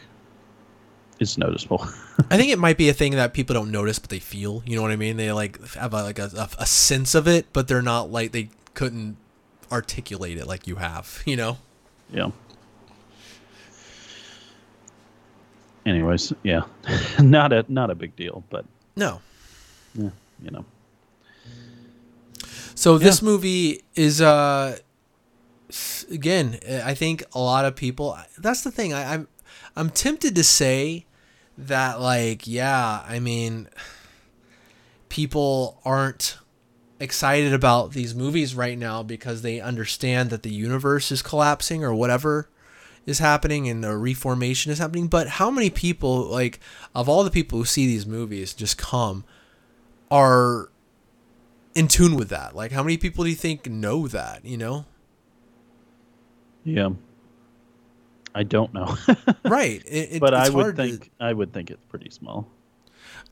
[1.18, 1.78] it's noticeable.
[2.30, 4.62] I think it might be a thing that people don't notice, but they feel.
[4.66, 5.16] You know what I mean?
[5.16, 8.32] They like have a, like a, a, a sense of it, but they're not like
[8.32, 9.16] they couldn't
[9.72, 11.22] articulate it like you have.
[11.26, 11.58] You know?
[12.12, 12.30] yeah.
[15.84, 16.62] Anyways, yeah,
[17.20, 18.64] not a not a big deal, but
[18.96, 19.20] No.
[19.94, 20.10] yeah,
[20.42, 20.64] you know,
[22.74, 24.78] So this movie is uh
[26.10, 28.92] again, I think a lot of people that's the thing.
[28.92, 29.28] I, I'm
[29.74, 31.06] I'm tempted to say
[31.58, 33.68] that like, yeah, I mean
[35.08, 36.38] people aren't
[36.98, 41.94] excited about these movies right now because they understand that the universe is collapsing or
[41.94, 42.48] whatever
[43.04, 45.06] is happening and the reformation is happening.
[45.06, 46.58] But how many people, like,
[46.94, 49.24] of all the people who see these movies just come,
[50.10, 50.70] are
[51.74, 52.56] in tune with that?
[52.56, 54.44] Like, how many people do you think know that?
[54.44, 54.86] You know,
[56.66, 56.90] yeah.
[58.34, 58.96] I don't know,
[59.46, 59.82] right?
[59.86, 62.46] It, it- but I would hard to- think I would think it's pretty small.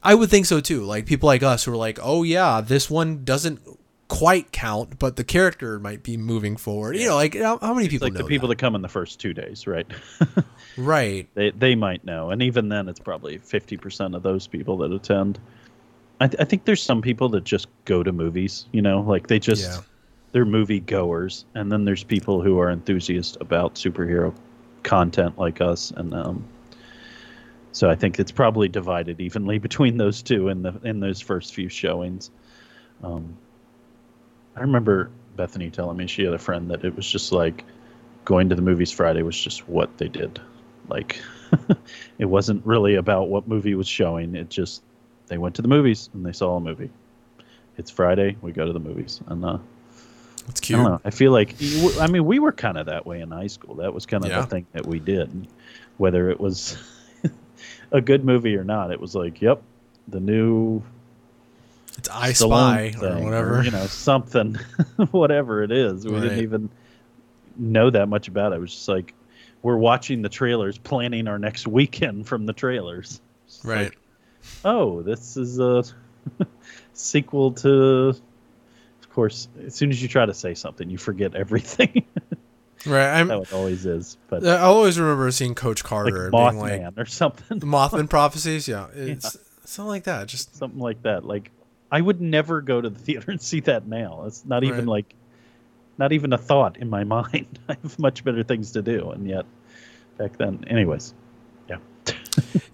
[0.02, 0.82] I would think so too.
[0.84, 3.60] Like people like us who are like, oh yeah, this one doesn't
[4.08, 6.96] quite count, but the character might be moving forward.
[6.96, 8.56] You know, like how, how many It's people like know the people that?
[8.58, 9.86] that come in the first two days, right?
[10.76, 11.28] right?
[11.34, 14.92] they they might know, and even then, it's probably fifty percent of those people that
[14.92, 15.38] attend.
[16.20, 19.26] I, th- I think there's some people that just go to movies, you know, like
[19.26, 19.80] they just Yeah.
[20.34, 24.34] They're movie goers, and then there's people who are enthusiasts about superhero
[24.82, 26.44] content like us, and um,
[27.70, 31.54] so I think it's probably divided evenly between those two in the in those first
[31.54, 32.32] few showings.
[33.04, 33.36] Um,
[34.56, 37.64] I remember Bethany telling me she had a friend that it was just like
[38.24, 40.40] going to the movies Friday was just what they did.
[40.88, 41.22] Like
[42.18, 44.34] it wasn't really about what movie was showing.
[44.34, 44.82] It just
[45.28, 46.90] they went to the movies and they saw a movie.
[47.76, 49.58] It's Friday, we go to the movies, and uh,
[50.48, 51.00] It's I don't know.
[51.04, 51.54] I feel like
[52.00, 53.76] I mean we were kind of that way in high school.
[53.76, 54.42] That was kind of Yeah.
[54.42, 55.48] the thing that we did,
[55.96, 56.76] whether it was
[57.92, 58.90] a good movie or not.
[58.90, 59.62] It was like, yep,
[60.08, 60.82] the new
[61.96, 63.62] It's I Stallone Spy or whatever.
[63.64, 64.54] you know, something,
[65.12, 66.04] whatever it is.
[66.04, 66.22] We Right.
[66.22, 66.70] didn't even
[67.56, 68.56] know that much about it.
[68.56, 69.14] It was just like
[69.62, 73.20] we're watching the trailers, planning our next weekend from the trailers.
[73.46, 73.84] It's right.
[73.84, 73.98] like,
[74.64, 75.84] oh, this is a
[76.92, 78.14] sequel to.
[79.14, 82.04] Of course, as soon as you try to say something, you forget everything.
[82.84, 83.20] right.
[83.20, 83.30] I'm.
[83.30, 84.16] It always is.
[84.28, 87.60] But I always remember seeing Coach like Carter and being Mothman like or something.
[87.60, 88.66] the Mothman prophecies.
[88.68, 90.26] Yeah, it's something like that.
[90.26, 91.24] Just something like that.
[91.24, 91.52] Like
[91.92, 94.24] I would never go to the theater and see that now.
[94.26, 94.88] It's not even Right.
[94.88, 95.14] like
[95.96, 97.60] not even a thought in my mind.
[97.68, 99.46] I have much better things to do, and yet
[100.18, 101.14] back then, anyways.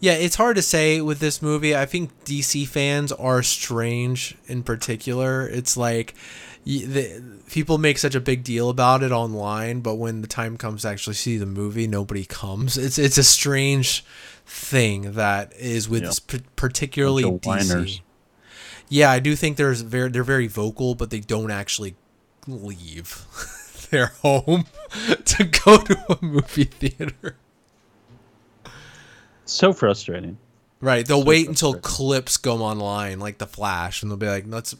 [0.00, 1.76] Yeah, it's hard to say with this movie.
[1.76, 5.46] I think DC fans are strange in particular.
[5.46, 6.14] It's like
[6.64, 10.82] the, people make such a big deal about it online, but when the time comes
[10.82, 12.78] to actually see the movie, nobody comes.
[12.78, 14.04] It's it's a strange
[14.46, 17.46] thing that is with s- p- particularly DC.
[17.46, 18.00] whiners.
[18.88, 21.94] Yeah, I do think there's very they're very vocal, but they don't actually
[22.46, 23.26] leave
[23.90, 24.64] their home
[25.24, 27.36] to go to a movie theater.
[29.52, 30.36] So frustrating.
[30.80, 31.06] Right.
[31.06, 34.74] They'll So wait until clips go online, like The Flash, and they'll be like, "Let's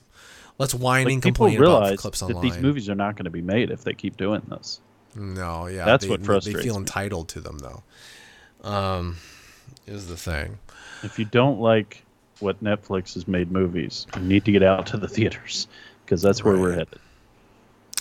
[0.58, 3.42] let's whine Like, and complain about clips that these movies are not going to be
[3.42, 4.80] made if they keep doing this.
[5.14, 6.80] no, yeah, That's they, what They frustrates feel me.
[6.80, 7.82] entitled to them, though.
[8.62, 9.16] Um,
[9.86, 10.58] is the thing.
[11.02, 12.02] If you don't like
[12.40, 15.66] what Netflix has made movies, you need to get out to the theaters
[16.04, 16.78] because that's where we're Right.
[16.78, 16.98] headed.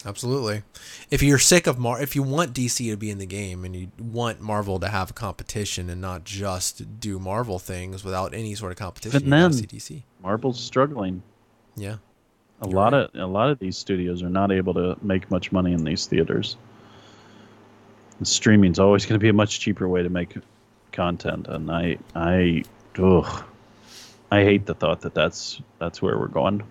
[0.06, 0.64] Absolutely.
[1.12, 3.76] If you're sick of Mar, if you want DC to be in the game and
[3.76, 8.56] you want Marvel to have a competition and not just do Marvel things without any
[8.56, 10.04] sort of competition, gotta then- DC.
[10.22, 11.22] Marvel's struggling.
[11.76, 11.98] Yeah.
[12.62, 13.10] A You're lot right.
[13.14, 16.06] of a lot of these studios are not able to make much money in these
[16.08, 16.58] theaters.
[18.18, 20.36] And streaming's always going to be a much cheaper way to make
[20.92, 22.64] content, and I I
[23.02, 23.44] ugh,
[24.30, 26.64] I hate the thought that that's that's where we're going.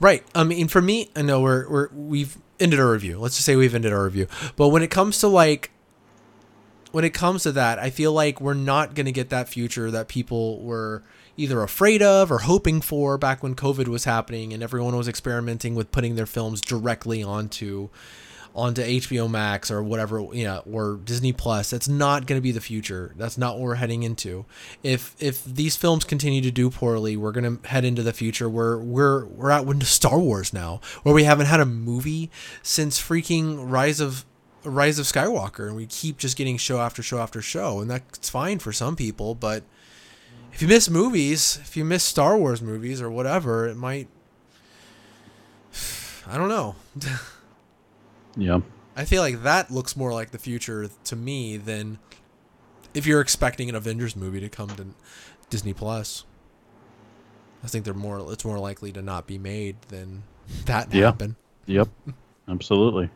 [0.00, 0.24] Right.
[0.34, 3.18] I mean, for me, I know we're we're we've ended our review.
[3.18, 4.26] Let's just say we've ended our review.
[4.56, 5.70] But when it comes to like,
[6.92, 10.08] when it comes to that, I feel like we're not gonna get that future that
[10.08, 11.02] people were
[11.36, 15.74] either afraid of or hoping for back when COVID was happening and everyone was experimenting
[15.74, 17.88] with putting their films directly onto
[18.54, 21.70] onto HBO Max or whatever, you know, or Disney Plus.
[21.70, 23.14] That's not going to be the future.
[23.16, 24.44] That's not what we're heading into.
[24.82, 28.48] If if these films continue to do poorly, we're going to head into the future
[28.48, 32.30] where we're we're out into Star Wars now, where we haven't had a movie
[32.62, 34.24] since freaking Rise of
[34.64, 38.28] Rise of Skywalker, and we keep just getting show after show after show, and that's
[38.28, 39.62] fine for some people, but
[40.52, 44.08] if you miss movies, if you miss Star Wars movies or whatever, it might.
[46.26, 46.76] I don't know.
[48.36, 48.60] Yeah,
[48.96, 51.98] I feel like that looks more like the future to me than
[52.94, 54.86] if you're expecting an Avengers movie to come to
[55.48, 56.24] Disney Plus.
[57.62, 58.32] I think they're more.
[58.32, 60.22] It's more likely to not be made than
[60.66, 61.06] that Yeah.
[61.06, 61.36] happen.
[61.66, 61.88] yep,
[62.48, 63.10] absolutely.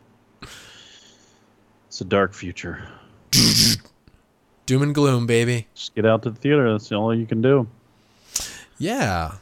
[1.87, 2.87] It's a dark future.
[4.65, 5.67] Doom and gloom, baby.
[5.75, 6.71] Just get out to the theater.
[6.71, 7.67] That's all you can do.
[8.77, 9.35] Yeah.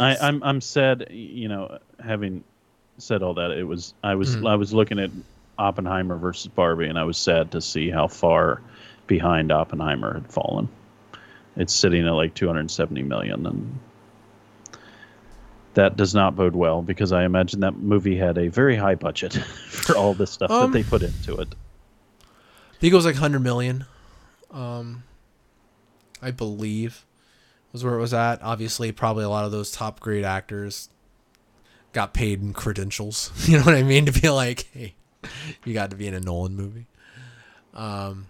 [0.00, 2.42] I, I'm I'm sad, you know, having
[2.98, 4.48] said all that, it was I was Mhm.
[4.48, 5.10] I was looking at
[5.58, 8.60] Oppenheimer versus Barbie, and I was sad to see how far
[9.06, 10.68] behind Oppenheimer had fallen.
[11.56, 13.78] It's sitting at like 270 million, and
[15.74, 19.32] that does not bode well because I imagine that movie had a very high budget
[19.68, 21.54] for all the stuff Um, that they put into it.
[22.22, 23.84] I think it was like 100 million.
[24.50, 25.04] Um,
[26.20, 27.04] I believe
[27.72, 28.42] was where it was at.
[28.42, 30.88] Obviously, probably a lot of those top grade actors
[31.92, 33.30] got paid in credentials.
[33.48, 34.06] You know what I mean?
[34.06, 34.94] To be like, hey,
[35.64, 36.86] you got to be in a Nolan movie.
[37.74, 38.26] Um,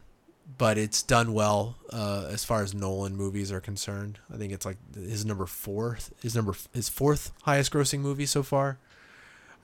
[0.58, 4.18] but it's done well uh, as far as Nolan movies are concerned.
[4.32, 8.42] I think it's like his number fourth, his number his fourth highest grossing movie so
[8.42, 8.78] far.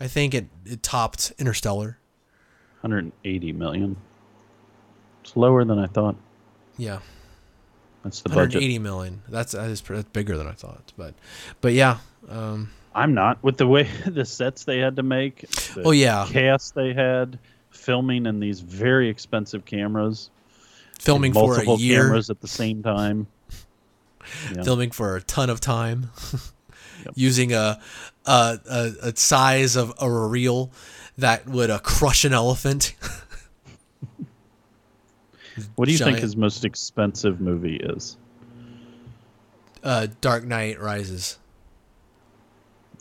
[0.01, 1.99] I think it it topped Interstellar.
[2.81, 3.97] 180 million.
[5.23, 6.17] It's lower than I thought.
[6.77, 7.01] Yeah.
[8.05, 8.55] That's the budget.
[8.55, 9.23] 180 million.
[9.29, 10.93] That's that is that's bigger than I thought.
[10.97, 11.15] But
[11.61, 11.99] but yeah.
[12.29, 15.45] Um, I'm not with the way the sets they had to make.
[15.85, 17.39] oh yeah, cast they had,
[17.71, 20.31] filming in these very expensive cameras,
[20.99, 23.27] filming for a year, cameras at the same time.
[24.55, 24.63] Yeah.
[24.63, 26.11] filming for a ton of time,
[27.05, 27.15] Yep.
[27.15, 27.81] using a,
[28.27, 30.71] a a a size of a reel
[31.17, 32.95] that would uh, crush an elephant.
[35.77, 38.19] What do you think his most expensive movie is?
[39.83, 41.39] Uh, Dark Knight Rises.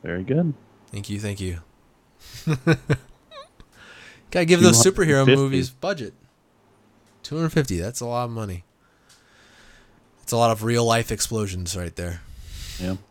[0.03, 0.53] Very good.
[0.91, 1.60] Thank you, thank you.
[4.32, 6.14] Gotta give those superhero movies budget.
[7.24, 7.78] Two hundred fifty.
[7.78, 8.64] That's a lot of money.
[10.22, 12.22] It's a lot of real life explosions right there.
[12.80, 12.98] Yeah.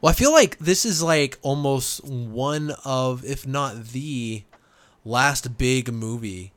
[0.00, 4.44] Well, I feel like this is like almost one of, if not the
[5.04, 6.52] last big movie.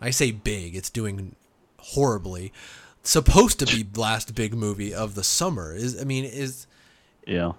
[0.00, 1.36] I say big, it's doing
[1.78, 2.52] horribly.
[3.08, 5.74] Supposed to be last big movie of the summer.
[5.74, 6.66] Is I mean, is
[7.26, 7.52] Yeah.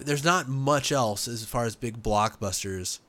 [0.00, 3.00] there's not much else as far as big blockbusters.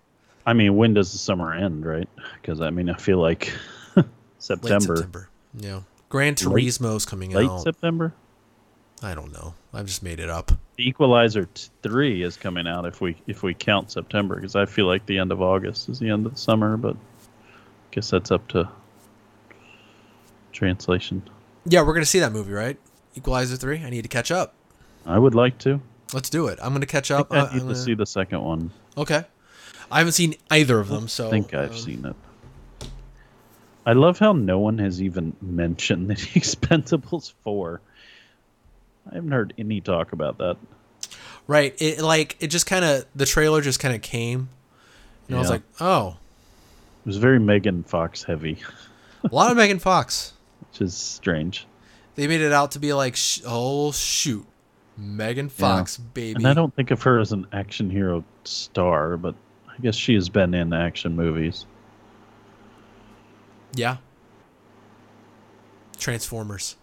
[0.46, 2.10] I mean, when does the summer end, right?
[2.42, 3.54] Because I mean, I feel like
[3.96, 4.06] Late
[4.38, 5.30] September, September.
[5.58, 5.80] Yeah.
[6.10, 7.54] Gran Turismo's coming late out.
[7.60, 8.14] Late September.
[9.02, 9.54] I don't know.
[9.74, 10.52] I've just made it up.
[10.76, 14.66] The Equalizer t- three is coming out if we if we count September because I
[14.66, 18.10] feel like the end of August is the end of the summer, but I guess
[18.10, 18.68] that's up to
[20.52, 21.24] translation.
[21.70, 22.78] Yeah, we're gonna see that movie, right?
[23.16, 23.84] Equalizer three.
[23.84, 24.54] I need to catch up.
[25.06, 25.82] I would like to.
[26.14, 26.60] Let's do it.
[26.62, 27.30] I'm gonna catch I up.
[27.30, 28.72] think I Uh, need I'm to gonna- see the second one.
[28.98, 29.26] Okay.
[29.92, 32.16] I haven't seen either of them, so I think I've um, seen it.
[33.86, 37.82] I love how no one has even mentioned the Expendables 4.
[39.10, 40.58] I haven't heard any talk about that.
[41.48, 41.74] Right.
[41.82, 44.50] It like it just kind of the trailer just kind of came,
[45.28, 46.18] and I was like, oh,
[47.06, 48.58] It was very Megan Fox heavy,
[49.24, 50.34] a lot of Megan Fox.
[50.78, 51.66] Which is strange.
[52.14, 54.46] They made it out to be like, sh- oh shoot,
[54.96, 56.36] Megan Fox, baby.
[56.36, 59.34] And I don't think of her as an action hero star, but
[59.68, 61.66] I guess she has been in action movies.
[63.74, 63.98] Yeah.
[65.98, 66.76] Transformers.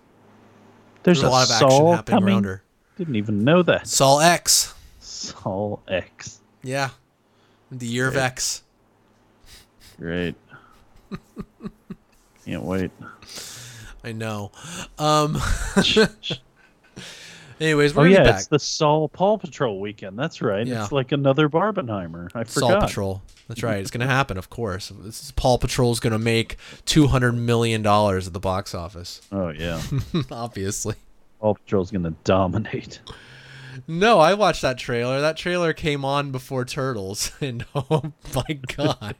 [1.04, 2.34] There's, There's a lot of action Saw happening coming.
[2.34, 2.62] around her.
[2.98, 3.86] Didn't even know that.
[3.86, 4.74] Saw X.
[4.98, 6.40] Saw X.
[6.64, 6.90] Yeah.
[7.70, 8.64] The year of X.
[9.98, 10.34] Great.
[12.44, 12.90] Can't wait.
[14.04, 14.52] I know.
[14.98, 15.38] Um,
[17.60, 20.18] Anyways, Oh we're gonna yeah, be it's the Saw Paw Patrol weekend.
[20.18, 20.66] That's right.
[20.66, 20.82] Yeah.
[20.82, 22.30] It's like another Barbenheimer.
[22.34, 22.82] I forgot.
[22.82, 23.22] Patrol.
[23.48, 23.78] That's right.
[23.78, 24.92] It's gonna happen, of course.
[25.00, 29.22] This is, Paw Patrol's gonna make two hundred million dollars at the box office.
[29.30, 29.80] Oh yeah,
[30.30, 30.96] Obviously.
[31.40, 33.00] Paw Patrol's gonna dominate.
[33.86, 35.20] No, I watched that trailer.
[35.20, 39.16] That trailer came on before Turtles, and oh my god,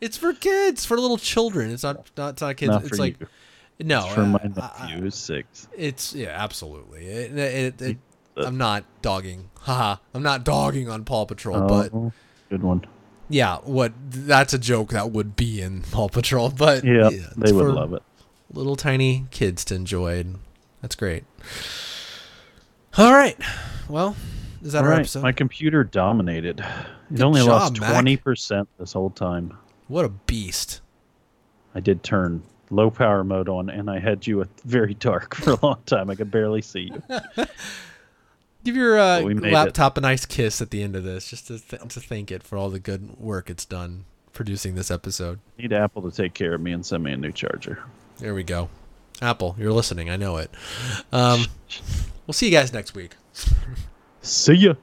[0.00, 1.70] it's for kids, for little children.
[1.70, 2.70] It's not not, not kids.
[2.70, 3.26] Not it's like you.
[3.82, 4.48] No, It's for my uh,
[4.80, 5.68] nephew who's six.
[5.76, 7.06] It's yeah, absolutely.
[7.06, 7.98] It, it, it,
[8.36, 9.50] I'm not dogging.
[9.60, 9.96] Haha.
[10.14, 12.12] I'm not dogging on Paw Patrol, but Oh,
[12.48, 12.84] good one.
[13.28, 17.52] yeah, what that's a joke that would be in Paw Patrol, but Yeah, it's they
[17.52, 18.02] would love it.
[18.52, 20.18] Little tiny kids to enjoy.
[20.20, 20.38] And
[20.82, 21.24] that's great.
[22.98, 23.38] All right.
[23.88, 24.16] Well,
[24.62, 25.22] is that All our right, episode?
[25.22, 26.60] my computer dominated.
[26.60, 26.66] It
[27.16, 29.56] Good only job, lost twenty percent this whole time.
[29.88, 30.80] What a beast.
[31.74, 35.58] I did turn low power mode on, and I had you very dark for a
[35.62, 36.10] long time.
[36.10, 37.02] I could barely see you.
[38.64, 41.28] Give your uh, But we made laptop a nice kiss at the end of this,
[41.28, 44.90] just to, th- to thank it for all the good work it's done producing this
[44.90, 45.38] episode.
[45.58, 47.82] Need Apple to take care of me and send me a new charger.
[48.18, 48.68] There we go.
[49.22, 50.10] Apple, you're listening.
[50.10, 50.50] I know it.
[51.12, 51.46] Um,
[52.26, 53.16] we'll see you guys next week.
[54.22, 54.74] See ya.